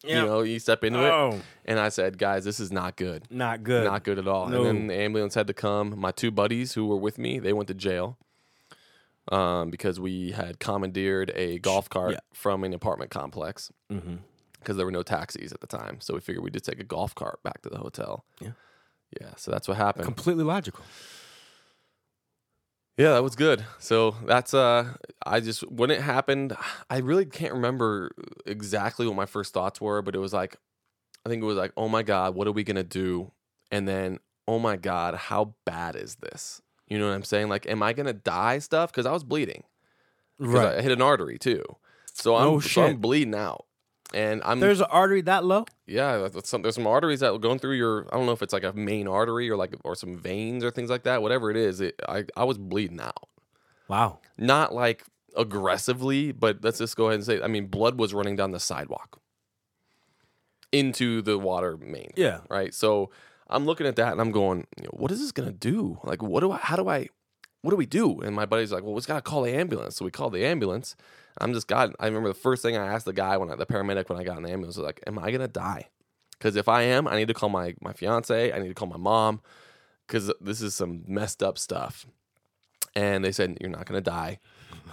you 0.05 0.15
know, 0.15 0.43
you 0.43 0.59
step 0.59 0.85
into 0.85 1.01
it, 1.01 1.11
Oh. 1.11 1.41
and 1.65 1.81
I 1.81 1.89
said, 1.89 2.19
guys, 2.19 2.45
this 2.45 2.61
is 2.61 2.71
not 2.71 2.97
good. 2.97 3.27
not 3.31 3.63
good. 3.63 3.85
Not 3.85 4.05
good 4.05 4.19
at 4.19 4.29
all. 4.29 4.49
No. 4.49 4.59
And 4.59 4.67
then 4.67 4.87
the 4.89 4.95
ambulance 4.95 5.35
had 5.35 5.47
to 5.47 5.55
come. 5.55 5.99
My 5.99 6.13
two 6.13 6.31
buddies 6.31 6.75
who 6.75 6.87
were 6.87 6.97
with 6.97 7.17
me, 7.17 7.39
they 7.39 7.55
went 7.55 7.69
to 7.69 7.75
jail 7.75 8.19
um, 9.31 9.71
because 9.71 10.01
we 10.01 10.33
had 10.33 10.59
commandeered 10.59 11.31
a 11.35 11.59
golf 11.61 11.89
cart 11.89 12.13
Yeah. 12.13 12.21
from 12.35 12.65
an 12.65 12.73
apartment 12.75 13.11
complex 13.11 13.71
Mhm. 13.91 14.19
because 14.59 14.77
there 14.77 14.85
were 14.87 14.93
no 14.93 15.03
taxis 15.03 15.53
at 15.53 15.61
the 15.61 15.67
time. 15.67 16.01
So 16.01 16.15
we 16.15 16.21
figured 16.21 16.43
we'd 16.43 16.53
just 16.55 16.65
take 16.65 16.81
a 16.81 16.85
golf 16.85 17.15
cart 17.15 17.43
back 17.43 17.63
to 17.63 17.69
the 17.69 17.79
hotel. 17.79 18.25
Yeah. 18.41 18.53
Yeah. 19.21 19.35
So 19.37 19.51
that's 19.51 19.69
what 19.69 19.77
happened. 19.77 20.05
Completely 20.07 20.45
logical. 20.45 20.85
Yeah, 22.99 23.13
that 23.13 23.23
was 23.23 23.35
good. 23.37 23.65
So 23.79 24.13
that's 24.27 24.53
uh 24.53 24.95
I 25.25 25.41
just 25.41 25.63
when 25.71 25.91
it 25.91 26.01
happened, 26.03 26.55
I 26.91 26.99
really 26.99 27.25
can't 27.25 27.55
remember 27.55 28.13
exactly 28.47 29.07
what 29.07 29.17
my 29.17 29.27
first 29.27 29.55
thoughts 29.55 29.81
were, 29.81 30.03
but 30.03 30.15
it 30.15 30.19
was 30.19 30.33
like 30.33 30.57
I 31.25 31.29
think 31.29 31.43
it 31.43 31.47
was 31.47 31.57
like, 31.57 31.73
"Oh 31.77 31.89
my 31.89 32.03
god, 32.03 32.35
what 32.35 32.47
are 32.49 32.53
we 32.53 32.65
going 32.65 32.77
to 32.77 32.83
do?" 32.83 33.31
And 33.71 33.87
then, 33.87 34.19
"Oh 34.49 34.59
my 34.59 34.77
god, 34.77 35.15
how 35.15 35.55
bad 35.65 35.95
is 35.95 36.17
this?" 36.17 36.61
You 36.93 36.99
know 36.99 37.09
what 37.09 37.15
I'm 37.15 37.25
saying? 37.25 37.49
Like, 37.49 37.67
am 37.67 37.83
I 37.83 37.95
to 37.95 38.13
die 38.13 38.59
stuff 38.59 38.93
cuz 38.93 39.07
I 39.07 39.13
was 39.13 39.25
bleeding. 39.25 39.65
Right. 40.39 40.79
I 40.79 40.83
hit 40.83 40.93
an 40.93 41.01
artery 41.01 41.39
too. 41.39 41.65
So 42.13 42.37
I'm 42.37 42.47
Oh, 42.49 42.61
so 42.61 42.85
I'm 42.85 42.99
bleeding 42.99 43.35
out. 43.35 43.65
And 44.13 44.43
I'm 44.45 44.61
There's 44.61 44.81
an 44.81 44.89
artery 44.91 45.23
that 45.23 45.43
low. 45.43 45.65
yeah, 45.87 46.29
some, 46.45 46.61
there's 46.61 46.75
some 46.75 46.87
arteries 46.87 47.21
that 47.21 47.33
are 47.33 47.39
going 47.39 47.59
through 47.59 47.77
your. 47.77 48.07
I 48.13 48.17
don't 48.19 48.27
know 48.27 48.33
if 48.33 48.43
it's 48.43 48.53
like 48.53 48.63
a 48.63 48.75
main 48.75 49.09
artery 49.09 49.49
or 49.49 49.57
like 49.57 49.75
or 49.85 49.95
some 49.95 50.19
veins 50.19 50.63
or 50.63 50.71
things 50.71 50.91
like 50.91 51.05
that. 51.05 51.23
Whatever 51.23 51.51
it 51.51 51.57
is, 51.57 51.81
it, 51.81 51.95
I 52.07 52.27
I 52.37 52.45
was 52.45 52.59
bleeding 52.59 53.01
out 53.01 53.29
Wow. 53.89 54.19
not 54.37 54.75
like 54.75 55.05
aggressively, 55.35 56.31
but 56.31 56.63
let's 56.63 56.77
just 56.77 56.95
go 56.95 57.07
ahead 57.07 57.15
and 57.21 57.25
say, 57.25 57.41
I 57.41 57.47
mean, 57.47 57.69
blood 57.69 57.99
was 57.99 58.13
running 58.13 58.37
down 58.37 58.51
the 58.51 58.61
sidewalk 58.61 59.19
into 60.73 61.23
the 61.23 61.39
water 61.39 61.79
main. 61.79 62.11
Yeah. 62.17 62.41
Right. 62.51 62.75
So 62.75 63.11
I'm 63.49 63.67
looking 63.67 63.87
at 63.87 63.97
that 63.97 64.13
and 64.13 64.21
I'm 64.21 64.31
going, 64.33 64.67
what 64.91 65.11
is 65.11 65.21
this 65.21 65.33
gonna 65.33 65.53
do? 65.53 65.99
Like, 66.05 66.23
what 66.23 66.41
do 66.41 66.53
I? 66.53 66.59
How 66.59 66.77
do 66.77 66.89
I? 66.89 67.09
What 67.63 67.71
do 67.71 67.77
we 67.77 67.87
do? 67.87 68.21
And 68.21 68.35
my 68.35 68.47
buddy's 68.47 68.73
like, 68.73 68.83
well, 68.83 68.93
we 68.93 68.99
just 68.99 69.09
gotta 69.09 69.23
call 69.23 69.43
the 69.43 69.55
ambulance. 69.55 69.97
So 69.97 70.05
we 70.05 70.11
called 70.11 70.33
the 70.33 70.45
ambulance. 70.45 70.97
I'm 71.39 71.53
just 71.55 71.69
God. 71.69 71.95
I 72.01 72.07
remember 72.07 72.29
the 72.29 72.35
first 72.35 72.63
thing 72.63 72.77
I 72.77 72.87
asked 72.87 73.05
the 73.07 73.13
guy 73.13 73.37
when 73.37 73.51
I, 73.51 73.57
the 73.57 73.67
paramedic 73.67 74.09
when 74.09 74.19
I 74.19 74.25
got 74.25 74.37
in 74.37 74.43
the 74.43 74.51
ambulance 74.51 74.77
was 74.77 74.85
like, 74.85 75.01
am 75.07 75.19
I 75.19 75.31
gonna 75.31 75.49
die? 75.49 75.89
Because 76.39 76.57
if 76.57 76.69
I 76.69 76.83
am, 76.83 77.07
I 77.07 77.17
need 77.17 77.29
to 77.29 77.35
call 77.35 77.49
my 77.49 77.75
my 77.81 77.93
fiance. 77.93 78.53
I 78.53 78.59
need 78.59 78.69
to 78.69 78.75
call 78.75 78.89
my 78.89 78.97
mom 78.97 79.41
because 80.07 80.33
this 80.41 80.61
is 80.61 80.75
some 80.75 81.03
messed 81.07 81.43
up 81.43 81.57
stuff. 81.59 82.07
And 82.95 83.25
they 83.25 83.33
said, 83.33 83.57
you're 83.61 83.71
not 83.71 83.87
gonna 83.87 84.01
die 84.03 84.39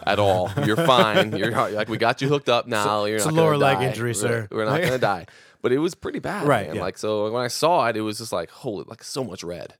at 0.05 0.19
all. 0.19 0.49
You're 0.65 0.77
fine. 0.77 1.35
You're 1.35 1.51
like 1.51 1.89
we 1.89 1.97
got 1.97 2.21
you 2.21 2.29
hooked 2.29 2.47
up 2.49 2.67
now. 2.79 3.05
You're 3.05 3.17
it's 3.17 3.25
not 3.25 3.33
a 3.33 3.38
lower 3.38 3.57
leg 3.57 3.79
die. 3.79 3.88
injury, 3.88 4.09
We're- 4.12 4.13
sir. 4.13 4.47
We're 4.51 4.65
not 4.65 4.79
gonna 4.81 4.97
die. 5.15 5.25
But 5.62 5.72
it 5.74 5.80
was 5.80 5.93
pretty 5.95 6.19
bad, 6.19 6.48
Right, 6.48 6.67
man. 6.67 6.78
yeah. 6.78 6.82
Like 6.82 6.98
so, 6.98 7.30
when 7.32 7.43
I 7.43 7.48
saw 7.50 7.88
it, 7.88 7.98
it 7.98 8.02
was 8.02 8.17
just 8.19 8.32
like 8.32 8.50
holy, 8.50 8.86
like 8.88 9.04
so 9.04 9.24
much 9.24 9.43
red 9.43 9.76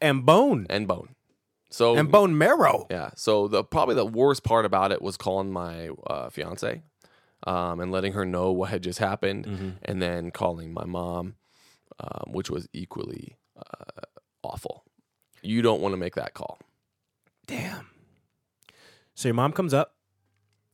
And 0.00 0.24
bone. 0.24 0.66
and 0.70 0.86
bone. 0.86 1.14
So 1.70 1.96
And 1.96 2.10
bone 2.12 2.38
marrow. 2.38 2.86
yeah. 2.90 3.10
So 3.16 3.48
the 3.48 3.64
probably 3.64 3.96
the 3.96 4.06
worst 4.06 4.44
part 4.44 4.64
about 4.64 4.92
it 4.92 5.02
was 5.02 5.16
calling 5.16 5.50
my 5.52 5.88
uh, 6.06 6.30
fiance 6.30 6.82
um, 7.46 7.80
and 7.80 7.90
letting 7.90 8.12
her 8.12 8.24
know 8.24 8.52
what 8.52 8.70
had 8.70 8.82
just 8.84 8.98
happened, 9.00 9.46
Mm-hmm. 9.46 9.70
and 9.82 10.00
then 10.00 10.30
calling 10.30 10.72
my 10.72 10.84
mom, 10.84 11.34
um, 11.98 12.32
which 12.32 12.48
was 12.50 12.68
equally 12.72 13.36
uh, 13.56 14.02
awful. 14.44 14.84
You 15.42 15.60
don't 15.60 15.80
want 15.80 15.92
to 15.92 15.96
make 15.96 16.14
that 16.14 16.34
call. 16.34 16.58
Damn. 17.46 17.88
So 19.14 19.28
your 19.28 19.34
mom 19.34 19.52
comes 19.52 19.74
up. 19.74 19.94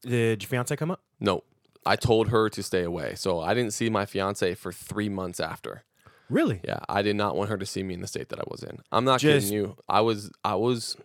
Did 0.02 0.42
your 0.42 0.48
fiance 0.48 0.74
come 0.76 0.90
up? 0.90 1.00
No, 1.20 1.42
I 1.84 1.96
told 1.96 2.28
her 2.28 2.48
to 2.48 2.62
stay 2.62 2.82
away. 2.84 3.14
So 3.16 3.40
I 3.40 3.54
didn't 3.54 3.72
see 3.72 3.90
my 3.90 4.06
fiance 4.06 4.54
for 4.54 4.72
three 4.72 5.08
months 5.08 5.40
after. 5.40 5.82
Really? 6.30 6.60
Yeah, 6.64 6.78
I 6.88 7.02
did 7.02 7.16
not 7.16 7.36
want 7.36 7.50
her 7.50 7.58
to 7.58 7.66
see 7.66 7.82
me 7.82 7.94
in 7.94 8.00
the 8.00 8.06
state 8.06 8.28
that 8.30 8.38
I 8.38 8.44
was 8.48 8.62
in. 8.62 8.78
I'm 8.90 9.04
not 9.04 9.20
Just- 9.20 9.46
kidding 9.48 9.58
you. 9.58 9.76
I 9.88 10.00
was, 10.00 10.30
I 10.44 10.54
was, 10.54 10.96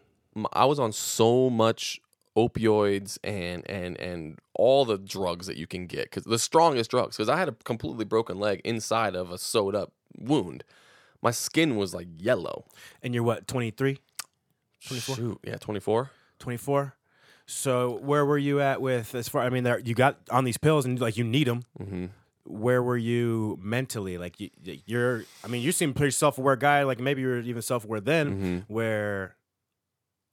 I 0.53 0.65
was 0.65 0.79
on 0.79 0.91
so 0.91 1.49
much 1.49 1.99
opioids 2.37 3.17
and 3.23 3.67
and 3.67 3.99
and 3.99 4.37
all 4.53 4.85
the 4.85 4.99
drugs 4.99 5.47
that 5.47 5.57
you 5.57 5.65
can 5.65 5.87
get 5.87 6.03
because 6.03 6.23
the 6.23 6.37
strongest 6.39 6.91
drugs. 6.91 7.17
Because 7.17 7.29
I 7.29 7.37
had 7.37 7.49
a 7.49 7.53
completely 7.63 8.05
broken 8.05 8.39
leg 8.39 8.61
inside 8.63 9.15
of 9.15 9.31
a 9.31 9.37
sewed 9.39 9.73
up 9.75 9.91
wound. 10.17 10.63
My 11.21 11.31
skin 11.31 11.75
was 11.77 11.95
like 11.95 12.07
yellow. 12.19 12.65
And 13.01 13.13
you're 13.15 13.23
what, 13.23 13.47
23, 13.47 13.97
24? 14.87 15.15
Shoot, 15.15 15.39
yeah, 15.43 15.55
24. 15.55 16.11
24? 16.39 16.93
So 17.49 17.97
where 18.03 18.25
were 18.25 18.37
you 18.37 18.59
at 18.61 18.81
with 18.81 19.15
as 19.15 19.29
far? 19.29 19.41
I 19.43 19.49
mean, 19.49 19.63
there 19.63 19.79
you 19.79 19.95
got 19.95 20.17
on 20.29 20.43
these 20.43 20.57
pills 20.57 20.85
and 20.85 20.99
like 20.99 21.15
you 21.17 21.23
need 21.23 21.47
them. 21.47 21.63
Mm-hmm. 21.79 22.05
Where 22.45 22.81
were 22.83 22.97
you 22.97 23.57
mentally? 23.61 24.17
Like 24.17 24.39
you, 24.39 24.49
you're. 24.85 25.23
I 25.43 25.47
mean, 25.47 25.61
you 25.61 25.71
seem 25.71 25.93
pretty 25.93 26.11
self 26.11 26.37
aware 26.37 26.55
guy. 26.57 26.83
Like 26.83 26.99
maybe 26.99 27.21
you 27.21 27.27
were 27.29 27.39
even 27.39 27.61
self 27.61 27.83
aware 27.85 27.99
then. 28.01 28.27
Mm-hmm. 28.31 28.57
Where, 28.73 29.35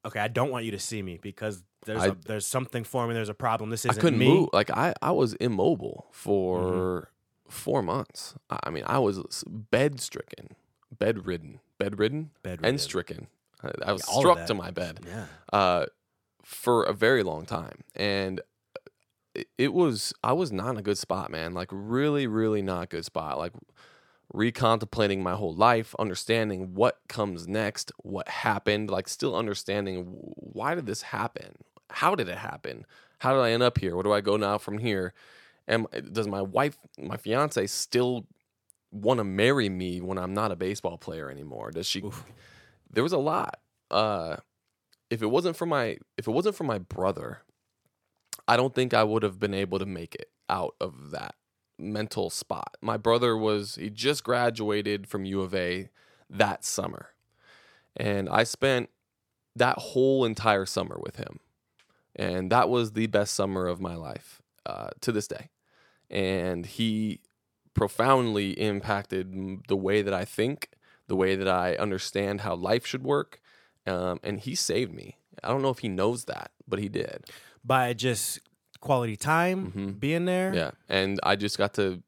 okay, 0.05 0.21
I 0.21 0.29
don't 0.29 0.51
want 0.51 0.65
you 0.65 0.71
to 0.73 0.79
see 0.79 1.03
me 1.03 1.19
because 1.23 1.63
there's 1.87 2.03
I- 2.03 2.07
a, 2.09 2.15
there's 2.27 2.47
something 2.47 2.83
for 2.85 3.07
me. 3.07 3.15
There's 3.15 3.29
a 3.29 3.35
problem. 3.35 3.71
This 3.71 3.85
isn't 3.85 3.99
I 3.99 4.01
couldn't 4.01 4.19
me. 4.19 4.27
Mm-hmm. 4.27 4.35
move. 4.41 4.49
Like 4.53 4.71
I, 4.71 4.95
I 5.03 5.13
was 5.13 5.35
immobile 5.35 6.07
for 6.13 7.11
four 7.49 7.83
months. 7.83 8.35
I 8.51 8.71
mean, 8.71 8.85
I 8.87 8.99
was 8.99 9.45
bed 9.49 10.01
stricken, 10.01 10.57
bedridden, 10.97 11.61
bedridden, 11.79 12.31
Bedridden. 12.43 12.65
and 12.65 12.81
stricken. 12.81 13.27
I, 13.63 13.71
I 13.87 13.93
was 13.93 14.03
of 14.03 14.15
struck 14.19 14.47
to 14.47 14.55
my 14.55 14.71
bed 14.71 15.01
Yeah. 15.07 15.27
uh, 15.53 15.87
for 16.45 16.85
a 16.85 16.93
very 16.93 17.23
long 17.23 17.47
time, 17.47 17.83
and 17.95 18.41
it, 19.59 19.73
was 19.73 20.13
I 20.23 20.33
was 20.33 20.53
not 20.53 20.71
in 20.71 20.77
a 20.77 20.83
good 20.83 20.99
spot, 20.99 21.31
man. 21.31 21.55
Like 21.55 21.69
really, 21.73 22.27
really 22.27 22.63
not 22.63 22.85
a 22.85 22.87
good 22.87 23.05
spot. 23.05 23.39
Like 23.39 23.53
recontemplating 24.33 25.21
my 25.21 25.35
whole 25.35 25.55
life, 25.55 25.95
understanding 25.99 26.75
what 26.75 27.01
comes 27.09 27.47
next, 27.49 27.93
what 27.99 28.29
happened, 28.29 28.91
like 28.91 29.09
still 29.09 29.37
understanding 29.37 30.05
why 30.07 30.75
did 30.75 30.87
this 30.87 31.03
happen? 31.03 31.57
How 31.91 32.15
did 32.15 32.29
it 32.29 32.39
happen? 32.39 32.87
How 33.19 33.35
did 33.35 33.41
I 33.41 33.53
end 33.53 33.63
up 33.63 33.79
here? 33.79 33.95
Where 33.95 34.03
do 34.03 34.13
I 34.13 34.21
go 34.21 34.37
now 34.37 34.59
from 34.59 34.79
here? 34.79 35.15
And 35.67 35.87
does 36.13 36.29
my 36.29 36.43
wife, 36.43 36.77
my 36.99 37.17
fiance, 37.17 37.67
still 37.69 38.27
want 38.91 39.19
to 39.19 39.25
marry 39.25 39.69
me 39.69 40.01
when 40.01 40.19
I'm 40.19 40.35
not 40.35 40.53
a 40.53 40.57
baseball 40.57 40.99
player 40.99 41.31
anymore? 41.31 41.71
Does 41.71 41.87
she? 41.87 42.03
There 42.91 43.03
was 43.03 43.13
a 43.13 43.19
lot. 43.19 43.59
Uh, 43.91 44.37
if 45.15 45.23
it 45.23 45.29
wasn't 45.29 45.57
for 45.57 45.67
my, 45.67 45.97
if 46.19 46.27
it 46.27 46.33
wasn't 46.33 46.57
for 46.57 46.65
my 46.65 46.79
brother, 46.79 47.43
I 48.47 48.57
don't 48.57 48.75
think 48.75 48.93
I 48.93 49.05
would 49.05 49.23
have 49.23 49.39
been 49.39 49.55
able 49.55 49.79
to 49.79 49.87
make 49.87 50.15
it 50.15 50.31
out 50.49 50.75
of 50.81 51.11
that 51.13 51.37
mental 51.79 52.31
spot. 52.31 52.77
My 52.83 52.97
brother 52.97 53.37
was 53.37 53.77
he 53.77 53.91
just 53.91 54.25
graduated 54.25 55.07
from 55.07 55.25
U 55.25 55.41
of 55.41 55.55
A 55.55 55.89
that 56.29 56.65
summer. 56.65 57.11
And 57.97 58.29
I 58.29 58.45
spent 58.45 58.91
that 59.57 59.79
whole 59.79 60.25
entire 60.25 60.67
summer 60.67 60.99
with 61.01 61.17
him. 61.17 61.39
And 62.17 62.51
that 62.51 62.69
was 62.69 62.93
the 62.93 63.07
best 63.07 63.35
summer 63.35 63.67
of 63.67 63.81
my 63.81 63.95
life 63.95 64.43
uh, 64.67 64.89
to 65.01 65.13
this 65.13 65.29
day. 65.29 65.51
And 66.11 66.67
he 66.67 67.21
profoundly 67.73 68.51
impacted 68.53 69.63
the 69.69 69.77
way 69.77 70.03
that 70.03 70.15
I 70.15 70.25
think, 70.25 70.71
the 71.07 71.17
way 71.17 71.35
that 71.37 71.49
I 71.49 71.75
understand 71.75 72.41
how 72.41 72.55
life 72.55 72.85
should 72.87 73.05
work. 73.05 73.41
Um, 73.87 74.21
and 74.23 74.41
he 74.41 74.55
saved 74.55 74.93
me. 74.95 75.19
I 75.43 75.49
don't 75.49 75.63
know 75.63 75.71
if 75.71 75.81
he 75.81 75.89
knows 75.89 76.25
that, 76.27 76.51
but 76.67 76.79
he 76.79 76.89
did. 76.89 77.25
By 77.65 77.93
just 77.93 78.41
quality 78.81 79.17
time 79.17 79.73
Mhm. 79.73 80.01
being 80.01 80.25
there. 80.27 80.55
Yeah. 80.55 80.71
And 80.89 81.19
I 81.23 81.37
just 81.37 81.59
got 81.59 81.75
to, 81.75 82.03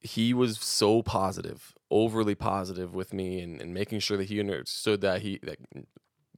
he 0.00 0.32
was 0.32 0.58
so 0.58 1.02
positive, 1.02 1.74
overly 1.90 2.34
positive 2.34 2.94
with 2.94 3.12
me 3.12 3.40
and, 3.40 3.60
and 3.60 3.74
making 3.74 4.00
sure 4.00 4.16
that 4.16 4.28
he 4.28 4.40
understood 4.40 5.00
that 5.00 5.22
he, 5.22 5.38
that 5.42 5.58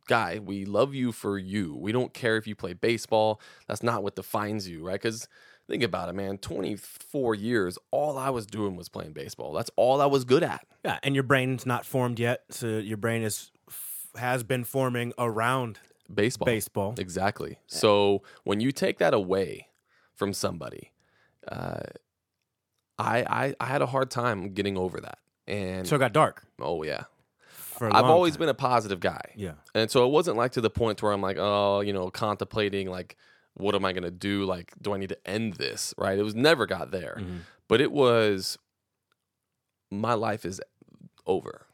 guy, 0.09 0.39
we 0.39 0.65
love 0.65 0.95
you 0.95 1.13
for 1.13 1.39
you. 1.39 1.75
We 1.77 1.93
don't 1.93 2.15
care 2.15 2.37
if 2.37 2.47
you 2.47 2.55
play 2.57 2.73
baseball. 2.73 3.41
That's 3.69 3.83
not 3.83 4.03
what 4.03 4.17
defines 4.17 4.69
you, 4.69 4.85
right? 4.85 4.95
Because 5.01 5.29
think 5.69 5.83
about 5.83 6.09
it, 6.09 6.15
man. 6.15 6.39
24 6.39 7.35
years, 7.35 7.79
all 7.91 8.17
I 8.19 8.31
was 8.31 8.47
doing 8.47 8.77
was 8.77 8.89
playing 8.89 9.13
baseball. 9.13 9.53
That's 9.53 9.71
all 9.77 10.01
I 10.01 10.07
was 10.07 10.25
good 10.25 10.43
at. 10.43 10.67
Yeah, 10.85 10.99
and 11.03 11.15
your 11.15 11.25
brain's 11.25 11.67
not 11.67 11.85
formed 11.85 12.19
yet, 12.19 12.45
so 12.51 12.79
your 12.79 12.97
brain 12.97 13.23
is 13.23 13.51
has 14.17 14.43
been 14.43 14.65
forming 14.65 15.13
around 15.19 15.79
Baseball. 16.13 16.47
baseball. 16.47 16.95
Exactly. 16.99 17.59
So 17.67 18.23
when 18.45 18.61
you 18.61 18.73
take 18.73 18.99
that 18.99 19.15
away 19.15 19.69
from 20.15 20.33
somebody, 20.33 20.93
uh, 21.49 21.81
I, 22.99 23.19
I 23.23 23.55
I 23.61 23.67
had 23.67 23.81
a 23.83 23.87
hard 23.87 24.11
time 24.11 24.53
getting 24.53 24.77
over 24.77 25.01
that. 25.01 25.19
And 25.47 25.87
So 25.87 25.97
it 25.97 26.01
got 26.01 26.13
dark. 26.13 26.45
oh 26.61 26.83
yeah, 26.83 27.05
For 27.49 27.89
a 27.89 27.95
I've 27.95 28.05
always 28.05 28.35
time. 28.35 28.41
been 28.41 28.49
a 28.51 28.55
positive 28.55 29.01
guy, 29.01 29.33
Yeah. 29.37 29.55
and 29.75 29.91
so 29.91 30.05
it 30.05 30.11
wasn't 30.11 30.37
like 30.37 30.53
to 30.53 30.61
the 30.61 30.71
point 30.71 31.03
where 31.03 31.13
I'm 31.13 31.23
like, 31.23 31.37
oh, 31.39 31.81
you 31.81 31.93
know, 31.93 32.11
contemplating 32.11 32.89
like, 32.91 33.17
what 33.55 33.75
am 33.75 33.85
I 33.85 33.93
gonna 33.93 34.11
do? 34.11 34.45
Like, 34.45 34.73
do 34.83 34.93
I 34.93 34.99
need 34.99 35.09
to 35.11 35.19
end 35.29 35.55
this? 35.55 35.95
Right? 35.97 36.19
It 36.19 36.23
was 36.23 36.35
never 36.35 36.67
got 36.67 36.91
there, 36.91 37.17
Mhm. 37.21 37.41
but 37.69 37.81
it 37.81 37.91
was. 37.93 38.59
My 39.91 40.15
life 40.15 40.45
is 40.45 40.61
over. 41.27 41.67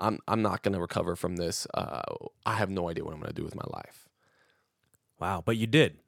I'm 0.00 0.18
I'm 0.26 0.42
not 0.42 0.62
gonna 0.62 0.80
recover 0.80 1.16
from 1.16 1.36
this. 1.36 1.66
Uh, 1.74 2.02
I 2.44 2.54
have 2.54 2.70
no 2.70 2.88
idea 2.88 3.04
what 3.04 3.14
I'm 3.14 3.20
gonna 3.20 3.32
do 3.32 3.44
with 3.44 3.54
my 3.54 3.64
life. 3.72 4.08
Wow, 5.20 5.42
but 5.44 5.56
you 5.56 5.66
did. 5.66 5.98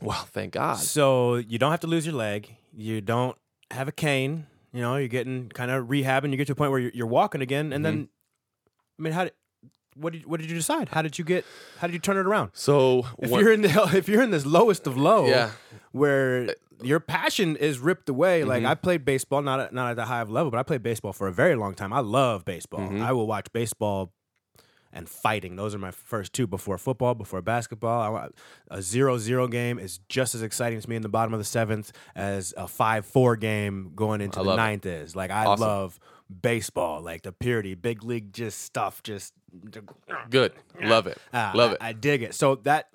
Well, 0.00 0.26
thank 0.32 0.52
God. 0.54 0.78
So 0.78 1.36
you 1.36 1.58
don't 1.58 1.70
have 1.70 1.80
to 1.80 1.86
lose 1.86 2.04
your 2.04 2.14
leg. 2.14 2.56
You 2.76 3.00
don't 3.00 3.36
have 3.70 3.88
a 3.88 3.92
cane. 3.92 4.46
You 4.72 4.82
know, 4.82 4.96
you're 4.96 5.08
getting 5.08 5.48
kind 5.48 5.70
of 5.70 5.86
rehabbing. 5.86 6.30
You 6.32 6.36
get 6.36 6.48
to 6.48 6.52
a 6.52 6.56
point 6.56 6.70
where 6.70 6.80
you're, 6.80 6.90
you're 6.92 7.06
walking 7.06 7.40
again, 7.40 7.72
and 7.72 7.82
then, 7.82 8.08
I 8.98 9.02
mean, 9.02 9.12
how 9.14 9.24
did 9.24 9.32
what 9.98 10.12
did 10.12 10.26
what 10.26 10.40
did 10.40 10.50
you 10.50 10.56
decide? 10.56 10.88
How 10.90 11.02
did 11.02 11.18
you 11.18 11.24
get? 11.24 11.44
How 11.78 11.86
did 11.86 11.94
you 11.94 11.98
turn 12.00 12.16
it 12.16 12.26
around? 12.26 12.50
So 12.54 13.06
If 13.18 13.30
you're 13.30 13.52
in 13.52 13.62
the 13.62 13.90
if 13.94 14.08
you're 14.08 14.22
in 14.22 14.30
this 14.30 14.46
lowest 14.46 14.86
of 14.86 14.96
low, 14.96 15.26
Yeah. 15.26 15.50
where 15.92 16.54
your 16.82 17.00
passion 17.00 17.56
is 17.56 17.78
ripped 17.78 18.08
away. 18.08 18.44
Like 18.44 18.58
Mm-hmm. 18.62 18.70
I 18.70 18.74
played 18.74 19.04
baseball, 19.04 19.40
not 19.42 19.60
at, 19.60 19.72
not 19.72 19.90
at 19.90 19.96
the 19.96 20.04
high 20.04 20.20
of 20.20 20.30
level, 20.30 20.50
but 20.50 20.58
I 20.58 20.62
played 20.62 20.82
baseball 20.82 21.12
for 21.14 21.26
a 21.26 21.32
very 21.32 21.54
long 21.56 21.74
time. 21.74 21.92
I 21.92 22.00
love 22.00 22.44
baseball. 22.44 22.80
Mm-hmm. 22.80 23.02
I 23.02 23.12
will 23.12 23.26
watch 23.26 23.46
baseball 23.52 24.12
and 24.92 25.08
fighting. 25.08 25.56
Those 25.56 25.74
are 25.74 25.78
my 25.78 25.90
first 25.90 26.32
two 26.32 26.46
before 26.46 26.78
football, 26.78 27.14
before 27.14 27.42
basketball. 27.42 28.16
I, 28.16 28.28
a 28.70 28.80
zero-zero 28.82 29.46
game 29.48 29.78
is 29.78 30.00
just 30.08 30.34
as 30.34 30.42
exciting 30.42 30.80
to 30.80 30.88
me 30.88 30.96
in 30.96 31.02
the 31.02 31.08
bottom 31.08 31.34
of 31.34 31.38
the 31.40 31.44
seventh 31.44 31.92
as 32.14 32.54
a 32.56 32.66
five-four 32.68 33.36
game 33.36 33.92
going 33.94 34.20
into 34.22 34.38
I 34.38 34.42
the 34.42 34.48
love 34.48 34.58
it. 34.58 34.62
ninth 34.62 34.86
is. 34.86 35.14
Like 35.16 35.30
I 35.30 35.44
Awesome. 35.44 35.66
love 35.66 36.00
baseball, 36.42 37.02
like 37.02 37.22
the 37.22 37.32
purity, 37.32 37.74
big 37.74 38.02
league, 38.04 38.32
just 38.32 38.60
stuff, 38.62 39.02
just 39.02 39.32
good, 40.30 40.52
love 40.82 41.06
it, 41.06 41.18
Ah, 41.32 41.52
love 41.54 41.70
I, 41.70 41.74
it. 41.74 41.78
I 41.82 41.92
dig 41.92 42.22
it. 42.22 42.34
So 42.34 42.56
that, 42.64 42.88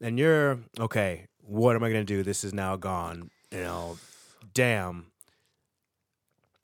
and 0.00 0.18
you're 0.18 0.58
okay. 0.80 1.26
What 1.42 1.76
am 1.76 1.82
I 1.84 1.88
gonna 1.88 2.04
do? 2.04 2.22
This 2.22 2.44
is 2.44 2.52
now 2.52 2.76
gone. 2.76 3.30
You 3.52 3.60
know, 3.60 3.98
damn. 4.54 5.06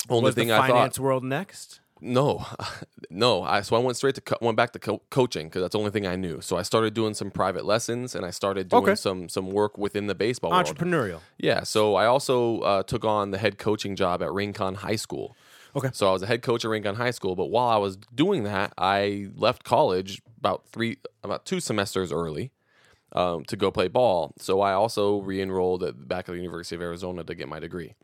Only 0.08 0.24
Was 0.26 0.34
thing 0.34 0.48
the 0.48 0.54
I 0.54 0.68
finance 0.68 0.96
thought, 0.96 1.02
world 1.02 1.24
next? 1.24 1.78
no, 2.00 2.44
no. 3.10 3.44
I 3.44 3.60
so 3.60 3.76
I 3.76 3.78
went 3.78 3.96
straight 3.96 4.16
to 4.16 4.20
co- 4.20 4.38
went 4.40 4.56
back 4.56 4.72
to 4.72 4.80
co- 4.80 5.02
coaching 5.10 5.46
because 5.46 5.62
that's 5.62 5.72
the 5.74 5.78
only 5.78 5.92
thing 5.92 6.06
I 6.08 6.16
knew. 6.16 6.40
So 6.40 6.56
I 6.56 6.62
started 6.62 6.94
doing 6.94 7.14
some 7.14 7.30
private 7.30 7.64
lessons 7.64 8.16
and 8.16 8.26
I 8.26 8.30
started 8.30 8.68
doing 8.68 8.82
Okay. 8.82 8.94
some 8.96 9.28
some 9.28 9.50
work 9.52 9.78
within 9.78 10.08
the 10.08 10.14
baseball 10.16 10.50
world. 10.50 10.66
Entrepreneurial. 10.66 11.20
Yeah. 11.38 11.62
So 11.62 11.94
I 11.94 12.06
also 12.06 12.58
uh, 12.60 12.82
took 12.82 13.04
on 13.04 13.30
the 13.30 13.38
head 13.38 13.58
coaching 13.58 13.94
job 13.94 14.20
at 14.22 14.32
Rincon 14.32 14.74
High 14.74 14.96
School. 14.96 15.36
Okay. 15.74 15.90
So 15.92 16.08
I 16.08 16.12
was 16.12 16.22
a 16.22 16.26
head 16.26 16.42
coach 16.42 16.64
at 16.64 16.70
Rincon 16.70 16.96
High 16.96 17.11
School, 17.12 17.35
but 17.35 17.46
while 17.46 17.68
I 17.68 17.76
was 17.76 17.96
doing 18.14 18.44
that, 18.44 18.72
I 18.76 19.28
left 19.35 19.64
college 19.64 20.20
about 20.38 20.66
three, 20.68 20.98
about 21.23 21.46
two 21.46 21.60
semesters 21.60 22.12
early 22.12 22.52
um, 23.12 23.44
to 23.44 23.56
go 23.56 23.70
play 23.70 23.88
ball. 23.88 24.35
So 24.38 24.60
I 24.60 24.73
also 24.73 25.20
re-enrolled 25.20 25.83
at 25.83 26.08
back 26.08 26.29
at 26.29 26.33
the 26.33 26.38
University 26.38 26.77
of 26.77 26.83
Arizona 26.83 27.25
to 27.25 27.35
get 27.35 27.48
my 27.48 27.58
degree. 27.58 27.94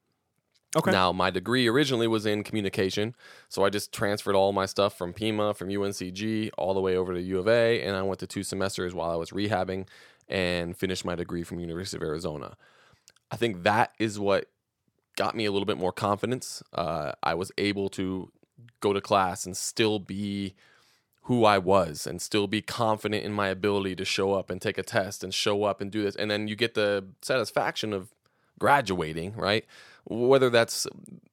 Okay. 0.76 0.90
Now, 0.90 1.12
my 1.12 1.30
degree 1.30 1.66
originally 1.66 2.06
was 2.06 2.26
in 2.26 2.44
communication, 2.44 3.14
so 3.48 3.64
I 3.64 3.70
just 3.70 3.90
transferred 3.90 4.34
all 4.34 4.52
my 4.52 4.66
stuff 4.66 4.98
from 4.98 5.14
Pima, 5.14 5.54
from 5.54 5.68
UNCG, 5.68 6.50
all 6.58 6.74
the 6.74 6.80
way 6.80 6.94
over 6.94 7.14
to 7.14 7.20
U 7.22 7.38
of 7.38 7.48
A, 7.48 7.82
and 7.82 7.96
I 7.96 8.02
went 8.02 8.20
to 8.20 8.26
two 8.26 8.42
semesters 8.42 8.94
while 8.94 9.10
I 9.10 9.16
was 9.16 9.30
rehabbing 9.30 9.88
and 10.28 10.76
finished 10.76 11.06
my 11.06 11.14
degree 11.14 11.42
from 11.42 11.58
University 11.58 11.96
of 11.96 12.02
Arizona. 12.02 12.58
I 13.30 13.36
think 13.36 13.62
that 13.62 13.92
is 13.98 14.18
what 14.18 14.50
got 15.18 15.34
me 15.34 15.44
a 15.44 15.52
little 15.52 15.66
bit 15.66 15.76
more 15.76 15.92
confidence. 15.92 16.62
Uh, 16.72 17.12
I 17.24 17.34
was 17.34 17.50
able 17.58 17.88
to 17.90 18.30
go 18.80 18.92
to 18.92 19.00
class 19.00 19.44
and 19.44 19.56
still 19.56 19.98
be 19.98 20.54
who 21.22 21.44
I 21.44 21.58
was 21.58 22.06
and 22.06 22.22
still 22.22 22.46
be 22.46 22.62
confident 22.62 23.24
in 23.24 23.32
my 23.32 23.48
ability 23.48 23.96
to 23.96 24.04
show 24.04 24.32
up 24.32 24.48
and 24.48 24.62
take 24.62 24.78
a 24.78 24.82
test 24.82 25.24
and 25.24 25.34
show 25.34 25.64
up 25.64 25.80
and 25.80 25.90
do 25.90 26.04
this. 26.04 26.14
And 26.14 26.30
then 26.30 26.46
you 26.46 26.54
get 26.54 26.74
the 26.74 27.04
satisfaction 27.20 27.92
of 27.92 28.08
graduating, 28.60 29.34
right? 29.34 29.66
Whether 30.04 30.50
that's 30.50 30.86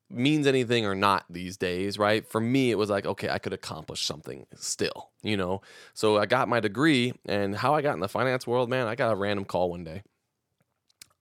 means 0.10 0.48
anything 0.48 0.86
or 0.86 0.96
not 0.96 1.26
these 1.30 1.56
days, 1.56 2.00
right? 2.00 2.28
For 2.28 2.42
me, 2.42 2.72
it 2.72 2.78
was 2.78 2.90
like, 2.90 3.06
okay, 3.06 3.30
I 3.30 3.38
could 3.38 3.54
accomplish 3.54 4.04
something 4.04 4.48
still, 4.56 5.12
you 5.22 5.38
know? 5.38 5.62
So 5.94 6.18
I 6.18 6.26
got 6.26 6.50
my 6.50 6.60
degree, 6.60 7.14
and 7.26 7.56
how 7.56 7.76
I 7.76 7.82
got 7.82 7.94
in 7.94 8.00
the 8.00 8.10
finance 8.10 8.48
world, 8.48 8.70
man, 8.70 8.88
I 8.88 8.96
got 8.96 9.14
a 9.14 9.16
random 9.16 9.46
call 9.46 9.70
one 9.72 9.84
day. 9.84 10.04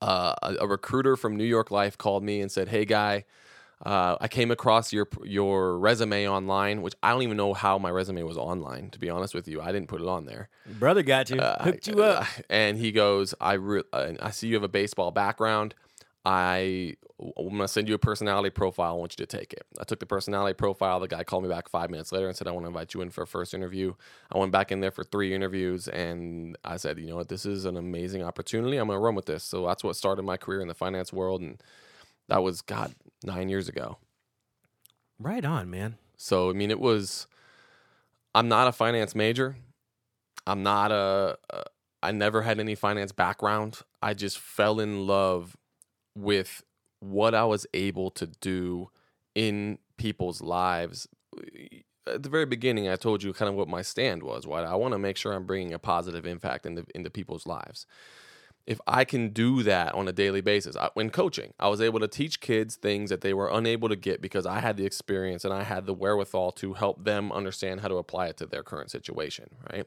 Uh, 0.01 0.35
a, 0.43 0.57
a 0.61 0.67
recruiter 0.67 1.17
from 1.17 1.37
New 1.37 1.45
York 1.45 1.71
Life 1.71 1.97
called 1.97 2.23
me 2.23 2.41
and 2.41 2.51
said, 2.53 2.69
hey, 2.69 2.85
guy, 2.85 3.25
uh, 3.85 4.17
I 4.21 4.29
came 4.29 4.51
across 4.51 4.93
your 4.93 5.09
your 5.25 5.79
resume 5.79 6.29
online, 6.29 6.83
which 6.83 6.95
I 7.03 7.11
don't 7.11 7.23
even 7.23 7.37
know 7.37 7.55
how 7.55 7.79
my 7.79 7.91
resume 7.91 8.23
was 8.23 8.37
online. 8.37 8.91
To 8.91 8.99
be 8.99 9.11
honest 9.11 9.35
with 9.35 9.49
you, 9.49 9.61
I 9.61 9.73
didn't 9.73 9.89
put 9.89 10.01
it 10.01 10.07
on 10.07 10.27
there. 10.27 10.49
Brother 10.67 11.03
got 11.03 11.31
you, 11.31 11.39
Uh, 11.39 11.63
hooked 11.63 11.87
you 11.87 12.03
up. 12.03 12.27
and 12.51 12.79
he 12.79 12.93
goes, 12.93 13.35
"I 13.41 13.55
re- 13.55 13.83
I 13.93 14.31
see 14.31 14.49
you 14.49 14.55
have 14.55 14.63
a 14.63 14.69
baseball 14.69 15.11
background. 15.11 15.75
I 16.25 16.97
I'm 17.20 17.51
gonna 17.51 17.68
send 17.68 17.89
you 17.89 17.95
a 17.95 17.99
personality 17.99 18.51
profile. 18.51 18.93
I 18.93 18.97
want 18.97 19.18
you 19.18 19.25
to 19.25 19.37
take 19.39 19.53
it." 19.53 19.66
I 19.79 19.85
took 19.85 20.01
the 20.01 20.07
personality 20.07 20.55
profile. 20.55 21.01
The 21.01 21.09
guy 21.09 21.22
called 21.22 21.43
me 21.43 21.49
back 21.49 21.68
five 21.68 21.91
minutes 21.91 22.12
later 22.12 22.27
and 22.27 22.37
said, 22.37 22.49
"I 22.49 22.51
want 22.53 22.64
to 22.64 22.68
invite 22.68 22.95
you 22.95 23.03
in 23.03 23.11
for 23.11 23.22
a 23.22 23.27
first 23.27 23.55
interview." 23.55 23.95
I 24.33 24.39
went 24.39 24.53
back 24.53 24.72
in 24.72 24.81
there 24.81 24.91
for 24.91 25.05
three 25.05 25.35
interviews, 25.35 25.87
and 25.89 26.57
I 26.64 26.77
said, 26.77 26.99
"You 26.99 27.07
know 27.07 27.16
what? 27.16 27.29
This 27.29 27.47
is 27.47 27.66
an 27.66 27.77
amazing 27.77 28.22
opportunity. 28.22 28.79
I'm 28.79 28.89
gonna 28.89 29.01
run 29.01 29.14
with 29.14 29.27
this." 29.27 29.45
So 29.45 29.66
that's 29.66 29.85
what 29.85 29.97
started 29.97 30.22
my 30.22 30.37
career 30.37 30.61
in 30.61 30.68
the 30.68 30.75
finance 30.75 31.12
world, 31.12 31.41
and 31.43 31.62
that 32.29 32.43
was 32.43 32.62
God 32.62 32.95
nine 33.22 33.49
years 33.49 33.68
ago. 33.68 33.99
Right 35.18 35.45
on, 35.45 35.70
man. 35.70 35.99
So 36.16 36.51
I 36.51 36.53
mean, 36.53 36.70
it 36.70 36.81
was. 36.81 37.27
I'm 38.35 38.49
not 38.49 38.66
a 38.66 38.72
finance 38.72 39.14
major. 39.14 39.57
I'm 40.47 40.62
not 40.62 40.91
a. 40.91 41.39
a 41.51 41.64
I 42.03 42.12
never 42.12 42.43
had 42.43 42.61
any 42.61 42.75
finance 42.75 43.12
background. 43.12 43.81
I 44.03 44.12
just 44.12 44.39
fell 44.39 44.79
in 44.79 45.07
love 45.07 45.57
with 46.15 46.62
what 47.01 47.35
I 47.35 47.45
was 47.45 47.67
able 47.75 48.11
to 48.12 48.27
do 48.27 48.91
in 49.35 49.79
people's 49.97 50.41
lives. 50.41 51.09
Uh, 51.37 51.71
at 52.07 52.23
the 52.23 52.29
very 52.29 52.45
beginning, 52.45 52.89
I 52.89 52.97
told 52.97 53.23
you 53.23 53.33
kind 53.33 53.49
of 53.49 53.55
what 53.55 53.67
my 53.67 53.81
stand 53.81 54.23
was. 54.23 54.47
What 54.47 54.65
I 54.65 54.75
want 54.75 54.93
to 54.93 54.99
make 54.99 55.17
sure 55.17 55.33
I'm 55.33 55.47
bringing 55.47 55.73
a 55.73 55.79
positive 55.79 56.27
impact 56.27 56.67
into 56.67 56.85
into 56.95 57.11
people's 57.11 57.47
lives 57.47 57.87
if 58.67 58.81
I 58.87 59.05
can 59.05 59.29
do 59.31 59.62
that 59.62 59.95
on 59.95 60.09
a 60.09 60.12
daily 60.12 60.41
basis, 60.41 60.77
I, 60.77 60.91
when 60.95 61.11
coaching, 61.11 61.53
I 61.61 61.69
was 61.69 61.81
able 61.81 62.01
to 62.01 62.09
teach 62.09 62.41
kids 62.41 62.77
things 62.77 63.11
that 63.11 63.21
they 63.21 63.35
were 63.35 63.49
unable 63.51 63.89
to 63.89 63.97
get 63.97 64.23
because 64.23 64.47
I 64.47 64.61
had 64.61 64.77
the 64.77 64.87
experience 64.87 65.45
and 65.45 65.53
I 65.53 65.65
had 65.65 65.87
the 65.87 65.95
wherewithal 65.95 66.53
to 66.53 66.75
help 66.75 67.05
them 67.05 67.31
understand 67.31 67.81
how 67.81 67.89
to 67.89 67.97
apply 67.97 68.29
it 68.29 68.37
to 68.39 68.47
their 68.47 68.62
current 68.62 68.91
situation, 68.91 69.51
right? 69.71 69.87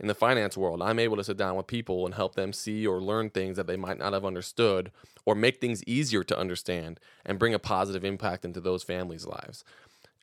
In 0.00 0.06
the 0.06 0.14
finance 0.14 0.56
world, 0.56 0.80
I'm 0.80 1.00
able 1.00 1.16
to 1.16 1.24
sit 1.24 1.36
down 1.36 1.56
with 1.56 1.66
people 1.66 2.06
and 2.06 2.14
help 2.14 2.36
them 2.36 2.52
see 2.52 2.86
or 2.86 3.00
learn 3.00 3.30
things 3.30 3.56
that 3.56 3.66
they 3.66 3.76
might 3.76 3.98
not 3.98 4.12
have 4.12 4.24
understood 4.24 4.92
or 5.24 5.34
make 5.34 5.60
things 5.60 5.82
easier 5.84 6.22
to 6.24 6.38
understand 6.38 7.00
and 7.26 7.38
bring 7.38 7.52
a 7.52 7.58
positive 7.58 8.04
impact 8.04 8.44
into 8.44 8.60
those 8.60 8.84
families' 8.84 9.26
lives. 9.26 9.64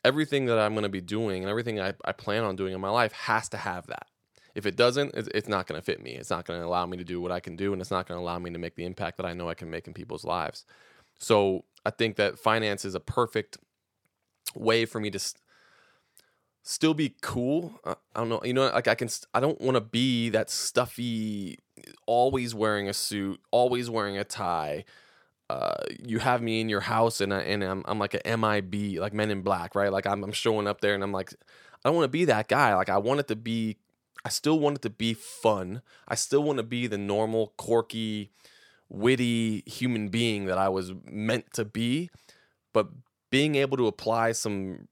Everything 0.05 0.45
that 0.45 0.59
I'm 0.59 0.73
going 0.73 0.83
to 0.83 0.89
be 0.89 1.01
doing 1.01 1.43
and 1.43 1.49
everything 1.49 1.81
I, 1.81 1.93
I 2.05 2.13
plan 2.13 2.43
on 2.43 2.55
doing 2.55 2.73
in 2.73 2.79
my 2.79 2.89
life 2.89 3.11
has 3.11 3.49
to 3.49 3.57
have 3.57 3.87
that. 3.87 4.07
If 4.53 4.65
it 4.65 4.77
doesn't, 4.77 5.13
it's, 5.15 5.49
not 5.49 5.67
going 5.67 5.79
to 5.79 5.85
fit 5.85 6.01
me. 6.01 6.11
It's 6.11 6.29
not 6.29 6.45
going 6.45 6.61
to 6.61 6.65
allow 6.65 6.85
me 6.85 6.95
to 6.95 7.03
do 7.03 7.19
what 7.19 7.33
I 7.33 7.41
can 7.41 7.57
do, 7.57 7.73
and 7.73 7.81
it's 7.81 7.91
not 7.91 8.07
going 8.07 8.17
to 8.17 8.23
allow 8.23 8.39
me 8.39 8.51
to 8.51 8.57
make 8.57 8.75
the 8.75 8.85
impact 8.85 9.17
that 9.17 9.25
I 9.25 9.33
know 9.33 9.49
I 9.49 9.53
can 9.53 9.69
make 9.69 9.85
in 9.85 9.93
people's 9.93 10.23
lives. 10.23 10.65
So 11.19 11.65
I 11.85 11.89
think 11.89 12.15
that 12.15 12.39
finance 12.39 12.85
is 12.85 12.95
a 12.95 13.01
perfect 13.01 13.57
way 14.55 14.85
for 14.85 15.01
me 15.01 15.09
to 15.11 15.19
still 16.65 16.93
be 16.93 17.15
cool. 17.21 17.79
Uh, 17.85 17.95
I 18.13 18.19
don't 18.19 18.29
know, 18.29 18.41
you 18.43 18.53
know, 18.53 18.65
like 18.67 18.89
I 18.89 18.95
can. 18.95 19.07
I 19.33 19.39
don't 19.39 19.61
want 19.61 19.75
to 19.75 19.81
be 19.81 20.29
that 20.29 20.49
stuffy, 20.49 21.59
always 22.05 22.53
wearing 22.53 22.89
a 22.89 22.93
suit, 22.93 23.39
always 23.51 23.89
wearing 23.89 24.17
a 24.17 24.25
tie. 24.25 24.83
Uh, 25.49 25.75
you 26.03 26.19
have 26.19 26.41
me 26.41 26.59
in 26.59 26.67
your 26.67 26.81
house, 26.81 27.21
and 27.21 27.33
I, 27.33 27.41
and 27.41 27.63
I'm 27.63 27.83
I'm 27.85 27.99
like 27.99 28.15
a 28.15 28.37
MIB, 28.37 28.99
like 28.99 29.13
Men 29.13 29.31
in 29.31 29.41
Black, 29.41 29.75
right? 29.75 29.91
Like 29.91 30.05
I'm 30.05 30.23
I'm 30.23 30.33
showing 30.33 30.67
up 30.67 30.81
there, 30.81 30.93
and 30.93 31.03
I'm 31.03 31.13
like, 31.13 31.33
I 31.83 31.89
don't 31.89 31.95
want 31.95 32.05
to 32.05 32.09
be 32.09 32.25
that 32.25 32.47
guy. 32.47 32.75
Like 32.75 32.89
I 32.89 32.97
want 32.97 33.21
it 33.21 33.27
to 33.29 33.35
be 33.35 33.77
I 34.25 34.29
still 34.29 34.59
want 34.59 34.77
it 34.77 34.81
to 34.81 34.89
be 34.89 35.13
fun. 35.13 35.83
I 36.07 36.15
still 36.15 36.41
want 36.41 36.57
to 36.57 36.63
be 36.63 36.87
the 36.87 36.97
normal, 36.97 37.53
quirky, 37.57 38.31
witty 38.89 39.63
human 39.67 40.09
being 40.09 40.45
that 40.45 40.57
I 40.57 40.67
was 40.67 40.93
meant 41.05 41.53
to 41.53 41.63
be. 41.63 42.09
But 42.73 42.89
being 43.29 43.53
able 43.53 43.77
to 43.77 43.85
apply 43.85 44.31
some 44.31 44.87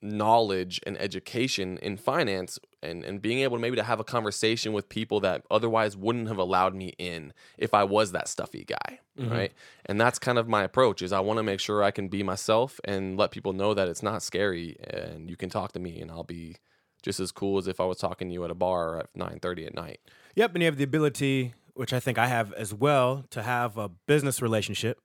knowledge 0.00 0.80
and 0.86 0.96
education 0.98 1.78
in 1.78 1.96
finance 1.96 2.58
and, 2.82 3.04
and 3.04 3.20
being 3.20 3.40
able 3.40 3.56
to 3.56 3.60
maybe 3.60 3.76
to 3.76 3.82
have 3.82 3.98
a 3.98 4.04
conversation 4.04 4.72
with 4.72 4.88
people 4.88 5.18
that 5.20 5.42
otherwise 5.50 5.96
wouldn't 5.96 6.28
have 6.28 6.38
allowed 6.38 6.74
me 6.74 6.94
in 6.98 7.32
if 7.56 7.74
I 7.74 7.84
was 7.84 8.12
that 8.12 8.28
stuffy 8.28 8.64
guy. 8.64 9.00
Mhm. 9.18 9.30
Right. 9.30 9.52
And 9.86 10.00
that's 10.00 10.18
kind 10.18 10.38
of 10.38 10.46
my 10.48 10.62
approach 10.62 11.02
is 11.02 11.12
I 11.12 11.20
want 11.20 11.38
to 11.38 11.42
make 11.42 11.58
sure 11.58 11.82
I 11.82 11.90
can 11.90 12.08
be 12.08 12.22
myself 12.22 12.78
and 12.84 13.16
let 13.16 13.32
people 13.32 13.52
know 13.52 13.74
that 13.74 13.88
it's 13.88 14.02
not 14.02 14.22
scary 14.22 14.76
and 14.84 15.28
you 15.28 15.36
can 15.36 15.50
talk 15.50 15.72
to 15.72 15.80
me 15.80 16.00
and 16.00 16.10
I'll 16.10 16.22
be 16.22 16.56
just 17.02 17.18
as 17.18 17.32
cool 17.32 17.58
as 17.58 17.66
if 17.66 17.80
I 17.80 17.84
was 17.84 17.98
talking 17.98 18.28
to 18.28 18.34
you 18.34 18.44
at 18.44 18.50
a 18.50 18.54
bar 18.54 18.98
at 19.00 19.08
nine 19.14 19.38
thirty 19.40 19.66
at 19.66 19.74
night. 19.74 20.00
Yep, 20.36 20.54
and 20.54 20.62
you 20.62 20.66
have 20.66 20.76
the 20.76 20.84
ability, 20.84 21.54
which 21.74 21.92
I 21.92 22.00
think 22.00 22.18
I 22.18 22.26
have 22.26 22.52
as 22.52 22.72
well, 22.72 23.24
to 23.30 23.42
have 23.42 23.76
a 23.76 23.88
business 23.88 24.40
relationship 24.42 24.98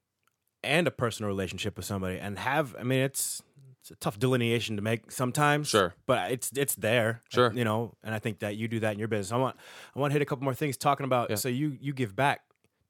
and 0.64 0.88
a 0.88 0.92
personal 0.92 1.28
relationship 1.28 1.76
with 1.78 1.86
somebody, 1.86 2.18
and 2.18 2.40
have. 2.40 2.76
I 2.80 2.84
mean, 2.84 3.02
it's 3.02 3.44
it's 3.84 3.92
a 3.92 3.96
tough 3.96 4.18
delineation 4.18 4.78
to 4.78 4.82
make 4.82 5.12
sometimes. 5.12 5.68
Sure. 5.68 5.94
but 6.06 6.32
it's 6.32 6.52
it's 6.56 6.76
there. 6.76 7.22
Sure. 7.30 7.52
you 7.54 7.64
know, 7.66 7.94
and 8.04 8.16
I 8.16 8.20
think 8.20 8.40
that 8.40 8.56
you 8.56 8.68
do 8.68 8.80
that 8.80 8.94
in 8.94 9.00
your 9.00 9.10
business. 9.10 9.32
I 9.32 9.38
want 9.38 9.58
I 9.96 10.00
want 10.00 10.12
to 10.12 10.14
hit 10.14 10.22
a 10.22 10.26
couple 10.26 10.44
more 10.46 10.54
things 10.54 10.78
talking 10.78 11.04
about. 11.04 11.30
Yeah. 11.30 11.36
So 11.36 11.50
you 11.50 11.78
you 11.82 11.92
give 11.94 12.16
back 12.16 12.42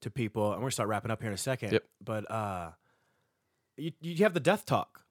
to 0.01 0.11
people, 0.11 0.51
and 0.51 0.57
we're 0.59 0.65
gonna 0.65 0.71
start 0.71 0.89
wrapping 0.89 1.09
up 1.11 1.19
here 1.21 1.29
in 1.29 1.33
a 1.33 1.37
second. 1.37 1.71
Yep. 1.73 1.83
But 2.03 2.29
uh, 2.31 2.71
you 3.77 3.91
you 4.01 4.17
have 4.23 4.33
the 4.33 4.39
death 4.39 4.65
talk 4.65 5.01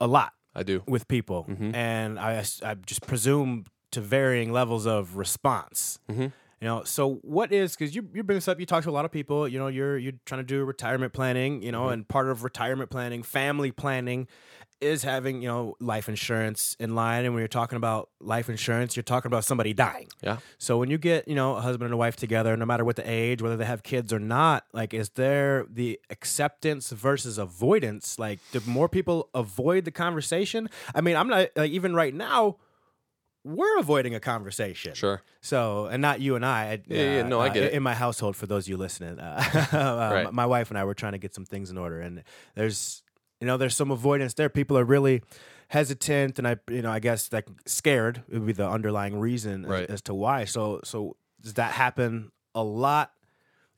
a 0.00 0.06
lot 0.06 0.32
I 0.54 0.62
do. 0.62 0.82
with 0.86 1.08
people, 1.08 1.44
Mhm. 1.48 1.74
and 1.74 2.18
I 2.20 2.44
I 2.62 2.74
just 2.74 3.06
presume 3.06 3.66
to 3.90 4.00
varying 4.00 4.52
levels 4.52 4.86
of 4.86 5.16
response. 5.16 5.98
Mhm. 6.10 6.32
You 6.60 6.68
know, 6.68 6.84
so 6.84 7.14
what 7.22 7.50
is 7.52 7.74
because 7.74 7.94
you 7.96 8.08
you 8.14 8.22
bring 8.22 8.36
this 8.36 8.46
up, 8.46 8.60
you 8.60 8.66
talk 8.66 8.84
to 8.84 8.90
a 8.90 8.92
lot 8.92 9.04
of 9.04 9.10
people. 9.10 9.48
You 9.48 9.58
know, 9.58 9.66
you're 9.66 9.98
you're 9.98 10.12
trying 10.26 10.40
to 10.40 10.46
do 10.46 10.64
retirement 10.64 11.12
planning. 11.12 11.60
You 11.62 11.72
know, 11.72 11.86
Mhm. 11.86 11.92
and 11.92 12.08
part 12.08 12.28
of 12.28 12.44
retirement 12.44 12.88
planning, 12.90 13.24
family 13.24 13.72
planning, 13.72 14.28
is 14.82 15.02
having 15.04 15.40
you 15.42 15.48
know 15.48 15.74
life 15.80 16.08
insurance 16.08 16.76
in 16.80 16.94
line. 16.94 17.24
And 17.24 17.32
when 17.34 17.40
you're 17.40 17.48
talking 17.48 17.76
about 17.76 18.10
life 18.20 18.48
insurance, 18.48 18.96
you're 18.96 19.02
talking 19.02 19.28
about 19.28 19.44
somebody 19.44 19.72
dying. 19.72 20.08
Yeah. 20.22 20.38
So 20.58 20.76
when 20.78 20.90
you 20.90 20.98
get 20.98 21.28
you 21.28 21.34
know 21.34 21.56
a 21.56 21.60
husband 21.60 21.84
and 21.86 21.94
a 21.94 21.96
wife 21.96 22.16
together, 22.16 22.56
no 22.56 22.66
matter 22.66 22.84
what 22.84 22.96
the 22.96 23.08
age, 23.10 23.40
whether 23.40 23.56
they 23.56 23.64
have 23.64 23.82
kids 23.82 24.12
or 24.12 24.18
not, 24.18 24.64
like 24.72 24.92
is 24.92 25.10
there 25.10 25.64
the 25.70 25.98
acceptance 26.10 26.90
versus 26.90 27.38
avoidance? 27.38 28.18
Like, 28.18 28.40
do 28.52 28.60
more 28.66 28.88
people 28.88 29.30
avoid 29.34 29.84
the 29.84 29.90
conversation? 29.92 30.68
I 30.94 31.00
mean, 31.00 31.16
I'm 31.16 31.28
not 31.28 31.48
like 31.56 31.70
even 31.70 31.94
right 31.94 32.14
now. 32.14 32.56
We're 33.44 33.76
avoiding 33.80 34.14
a 34.14 34.20
conversation. 34.20 34.94
Sure. 34.94 35.20
So, 35.40 35.86
and 35.86 36.00
not 36.00 36.20
you 36.20 36.36
and 36.36 36.46
I. 36.46 36.62
I- 36.64 36.82
Yeah, 36.86 37.14
yeah, 37.16 37.22
no, 37.24 37.40
I 37.40 37.48
get 37.48 37.64
it. 37.64 37.72
In 37.72 37.82
my 37.82 37.92
household, 37.94 38.36
for 38.36 38.46
those 38.46 38.66
of 38.66 38.68
you 38.68 38.76
listening, 38.76 39.18
uh, 39.18 39.42
uh, 39.72 40.10
Right. 40.14 40.32
my 40.32 40.46
wife 40.46 40.70
and 40.70 40.78
I 40.78 40.84
were 40.84 40.94
trying 40.94 41.12
to 41.12 41.18
get 41.18 41.34
some 41.34 41.44
things 41.44 41.68
in 41.68 41.76
order, 41.76 42.00
and 42.00 42.22
there's, 42.54 43.02
you 43.42 43.46
know, 43.48 43.56
there's 43.56 43.74
some 43.76 43.90
avoidance 43.90 44.34
there. 44.34 44.48
People 44.48 44.78
are 44.78 44.84
really 44.84 45.20
hesitant, 45.66 46.38
and 46.38 46.46
I, 46.46 46.56
you 46.70 46.80
know, 46.80 46.92
I 46.92 47.00
guess 47.00 47.32
like 47.32 47.48
scared 47.66 48.22
would 48.30 48.46
be 48.46 48.52
the 48.52 48.68
underlying 48.68 49.18
reason 49.18 49.64
as- 49.64 49.70
Right. 49.70 49.90
as, 49.90 50.00
to 50.02 50.14
why. 50.14 50.44
So, 50.44 50.80
so 50.84 51.16
does 51.40 51.54
that 51.54 51.72
happen 51.72 52.30
a 52.54 52.62
lot? 52.62 53.10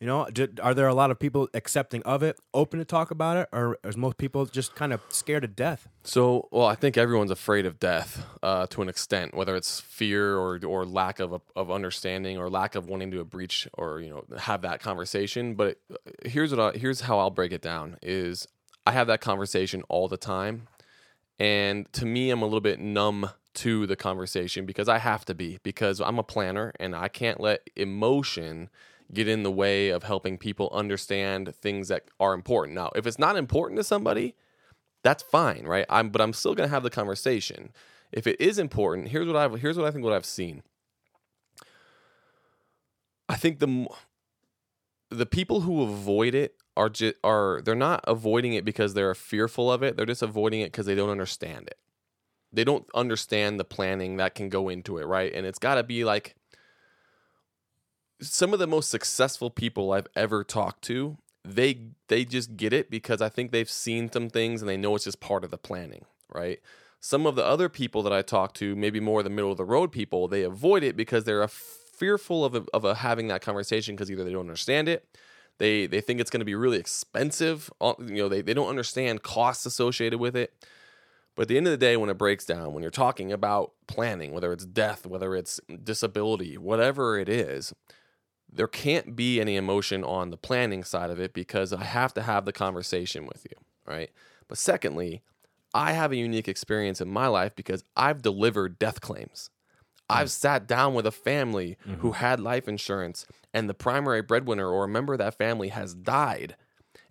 You 0.00 0.08
know, 0.08 0.28
are 0.60 0.74
there 0.74 0.88
a 0.88 0.92
lot 0.92 1.10
of 1.10 1.18
people 1.18 1.48
accepting 1.54 2.02
of 2.02 2.22
it, 2.22 2.36
open 2.52 2.78
to 2.78 2.84
talk 2.84 3.10
about 3.10 3.38
it, 3.38 3.48
or 3.52 3.78
is 3.84 3.96
most 3.96 4.18
people 4.18 4.44
just 4.44 4.74
kind 4.74 4.92
of 4.92 5.00
scared 5.08 5.42
to 5.42 5.48
death? 5.48 5.88
So, 6.02 6.46
well, 6.50 6.66
I 6.66 6.74
think 6.74 6.98
everyone's 6.98 7.30
afraid 7.30 7.64
of 7.64 7.78
death 7.80 8.22
uh, 8.42 8.66
to 8.66 8.82
an 8.82 8.90
extent, 8.90 9.32
whether 9.34 9.56
it's 9.56 9.80
fear 9.80 10.36
or 10.36 10.60
or 10.66 10.84
lack 10.84 11.20
of 11.20 11.40
of 11.56 11.70
understanding 11.70 12.36
or 12.36 12.50
lack 12.50 12.74
of 12.74 12.86
wanting 12.86 13.12
to 13.12 13.24
breach 13.24 13.66
or 13.78 14.00
you 14.00 14.10
know 14.10 14.24
have 14.36 14.60
that 14.62 14.80
conversation. 14.80 15.54
But 15.54 15.78
uh, 15.90 15.96
here's 16.26 16.54
what 16.54 16.60
I, 16.74 16.78
here's 16.78 17.00
how 17.02 17.18
I'll 17.18 17.30
break 17.30 17.52
it 17.52 17.62
down: 17.62 17.96
is 18.02 18.46
I 18.86 18.92
have 18.92 19.06
that 19.06 19.20
conversation 19.20 19.82
all 19.88 20.08
the 20.08 20.16
time, 20.16 20.68
and 21.38 21.90
to 21.94 22.06
me, 22.06 22.30
I'm 22.30 22.42
a 22.42 22.46
little 22.46 22.60
bit 22.60 22.80
numb 22.80 23.30
to 23.54 23.86
the 23.86 23.96
conversation 23.96 24.66
because 24.66 24.88
I 24.88 24.98
have 24.98 25.24
to 25.26 25.34
be 25.34 25.58
because 25.62 26.00
I'm 26.00 26.18
a 26.18 26.24
planner 26.24 26.72
and 26.80 26.94
I 26.94 27.08
can't 27.08 27.40
let 27.40 27.70
emotion 27.76 28.68
get 29.12 29.28
in 29.28 29.42
the 29.42 29.50
way 29.50 29.90
of 29.90 30.02
helping 30.02 30.38
people 30.38 30.68
understand 30.72 31.54
things 31.54 31.88
that 31.88 32.04
are 32.18 32.34
important. 32.34 32.74
Now, 32.74 32.90
if 32.96 33.06
it's 33.06 33.18
not 33.18 33.36
important 33.36 33.78
to 33.78 33.84
somebody, 33.84 34.34
that's 35.02 35.22
fine, 35.22 35.64
right? 35.66 35.86
I'm 35.88 36.10
but 36.10 36.20
I'm 36.20 36.32
still 36.32 36.54
going 36.54 36.68
to 36.68 36.74
have 36.74 36.82
the 36.82 36.90
conversation. 36.90 37.72
If 38.12 38.26
it 38.26 38.40
is 38.40 38.58
important, 38.58 39.08
here's 39.08 39.26
what 39.26 39.36
I've 39.36 39.60
here's 39.60 39.76
what 39.76 39.86
I 39.86 39.90
think 39.90 40.04
what 40.04 40.14
I've 40.14 40.26
seen. 40.26 40.62
I 43.28 43.36
think 43.36 43.60
the 43.60 43.86
the 45.10 45.26
people 45.26 45.60
who 45.60 45.82
avoid 45.82 46.34
it 46.34 46.56
are 46.76 46.88
just 46.88 47.14
are 47.22 47.60
they're 47.64 47.74
not 47.74 48.04
avoiding 48.06 48.54
it 48.54 48.64
because 48.64 48.94
they're 48.94 49.14
fearful 49.14 49.70
of 49.70 49.82
it. 49.82 49.96
They're 49.96 50.06
just 50.06 50.22
avoiding 50.22 50.60
it 50.60 50.72
because 50.72 50.86
they 50.86 50.94
don't 50.94 51.10
understand 51.10 51.66
it. 51.66 51.78
They 52.52 52.64
don't 52.64 52.86
understand 52.94 53.58
the 53.58 53.64
planning 53.64 54.16
that 54.16 54.34
can 54.34 54.48
go 54.48 54.68
into 54.68 54.98
it, 54.98 55.06
right? 55.06 55.32
And 55.34 55.46
it's 55.46 55.58
got 55.58 55.74
to 55.74 55.82
be 55.82 56.04
like 56.04 56.36
some 58.20 58.52
of 58.52 58.58
the 58.58 58.66
most 58.66 58.90
successful 58.90 59.50
people 59.50 59.92
I've 59.92 60.06
ever 60.14 60.44
talked 60.44 60.82
to 60.84 61.18
they 61.44 61.78
they 62.08 62.24
just 62.24 62.56
get 62.56 62.72
it 62.72 62.90
because 62.90 63.20
I 63.20 63.28
think 63.28 63.52
they've 63.52 63.70
seen 63.70 64.10
some 64.10 64.30
things 64.30 64.62
and 64.62 64.68
they 64.68 64.76
know 64.76 64.94
it's 64.94 65.04
just 65.04 65.20
part 65.20 65.44
of 65.44 65.50
the 65.50 65.58
planning, 65.58 66.06
right? 66.34 66.60
Some 67.00 67.26
of 67.26 67.36
the 67.36 67.44
other 67.44 67.68
people 67.68 68.02
that 68.04 68.12
I 68.12 68.22
talk 68.22 68.54
to, 68.54 68.74
maybe 68.74 68.98
more 68.98 69.22
the 69.22 69.28
middle 69.28 69.50
of 69.50 69.58
the 69.58 69.64
road 69.64 69.92
people, 69.92 70.26
they 70.26 70.42
avoid 70.42 70.82
it 70.82 70.96
because 70.96 71.24
they're 71.24 71.46
fearful 71.46 72.44
of 72.44 72.68
of 72.72 72.96
having 72.98 73.28
that 73.28 73.42
conversation 73.42 73.94
because 73.94 74.10
either 74.10 74.24
they 74.24 74.32
don't 74.32 74.40
understand 74.40 74.88
it, 74.88 75.06
they 75.58 75.86
they 75.86 76.00
think 76.00 76.20
it's 76.20 76.30
going 76.30 76.40
to 76.40 76.46
be 76.46 76.54
really 76.54 76.78
expensive, 76.78 77.70
uh, 77.80 77.94
you 77.98 78.16
know, 78.16 78.28
they 78.28 78.42
they 78.42 78.54
don't 78.54 78.68
understand 78.68 79.22
costs 79.22 79.66
associated 79.66 80.18
with 80.18 80.36
it. 80.36 80.52
But 81.36 81.42
at 81.42 81.48
the 81.48 81.56
end 81.56 81.66
of 81.66 81.72
the 81.72 81.76
day, 81.76 81.96
when 81.96 82.10
it 82.10 82.18
breaks 82.18 82.44
down, 82.44 82.72
when 82.72 82.82
you're 82.82 82.90
talking 82.92 83.32
about 83.32 83.72
planning, 83.88 84.32
whether 84.32 84.52
it's 84.52 84.64
death, 84.64 85.04
whether 85.04 85.34
it's 85.34 85.60
disability, 85.82 86.56
whatever 86.56 87.18
it 87.18 87.28
is, 87.28 87.72
there 88.50 88.68
can't 88.68 89.16
be 89.16 89.40
any 89.40 89.56
emotion 89.56 90.04
on 90.04 90.30
the 90.30 90.36
planning 90.36 90.84
side 90.84 91.10
of 91.10 91.18
it 91.18 91.34
because 91.34 91.72
I 91.72 91.82
have 91.82 92.14
to 92.14 92.22
have 92.22 92.44
the 92.44 92.52
conversation 92.52 93.26
with 93.26 93.44
you, 93.50 93.56
right? 93.84 94.10
But 94.46 94.58
secondly, 94.58 95.22
I 95.72 95.92
have 95.92 96.12
a 96.12 96.16
unique 96.16 96.46
experience 96.46 97.00
in 97.00 97.08
my 97.08 97.26
life 97.26 97.56
because 97.56 97.82
I've 97.96 98.22
delivered 98.22 98.78
death 98.78 99.00
claims. 99.00 99.50
I've 100.08 100.30
sat 100.30 100.68
down 100.68 100.94
with 100.94 101.06
a 101.06 101.10
family 101.10 101.78
mm-hmm. 101.82 102.00
who 102.00 102.12
had 102.12 102.38
life 102.38 102.68
insurance 102.68 103.26
and 103.54 103.70
the 103.70 103.74
primary 103.74 104.20
breadwinner 104.20 104.68
or 104.68 104.84
a 104.84 104.88
member 104.88 105.14
of 105.14 105.20
that 105.20 105.38
family 105.38 105.68
has 105.68 105.94
died. 105.94 106.56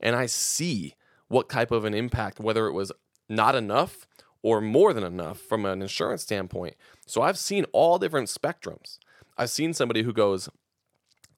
And 0.01 0.15
I 0.15 0.25
see 0.25 0.95
what 1.29 1.49
type 1.49 1.71
of 1.71 1.85
an 1.85 1.93
impact, 1.93 2.39
whether 2.39 2.67
it 2.67 2.73
was 2.73 2.91
not 3.29 3.55
enough 3.55 4.05
or 4.43 4.59
more 4.59 4.93
than 4.93 5.05
enough 5.05 5.39
from 5.39 5.65
an 5.65 5.81
insurance 5.81 6.21
standpoint. 6.21 6.75
So 7.07 7.21
I've 7.21 7.37
seen 7.37 7.65
all 7.71 7.97
different 7.97 8.27
spectrums. 8.27 8.99
I've 9.37 9.49
seen 9.49 9.73
somebody 9.73 10.03
who 10.03 10.11
goes, 10.11 10.49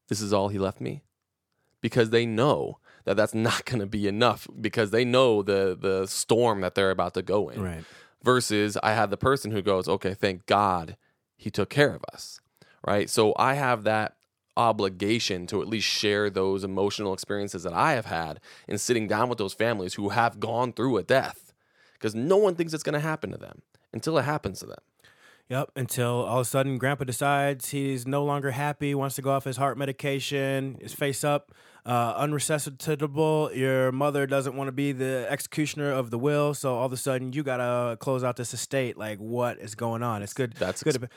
This 0.10 0.20
is 0.20 0.34
all 0.34 0.50
he 0.50 0.58
left 0.58 0.82
me. 0.82 1.04
Because 1.82 2.10
they 2.10 2.26
know 2.26 2.80
that 3.04 3.16
that's 3.16 3.34
not 3.36 3.66
going 3.66 3.80
to 3.80 3.86
be 3.86 4.08
enough 4.08 4.48
because 4.60 4.90
they 4.90 5.06
know 5.06 5.44
the 5.44 5.78
the 5.80 6.08
storm 6.08 6.62
that 6.62 6.74
they're 6.74 6.90
about 6.90 7.14
to 7.14 7.22
go 7.22 7.50
in. 7.50 7.62
Right. 7.62 7.84
Versus 8.24 8.76
I 8.82 8.94
have 8.94 9.12
the 9.12 9.18
person 9.18 9.52
who 9.52 9.62
goes, 9.62 9.88
"Okay, 9.88 10.16
thank 10.16 10.48
God 10.48 10.98
he 11.38 11.52
took 11.52 11.70
care 11.70 11.94
of 11.94 12.04
us." 12.12 12.42
Right? 12.84 13.08
So 13.08 13.36
I 13.38 13.54
have 13.54 13.84
that 13.84 14.16
obligation 14.58 15.48
to 15.48 15.62
at 15.62 15.68
least 15.68 15.88
share 15.88 16.30
those 16.30 16.64
emotional 16.64 17.14
experiences 17.14 17.64
that 17.64 17.74
I 17.74 17.94
have 17.94 18.06
had 18.06 18.40
in 18.68 18.78
sitting 18.78 19.08
down 19.08 19.30
with 19.30 19.38
those 19.38 19.54
families 19.54 19.96
who 19.96 20.10
have 20.10 20.40
gone 20.40 20.74
through 20.74 20.98
a 20.98 21.04
death 21.04 21.54
because 21.94 22.16
no 22.16 22.38
one 22.38 22.56
thinks 22.56 22.74
it's 22.74 22.84
going 22.84 22.94
to 22.94 23.00
happen 23.00 23.32
to 23.32 23.38
them 23.38 23.62
until 23.94 24.18
it 24.18 24.24
happens 24.24 24.60
to 24.60 24.66
them. 24.66 24.80
Yep, 25.50 25.72
until 25.76 26.08
all 26.08 26.40
of 26.40 26.42
a 26.42 26.46
sudden 26.46 26.80
grandpa 26.80 27.04
decides 27.04 27.70
he's 27.70 28.08
no 28.08 28.24
longer 28.24 28.50
happy, 28.52 28.96
wants 28.96 29.16
to 29.16 29.22
go 29.22 29.32
off 29.32 29.44
his 29.44 29.58
heart 29.58 29.78
medication, 29.78 30.78
is 30.80 30.92
face 30.92 31.24
up, 31.24 31.52
uh, 31.86 32.16
unresuscitable. 32.16 33.56
Your 33.56 33.92
mother 33.92 34.26
doesn't 34.26 34.56
want 34.56 34.70
to 34.70 34.72
be 34.72 34.92
the 34.92 35.28
executioner 35.30 35.92
of 35.92 36.10
the 36.10 36.18
will, 36.18 36.56
so 36.56 36.76
all 36.76 36.88
of 36.88 36.94
a 36.94 36.98
sudden 36.98 37.32
you 37.32 37.44
got 37.44 37.58
to 37.58 37.96
close 37.98 38.24
out 38.24 38.38
this 38.38 38.56
estate. 38.56 38.98
Like, 38.98 39.20
what 39.20 39.60
is 39.60 39.76
going 39.76 40.02
on? 40.02 40.24
It's 40.24 40.34
good. 40.34 40.54
That's 40.54 40.82
good. 40.82 41.04
Ex- 41.04 41.14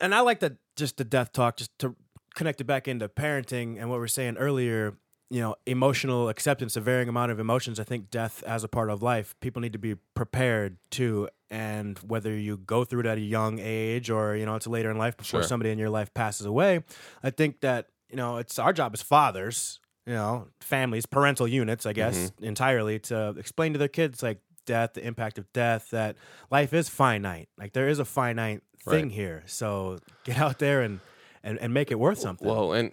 and 0.00 0.14
I 0.14 0.20
like 0.20 0.40
that 0.40 0.54
just 0.76 0.96
the 0.96 1.04
death 1.04 1.32
talk, 1.34 1.58
just 1.58 1.78
to 1.80 1.94
connect 2.34 2.60
it 2.60 2.64
back 2.64 2.88
into 2.88 3.08
parenting 3.08 3.78
and 3.78 3.90
what 3.90 3.98
we 3.98 4.04
are 4.04 4.08
saying 4.08 4.36
earlier 4.36 4.96
you 5.30 5.40
know 5.40 5.54
emotional 5.66 6.28
acceptance 6.28 6.76
a 6.76 6.80
varying 6.80 7.08
amount 7.08 7.30
of 7.30 7.38
emotions 7.38 7.80
i 7.80 7.84
think 7.84 8.10
death 8.10 8.42
as 8.44 8.64
a 8.64 8.68
part 8.68 8.90
of 8.90 9.02
life 9.02 9.34
people 9.40 9.62
need 9.62 9.72
to 9.72 9.78
be 9.78 9.94
prepared 10.14 10.76
to 10.90 11.28
and 11.50 11.98
whether 11.98 12.36
you 12.36 12.56
go 12.58 12.84
through 12.84 13.00
it 13.00 13.06
at 13.06 13.16
a 13.16 13.22
young 13.22 13.58
age 13.60 14.10
or 14.10 14.36
you 14.36 14.44
know 14.44 14.56
it's 14.56 14.66
later 14.66 14.90
in 14.90 14.98
life 14.98 15.16
before 15.16 15.40
sure. 15.40 15.48
somebody 15.48 15.70
in 15.70 15.78
your 15.78 15.90
life 15.90 16.12
passes 16.14 16.46
away 16.46 16.82
i 17.22 17.30
think 17.30 17.60
that 17.60 17.86
you 18.08 18.16
know 18.16 18.36
it's 18.36 18.58
our 18.58 18.72
job 18.72 18.92
as 18.92 19.02
fathers 19.02 19.80
you 20.06 20.12
know 20.12 20.48
families 20.60 21.06
parental 21.06 21.46
units 21.46 21.86
i 21.86 21.92
guess 21.92 22.18
mm-hmm. 22.18 22.44
entirely 22.44 22.98
to 22.98 23.30
explain 23.38 23.72
to 23.72 23.78
their 23.78 23.88
kids 23.88 24.22
like 24.22 24.40
death 24.66 24.94
the 24.94 25.04
impact 25.04 25.38
of 25.38 25.50
death 25.52 25.90
that 25.90 26.16
life 26.50 26.72
is 26.72 26.88
finite 26.88 27.48
like 27.58 27.72
there 27.72 27.88
is 27.88 27.98
a 27.98 28.04
finite 28.04 28.62
thing 28.84 29.04
right. 29.04 29.12
here 29.12 29.42
so 29.46 29.98
get 30.24 30.38
out 30.38 30.58
there 30.58 30.82
and, 30.82 31.00
and 31.42 31.58
and 31.58 31.72
make 31.72 31.90
it 31.90 31.98
worth 31.98 32.18
something 32.18 32.46
well 32.46 32.72
and 32.72 32.92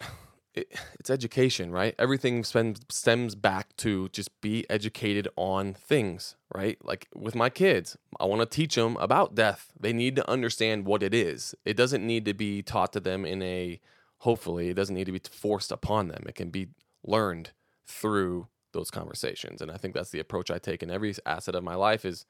it, 0.58 0.74
it's 1.00 1.10
education, 1.10 1.72
right? 1.72 1.94
Everything 2.00 2.44
stems 2.44 2.80
stems 2.90 3.36
back 3.36 3.76
to 3.78 4.10
just 4.10 4.42
be 4.42 4.70
educated 4.70 5.28
on 5.36 5.74
things, 5.74 6.36
right? 6.54 6.78
Like 6.84 7.08
with 7.16 7.36
my 7.36 7.50
kids, 7.50 7.96
I 8.20 8.26
want 8.26 8.42
to 8.42 8.48
teach 8.48 8.76
them 8.76 8.98
about 8.98 9.36
death. 9.36 9.72
They 9.80 9.94
need 9.94 10.16
to 10.16 10.30
understand 10.30 10.86
what 10.86 11.04
it 11.04 11.14
is. 11.14 11.56
It 11.64 11.78
doesn't 11.78 12.06
need 12.06 12.26
to 12.26 12.34
be 12.34 12.64
taught 12.64 12.94
to 12.94 13.00
them 13.00 13.26
in 13.26 13.42
a 13.42 13.80
hopefully 14.20 14.70
it 14.70 14.74
doesn't 14.74 14.96
need 14.96 15.06
to 15.06 15.12
be 15.12 15.22
forced 15.30 15.72
upon 15.72 16.08
them. 16.08 16.24
It 16.28 16.36
can 16.36 16.50
be 16.50 16.70
learned 17.06 17.52
through 17.86 18.48
those 18.74 18.90
conversations. 18.92 19.62
And 19.62 19.72
I 19.72 19.78
think 19.78 19.94
that's 19.94 20.10
the 20.10 20.20
approach 20.20 20.50
I 20.50 20.58
take 20.58 20.82
in 20.82 20.90
every 20.90 21.14
asset 21.26 21.56
of 21.56 21.64
my 21.64 21.76
life 21.76 22.04
is 22.04 22.26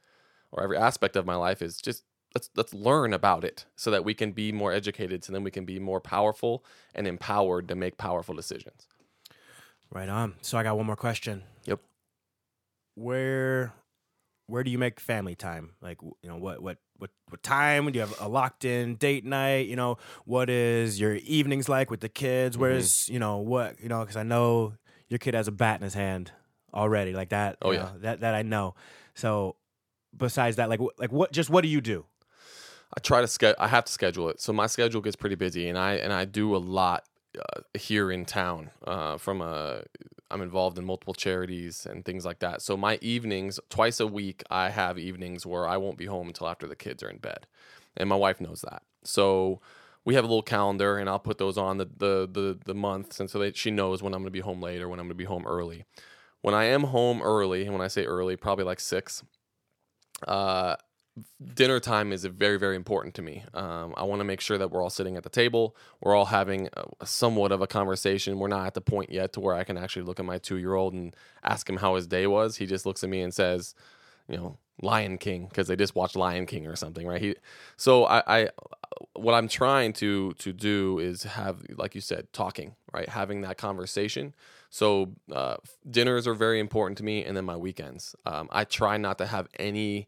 or 0.51 0.63
every 0.63 0.77
aspect 0.77 1.15
of 1.15 1.25
my 1.25 1.35
life 1.35 1.61
is 1.61 1.77
just 1.77 2.03
let's 2.37 2.49
let's 2.55 2.73
learn 2.73 3.13
about 3.13 3.43
it 3.43 3.65
so 3.75 3.89
that 3.89 4.05
we 4.05 4.13
can 4.13 4.31
be 4.31 4.51
more 4.51 4.71
educated 4.71 5.23
so 5.23 5.33
then 5.33 5.43
we 5.43 5.49
can 5.49 5.65
be 5.65 5.79
more 5.79 5.99
powerful 5.99 6.63
and 6.93 7.07
empowered 7.07 7.67
to 7.67 7.75
make 7.75 7.97
powerful 7.97 8.35
decisions. 8.35 8.87
Right 9.91 10.07
on. 10.07 10.35
So 10.41 10.57
i 10.57 10.63
got 10.63 10.77
one 10.77 10.85
more 10.85 10.95
question. 10.95 11.43
Yep. 11.65 11.79
Where 12.93 13.73
where 14.45 14.63
do 14.63 14.69
you 14.69 14.77
make 14.77 14.99
family 14.99 15.33
time? 15.33 15.71
Like 15.81 15.97
you 16.03 16.29
know 16.29 16.37
what 16.37 16.61
what 16.61 16.77
what 16.97 17.09
what 17.29 17.41
time? 17.41 17.87
Do 17.91 17.93
you 17.93 18.01
have 18.01 18.13
a 18.21 18.27
locked 18.27 18.65
in 18.65 18.95
date 18.97 19.25
night? 19.25 19.67
You 19.67 19.75
know 19.75 19.97
what 20.25 20.47
is 20.51 20.99
your 20.99 21.15
evenings 21.15 21.67
like 21.67 21.89
with 21.89 22.01
the 22.01 22.09
kids? 22.09 22.55
Where's 22.55 22.91
mm-hmm. 22.91 23.13
you 23.13 23.19
know 23.19 23.37
what 23.37 23.81
you 23.81 23.89
know 23.89 24.01
because 24.01 24.15
i 24.15 24.23
know 24.23 24.73
your 25.09 25.17
kid 25.17 25.33
has 25.33 25.47
a 25.47 25.51
bat 25.51 25.79
in 25.79 25.83
his 25.83 25.95
hand 25.95 26.31
already 26.71 27.13
like 27.13 27.29
that 27.29 27.57
oh 27.61 27.71
yeah. 27.71 27.79
know, 27.79 27.91
that 28.01 28.19
that 28.19 28.35
i 28.35 28.43
know. 28.43 28.75
So 29.15 29.55
besides 30.15 30.57
that 30.57 30.69
like 30.69 30.81
like 30.99 31.11
what 31.11 31.31
just 31.31 31.49
what 31.49 31.61
do 31.61 31.67
you 31.67 31.81
do 31.81 32.05
I 32.95 32.99
try 33.01 33.21
to 33.21 33.27
schedule. 33.27 33.57
I 33.59 33.67
have 33.67 33.85
to 33.85 33.91
schedule 33.91 34.29
it, 34.29 34.39
so 34.39 34.53
my 34.53 34.67
schedule 34.67 35.01
gets 35.01 35.15
pretty 35.15 35.35
busy, 35.35 35.67
and 35.69 35.77
I 35.77 35.93
and 35.95 36.13
I 36.13 36.25
do 36.25 36.55
a 36.55 36.57
lot 36.57 37.05
uh, 37.37 37.61
here 37.73 38.11
in 38.11 38.25
town. 38.25 38.71
Uh, 38.85 39.17
from 39.17 39.41
a, 39.41 39.83
I'm 40.31 40.41
involved 40.41 40.77
in 40.77 40.85
multiple 40.85 41.13
charities 41.13 41.85
and 41.85 42.05
things 42.05 42.25
like 42.25 42.39
that. 42.39 42.61
So 42.61 42.77
my 42.77 42.97
evenings, 43.01 43.59
twice 43.69 43.99
a 43.99 44.07
week, 44.07 44.43
I 44.49 44.69
have 44.69 44.97
evenings 44.97 45.45
where 45.45 45.67
I 45.67 45.77
won't 45.77 45.97
be 45.97 46.05
home 46.05 46.27
until 46.27 46.47
after 46.47 46.67
the 46.67 46.75
kids 46.75 47.03
are 47.03 47.09
in 47.09 47.17
bed, 47.17 47.45
and 47.97 48.07
my 48.07 48.15
wife 48.15 48.39
knows 48.39 48.61
that. 48.61 48.83
So 49.03 49.59
we 50.05 50.15
have 50.15 50.23
a 50.23 50.27
little 50.27 50.41
calendar, 50.41 50.97
and 50.97 51.09
I'll 51.09 51.19
put 51.19 51.37
those 51.37 51.57
on 51.57 51.77
the 51.77 51.85
the 51.85 52.29
the, 52.31 52.57
the 52.65 52.73
months, 52.73 53.19
and 53.19 53.29
so 53.29 53.39
that 53.39 53.57
she 53.57 53.69
knows 53.69 54.01
when 54.01 54.13
I'm 54.13 54.21
going 54.21 54.27
to 54.27 54.31
be 54.31 54.39
home 54.39 54.61
late 54.61 54.81
or 54.81 54.87
when 54.87 54.99
I'm 54.99 55.07
going 55.07 55.17
to 55.17 55.23
be 55.23 55.25
home 55.25 55.45
early. 55.45 55.83
When 56.41 56.53
I 56.55 56.65
am 56.65 56.85
home 56.85 57.21
early, 57.21 57.63
and 57.63 57.73
when 57.73 57.81
I 57.81 57.89
say 57.89 58.05
early, 58.05 58.37
probably 58.37 58.63
like 58.63 58.79
six. 58.79 59.23
Uh, 60.25 60.77
dinner 61.53 61.79
time 61.79 62.11
is 62.11 62.25
very 62.25 62.57
very 62.57 62.75
important 62.75 63.15
to 63.15 63.21
me. 63.21 63.43
Um, 63.53 63.93
i 63.97 64.03
want 64.03 64.19
to 64.19 64.23
make 64.23 64.41
sure 64.41 64.57
that 64.57 64.71
we're 64.71 64.81
all 64.81 64.89
sitting 64.89 65.17
at 65.17 65.23
the 65.23 65.29
table 65.29 65.75
we're 66.01 66.15
all 66.15 66.25
having 66.25 66.69
a, 66.73 67.05
somewhat 67.05 67.51
of 67.51 67.61
a 67.61 67.67
conversation. 67.67 68.39
We're 68.39 68.47
not 68.47 68.67
at 68.67 68.73
the 68.73 68.81
point 68.81 69.11
yet 69.11 69.33
to 69.33 69.39
where 69.39 69.55
i 69.55 69.63
can 69.63 69.77
actually 69.77 70.03
look 70.03 70.19
at 70.19 70.25
my 70.25 70.37
two 70.37 70.57
year 70.57 70.75
old 70.75 70.93
and 70.93 71.15
ask 71.43 71.69
him 71.69 71.77
how 71.77 71.95
his 71.95 72.07
day 72.07 72.27
was. 72.27 72.57
He 72.57 72.65
just 72.65 72.85
looks 72.85 73.03
at 73.03 73.09
me 73.09 73.21
and 73.21 73.33
says 73.33 73.75
you 74.27 74.37
know 74.37 74.57
lion 74.81 75.17
king 75.17 75.47
because 75.47 75.67
they 75.67 75.75
just 75.75 75.95
watched 75.95 76.15
lion 76.15 76.45
king 76.45 76.67
or 76.67 76.75
something 76.75 77.07
right? 77.07 77.21
He 77.21 77.35
so 77.77 78.05
I, 78.05 78.41
I 78.41 78.49
what 79.13 79.33
i'm 79.33 79.47
trying 79.47 79.93
to 79.93 80.33
to 80.33 80.53
do 80.53 80.99
is 80.99 81.23
have 81.23 81.63
like 81.77 81.95
you 81.95 82.01
said 82.01 82.31
talking 82.33 82.75
right? 82.93 83.09
Having 83.09 83.41
that 83.41 83.57
conversation. 83.57 84.33
So 84.69 85.13
uh, 85.31 85.57
dinners 85.89 86.27
are 86.27 86.33
very 86.33 86.59
important 86.59 86.97
to 86.99 87.03
me 87.03 87.23
and 87.23 87.37
then 87.37 87.45
my 87.45 87.55
weekends. 87.57 88.15
Um, 88.25 88.49
i 88.51 88.63
try 88.63 88.97
not 88.97 89.17
to 89.19 89.25
have 89.25 89.47
any 89.59 90.07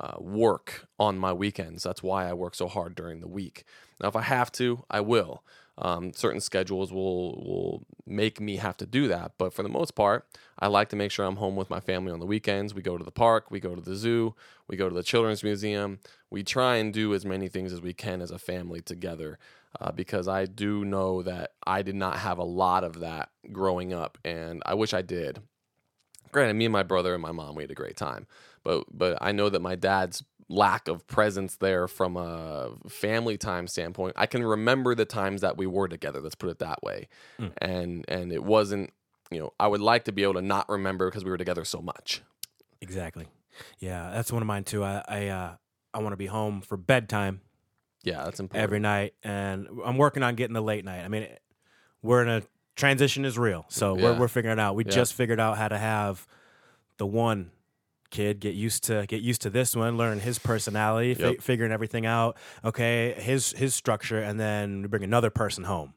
uh, 0.00 0.16
work 0.18 0.86
on 0.98 1.18
my 1.18 1.32
weekends. 1.32 1.82
That's 1.82 2.02
why 2.02 2.28
I 2.28 2.32
work 2.32 2.54
so 2.54 2.68
hard 2.68 2.94
during 2.94 3.20
the 3.20 3.28
week. 3.28 3.64
Now, 4.00 4.08
if 4.08 4.16
I 4.16 4.22
have 4.22 4.52
to, 4.52 4.84
I 4.90 5.00
will. 5.00 5.42
Um, 5.80 6.12
certain 6.12 6.40
schedules 6.40 6.92
will 6.92 7.40
will 7.44 7.86
make 8.04 8.40
me 8.40 8.56
have 8.56 8.76
to 8.78 8.86
do 8.86 9.06
that, 9.08 9.32
but 9.38 9.52
for 9.52 9.62
the 9.62 9.68
most 9.68 9.94
part, 9.94 10.26
I 10.58 10.66
like 10.66 10.88
to 10.88 10.96
make 10.96 11.12
sure 11.12 11.24
I'm 11.24 11.36
home 11.36 11.54
with 11.54 11.70
my 11.70 11.78
family 11.78 12.10
on 12.10 12.18
the 12.18 12.26
weekends. 12.26 12.74
We 12.74 12.82
go 12.82 12.98
to 12.98 13.04
the 13.04 13.12
park, 13.12 13.50
we 13.50 13.60
go 13.60 13.76
to 13.76 13.80
the 13.80 13.94
zoo, 13.94 14.34
we 14.66 14.76
go 14.76 14.88
to 14.88 14.94
the 14.94 15.04
children's 15.04 15.44
museum. 15.44 16.00
We 16.30 16.42
try 16.42 16.76
and 16.76 16.92
do 16.92 17.14
as 17.14 17.24
many 17.24 17.48
things 17.48 17.72
as 17.72 17.80
we 17.80 17.92
can 17.92 18.20
as 18.20 18.32
a 18.32 18.40
family 18.40 18.80
together, 18.80 19.38
uh, 19.80 19.92
because 19.92 20.26
I 20.26 20.46
do 20.46 20.84
know 20.84 21.22
that 21.22 21.52
I 21.64 21.82
did 21.82 21.94
not 21.94 22.16
have 22.16 22.38
a 22.38 22.44
lot 22.44 22.82
of 22.82 22.98
that 22.98 23.28
growing 23.52 23.92
up, 23.92 24.18
and 24.24 24.62
I 24.66 24.74
wish 24.74 24.92
I 24.92 25.02
did. 25.02 25.40
Granted, 26.32 26.54
me 26.54 26.66
and 26.66 26.72
my 26.72 26.82
brother 26.82 27.14
and 27.14 27.22
my 27.22 27.32
mom 27.32 27.54
we 27.54 27.62
had 27.62 27.70
a 27.70 27.74
great 27.74 27.96
time, 27.96 28.26
but 28.62 28.84
but 28.90 29.18
I 29.20 29.32
know 29.32 29.48
that 29.48 29.60
my 29.60 29.74
dad's 29.74 30.24
lack 30.48 30.88
of 30.88 31.06
presence 31.06 31.56
there 31.56 31.86
from 31.86 32.16
a 32.16 32.70
family 32.88 33.36
time 33.36 33.66
standpoint. 33.66 34.14
I 34.16 34.26
can 34.26 34.44
remember 34.44 34.94
the 34.94 35.04
times 35.04 35.42
that 35.42 35.56
we 35.56 35.66
were 35.66 35.88
together. 35.88 36.20
Let's 36.20 36.34
put 36.34 36.50
it 36.50 36.58
that 36.58 36.82
way, 36.82 37.08
mm. 37.38 37.52
and 37.58 38.04
and 38.08 38.32
it 38.32 38.44
wasn't. 38.44 38.92
You 39.30 39.40
know, 39.40 39.52
I 39.60 39.66
would 39.66 39.82
like 39.82 40.04
to 40.04 40.12
be 40.12 40.22
able 40.22 40.34
to 40.34 40.42
not 40.42 40.68
remember 40.70 41.10
because 41.10 41.22
we 41.22 41.30
were 41.30 41.36
together 41.36 41.64
so 41.64 41.82
much. 41.82 42.22
Exactly. 42.80 43.26
Yeah, 43.78 44.10
that's 44.10 44.32
one 44.32 44.42
of 44.42 44.46
mine 44.46 44.64
too. 44.64 44.84
I 44.84 45.02
I 45.06 45.28
uh, 45.28 45.54
I 45.92 45.98
want 45.98 46.12
to 46.12 46.16
be 46.16 46.26
home 46.26 46.60
for 46.60 46.76
bedtime. 46.76 47.42
Yeah, 48.04 48.24
that's 48.24 48.40
important 48.40 48.62
every 48.62 48.78
night, 48.80 49.14
and 49.22 49.68
I'm 49.84 49.98
working 49.98 50.22
on 50.22 50.34
getting 50.34 50.54
the 50.54 50.62
late 50.62 50.84
night. 50.84 51.04
I 51.04 51.08
mean, 51.08 51.26
we're 52.00 52.22
in 52.22 52.28
a 52.28 52.42
transition 52.78 53.26
is 53.26 53.38
real. 53.38 53.66
So 53.68 53.94
Yeah. 53.96 54.02
we're 54.04 54.18
we're 54.20 54.28
figuring 54.28 54.58
out. 54.58 54.74
We 54.74 54.84
Yeah. 54.86 54.92
just 54.92 55.12
figured 55.12 55.38
out 55.40 55.58
how 55.58 55.68
to 55.68 55.76
have 55.76 56.26
the 56.96 57.06
one 57.06 57.50
kid 58.10 58.40
get 58.40 58.54
used 58.54 58.84
to 58.84 59.04
get 59.06 59.20
used 59.20 59.42
to 59.42 59.50
this 59.50 59.76
one, 59.76 59.98
learn 59.98 60.20
his 60.20 60.38
personality, 60.38 61.12
fi- 61.12 61.36
figuring 61.36 61.72
everything 61.72 62.06
out. 62.06 62.38
Okay, 62.64 63.12
his 63.18 63.52
his 63.52 63.74
structure, 63.74 64.18
and 64.18 64.40
then 64.40 64.80
we 64.82 64.88
bring 64.88 65.04
another 65.04 65.28
person 65.28 65.64
home, 65.64 65.92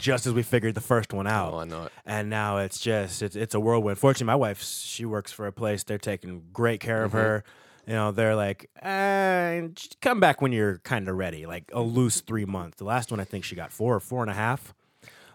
just 0.00 0.26
as 0.26 0.32
we 0.32 0.42
figured 0.42 0.74
the 0.74 0.80
first 0.80 1.12
one 1.12 1.26
out. 1.38 1.52
Oh, 1.54 1.58
I 1.60 1.64
know 1.64 1.84
it. 1.84 1.92
and 2.04 2.28
now 2.28 2.56
it's 2.58 2.80
just 2.80 3.22
it's 3.22 3.36
it's 3.36 3.54
a 3.54 3.60
whirlwind. 3.60 3.98
Fortunately, 3.98 4.26
my 4.26 4.34
wife 4.34 4.60
she 4.62 5.04
works 5.04 5.30
for 5.30 5.46
a 5.46 5.52
place. 5.52 5.84
They're 5.84 5.98
taking 5.98 6.42
great 6.52 6.80
care 6.80 7.04
of 7.04 7.10
Mm-hmm. 7.12 7.18
her. 7.20 7.44
You 7.86 7.94
know, 7.94 8.12
they're 8.12 8.36
like, 8.36 8.70
uh, 8.80 9.62
come 10.00 10.20
back 10.20 10.40
when 10.40 10.52
you're 10.52 10.78
kind 10.78 11.08
of 11.08 11.16
ready. 11.16 11.46
Like 11.46 11.64
a 11.72 11.80
loose 11.82 12.20
three 12.20 12.44
months. 12.44 12.76
The 12.78 12.84
last 12.84 13.10
one 13.10 13.18
I 13.18 13.24
think 13.24 13.44
she 13.44 13.56
got 13.56 13.72
four 13.72 13.94
or 13.96 14.00
four 14.00 14.22
and 14.22 14.30
a 14.30 14.34
half 14.34 14.72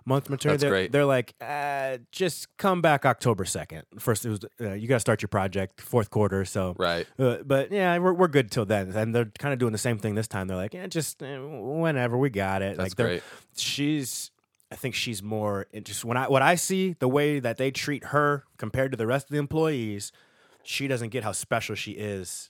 month 0.07 0.29
maternity. 0.29 0.61
They're, 0.61 0.69
great. 0.69 0.91
They're 0.91 1.05
like, 1.05 1.35
uh, 1.41 1.97
just 2.11 2.55
come 2.57 2.81
back 2.81 3.05
October 3.05 3.45
second. 3.45 3.83
First, 3.99 4.25
it 4.25 4.29
was 4.29 4.39
uh, 4.61 4.73
you 4.73 4.87
got 4.87 4.95
to 4.95 4.99
start 5.01 5.21
your 5.21 5.27
project 5.27 5.81
fourth 5.81 6.09
quarter. 6.09 6.45
So 6.45 6.75
Right. 6.77 7.05
uh, 7.19 7.37
but 7.45 7.71
yeah, 7.71 7.97
we're, 7.97 8.13
we're 8.13 8.27
good 8.27 8.49
till 8.49 8.65
then. 8.65 8.91
And 8.91 9.13
they're 9.13 9.31
kind 9.37 9.53
of 9.53 9.59
doing 9.59 9.73
the 9.73 9.77
same 9.77 9.97
thing 9.99 10.15
this 10.15 10.27
time. 10.27 10.47
They're 10.47 10.57
like, 10.57 10.73
yeah, 10.73 10.87
just 10.87 11.21
uh, 11.21 11.39
whenever 11.41 12.17
we 12.17 12.29
got 12.29 12.61
it. 12.61 12.77
That's 12.77 12.91
like 12.91 12.95
great. 12.95 13.23
She's, 13.55 14.31
I 14.71 14.75
think 14.75 14.95
she's 14.95 15.21
more 15.21 15.67
interested. 15.73 16.07
When 16.07 16.17
I 16.17 16.27
what 16.27 16.41
I 16.41 16.55
see 16.55 16.95
the 16.99 17.07
way 17.07 17.39
that 17.39 17.57
they 17.57 17.71
treat 17.71 18.05
her 18.05 18.45
compared 18.57 18.91
to 18.91 18.97
the 18.97 19.07
rest 19.07 19.27
of 19.27 19.31
the 19.31 19.39
employees, 19.39 20.11
she 20.63 20.87
doesn't 20.87 21.09
get 21.09 21.23
how 21.23 21.31
special 21.33 21.75
she 21.75 21.91
is 21.91 22.49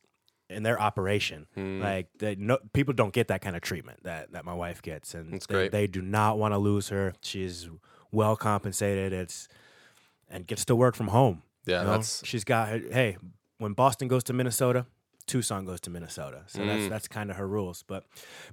in 0.50 0.64
their 0.64 0.80
operation. 0.80 1.48
Hmm. 1.56 1.82
Like 1.82 2.08
they, 2.20 2.36
no, 2.36 2.58
people 2.74 2.93
don't 2.93 3.14
get 3.14 3.28
that 3.30 3.41
kind 3.41 3.56
of 3.56 3.62
treatment 3.62 4.04
that 4.04 4.32
that 4.32 4.45
my 4.45 4.54
wife 4.54 4.82
gets, 4.82 5.14
and 5.14 5.34
That's 5.34 5.45
they, 5.48 5.54
great. 5.54 5.72
they 5.72 5.88
do 5.88 6.02
not 6.02 6.38
want 6.38 6.54
to 6.54 6.58
lose 6.58 6.89
her. 6.89 7.14
She's 7.22 7.70
well 8.12 8.36
compensated. 8.36 9.14
It's 9.14 9.48
and 10.30 10.45
gets 10.48 10.66
to 10.66 10.76
work 10.76 10.95
from 10.95 11.08
home. 11.10 11.41
Yeah, 11.66 11.80
you 11.80 11.84
know? 11.86 11.91
that's- 11.91 12.22
she's 12.26 12.43
got. 12.43 12.70
her- 12.70 12.82
Hey, 12.91 13.18
when 13.58 13.74
Boston 13.74 14.08
goes 14.08 14.24
to 14.26 14.34
Minnesota, 14.34 14.86
Tucson 15.26 15.66
goes 15.66 15.82
to 15.82 15.89
Minnesota. 15.89 16.43
So 16.48 16.60
Mm. 16.62 16.68
that's 16.68 16.89
that's 16.89 17.08
kind 17.08 17.30
of 17.30 17.38
her 17.38 17.48
rules. 17.48 17.84
But 17.88 18.06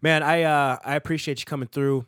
man, 0.02 0.22
I 0.22 0.42
uh, 0.42 0.78
I 0.84 0.96
appreciate 0.96 1.38
you 1.40 1.44
coming 1.46 1.68
through. 1.68 2.06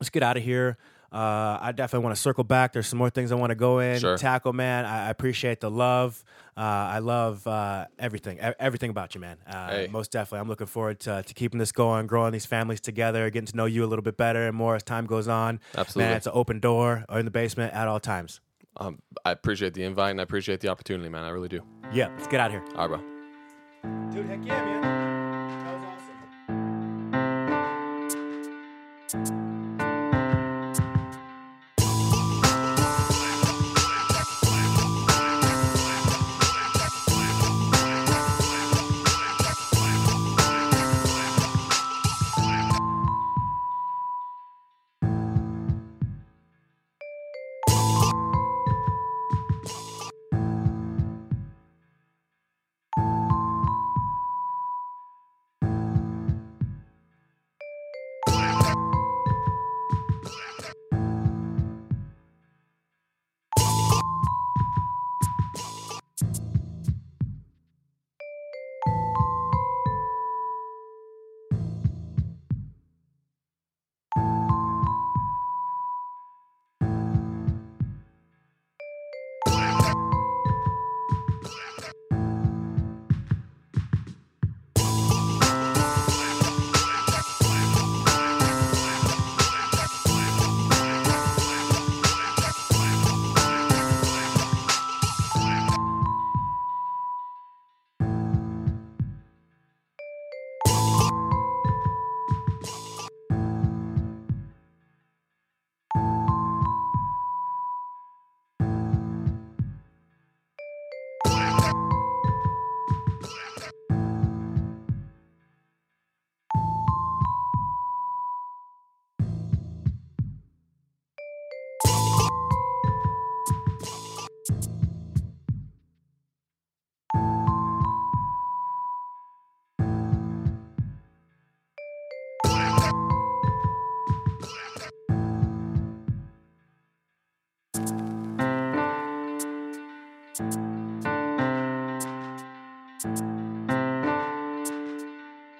Let's 0.00 0.10
get 0.10 0.22
out 0.24 0.36
of 0.36 0.42
here. 0.42 0.78
Uh, 1.12 1.58
I 1.60 1.72
definitely 1.72 2.04
want 2.04 2.16
to 2.16 2.22
circle 2.22 2.42
back. 2.44 2.72
There's 2.72 2.86
some 2.86 2.98
more 2.98 3.10
things 3.10 3.32
I 3.32 3.34
want 3.34 3.50
to 3.50 3.54
go 3.54 3.80
in, 3.80 4.00
Sure. 4.00 4.16
tackle, 4.16 4.52
man. 4.54 4.86
I, 4.86 5.08
I 5.08 5.10
appreciate 5.10 5.60
the 5.60 5.70
love. 5.70 6.24
Uh, 6.56 6.60
I 6.60 6.98
love 7.00 7.46
uh, 7.46 7.86
everything, 7.98 8.38
e- 8.38 8.54
everything 8.58 8.90
about 8.90 9.14
you, 9.14 9.20
man. 9.20 9.36
Uh, 9.46 9.68
Hey. 9.68 9.88
Most 9.90 10.10
definitely, 10.10 10.40
I'm 10.40 10.48
looking 10.48 10.66
forward 10.66 11.00
to, 11.00 11.22
to 11.22 11.34
keeping 11.34 11.58
this 11.58 11.70
going, 11.72 12.06
growing 12.06 12.32
these 12.32 12.46
families 12.46 12.80
together, 12.80 13.28
getting 13.30 13.46
to 13.46 13.56
know 13.56 13.66
you 13.66 13.84
a 13.84 13.88
little 13.88 14.02
bit 14.02 14.16
better 14.16 14.46
and 14.48 14.56
more 14.56 14.74
as 14.74 14.82
time 14.82 15.04
goes 15.06 15.28
on. 15.28 15.60
Absolutely. 15.76 16.08
man. 16.08 16.16
It's 16.16 16.26
an 16.26 16.32
open 16.34 16.60
door 16.60 17.04
or 17.10 17.18
in 17.18 17.24
the 17.26 17.30
basement 17.30 17.74
at 17.74 17.88
all 17.88 18.00
times. 18.00 18.40
Um, 18.78 19.00
I 19.24 19.32
appreciate 19.32 19.74
the 19.74 19.84
invite 19.84 20.12
and 20.12 20.20
I 20.20 20.22
appreciate 20.22 20.60
the 20.60 20.68
opportunity, 20.68 21.10
man. 21.10 21.24
I 21.24 21.28
really 21.28 21.48
do. 21.48 21.60
Yeah, 21.92 22.08
let's 22.16 22.26
get 22.26 22.40
out 22.40 22.46
of 22.46 22.52
here. 22.52 22.64
All 22.74 22.88
right, 22.88 23.00
bro. 23.82 24.10
Dude, 24.12 24.26
heck 24.26 24.44
yeah, 24.46 24.64
man. 24.64 24.91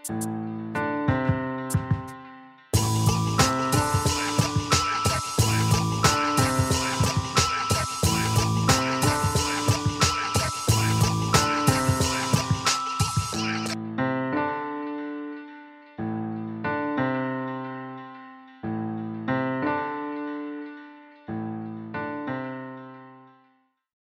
You 0.09 0.41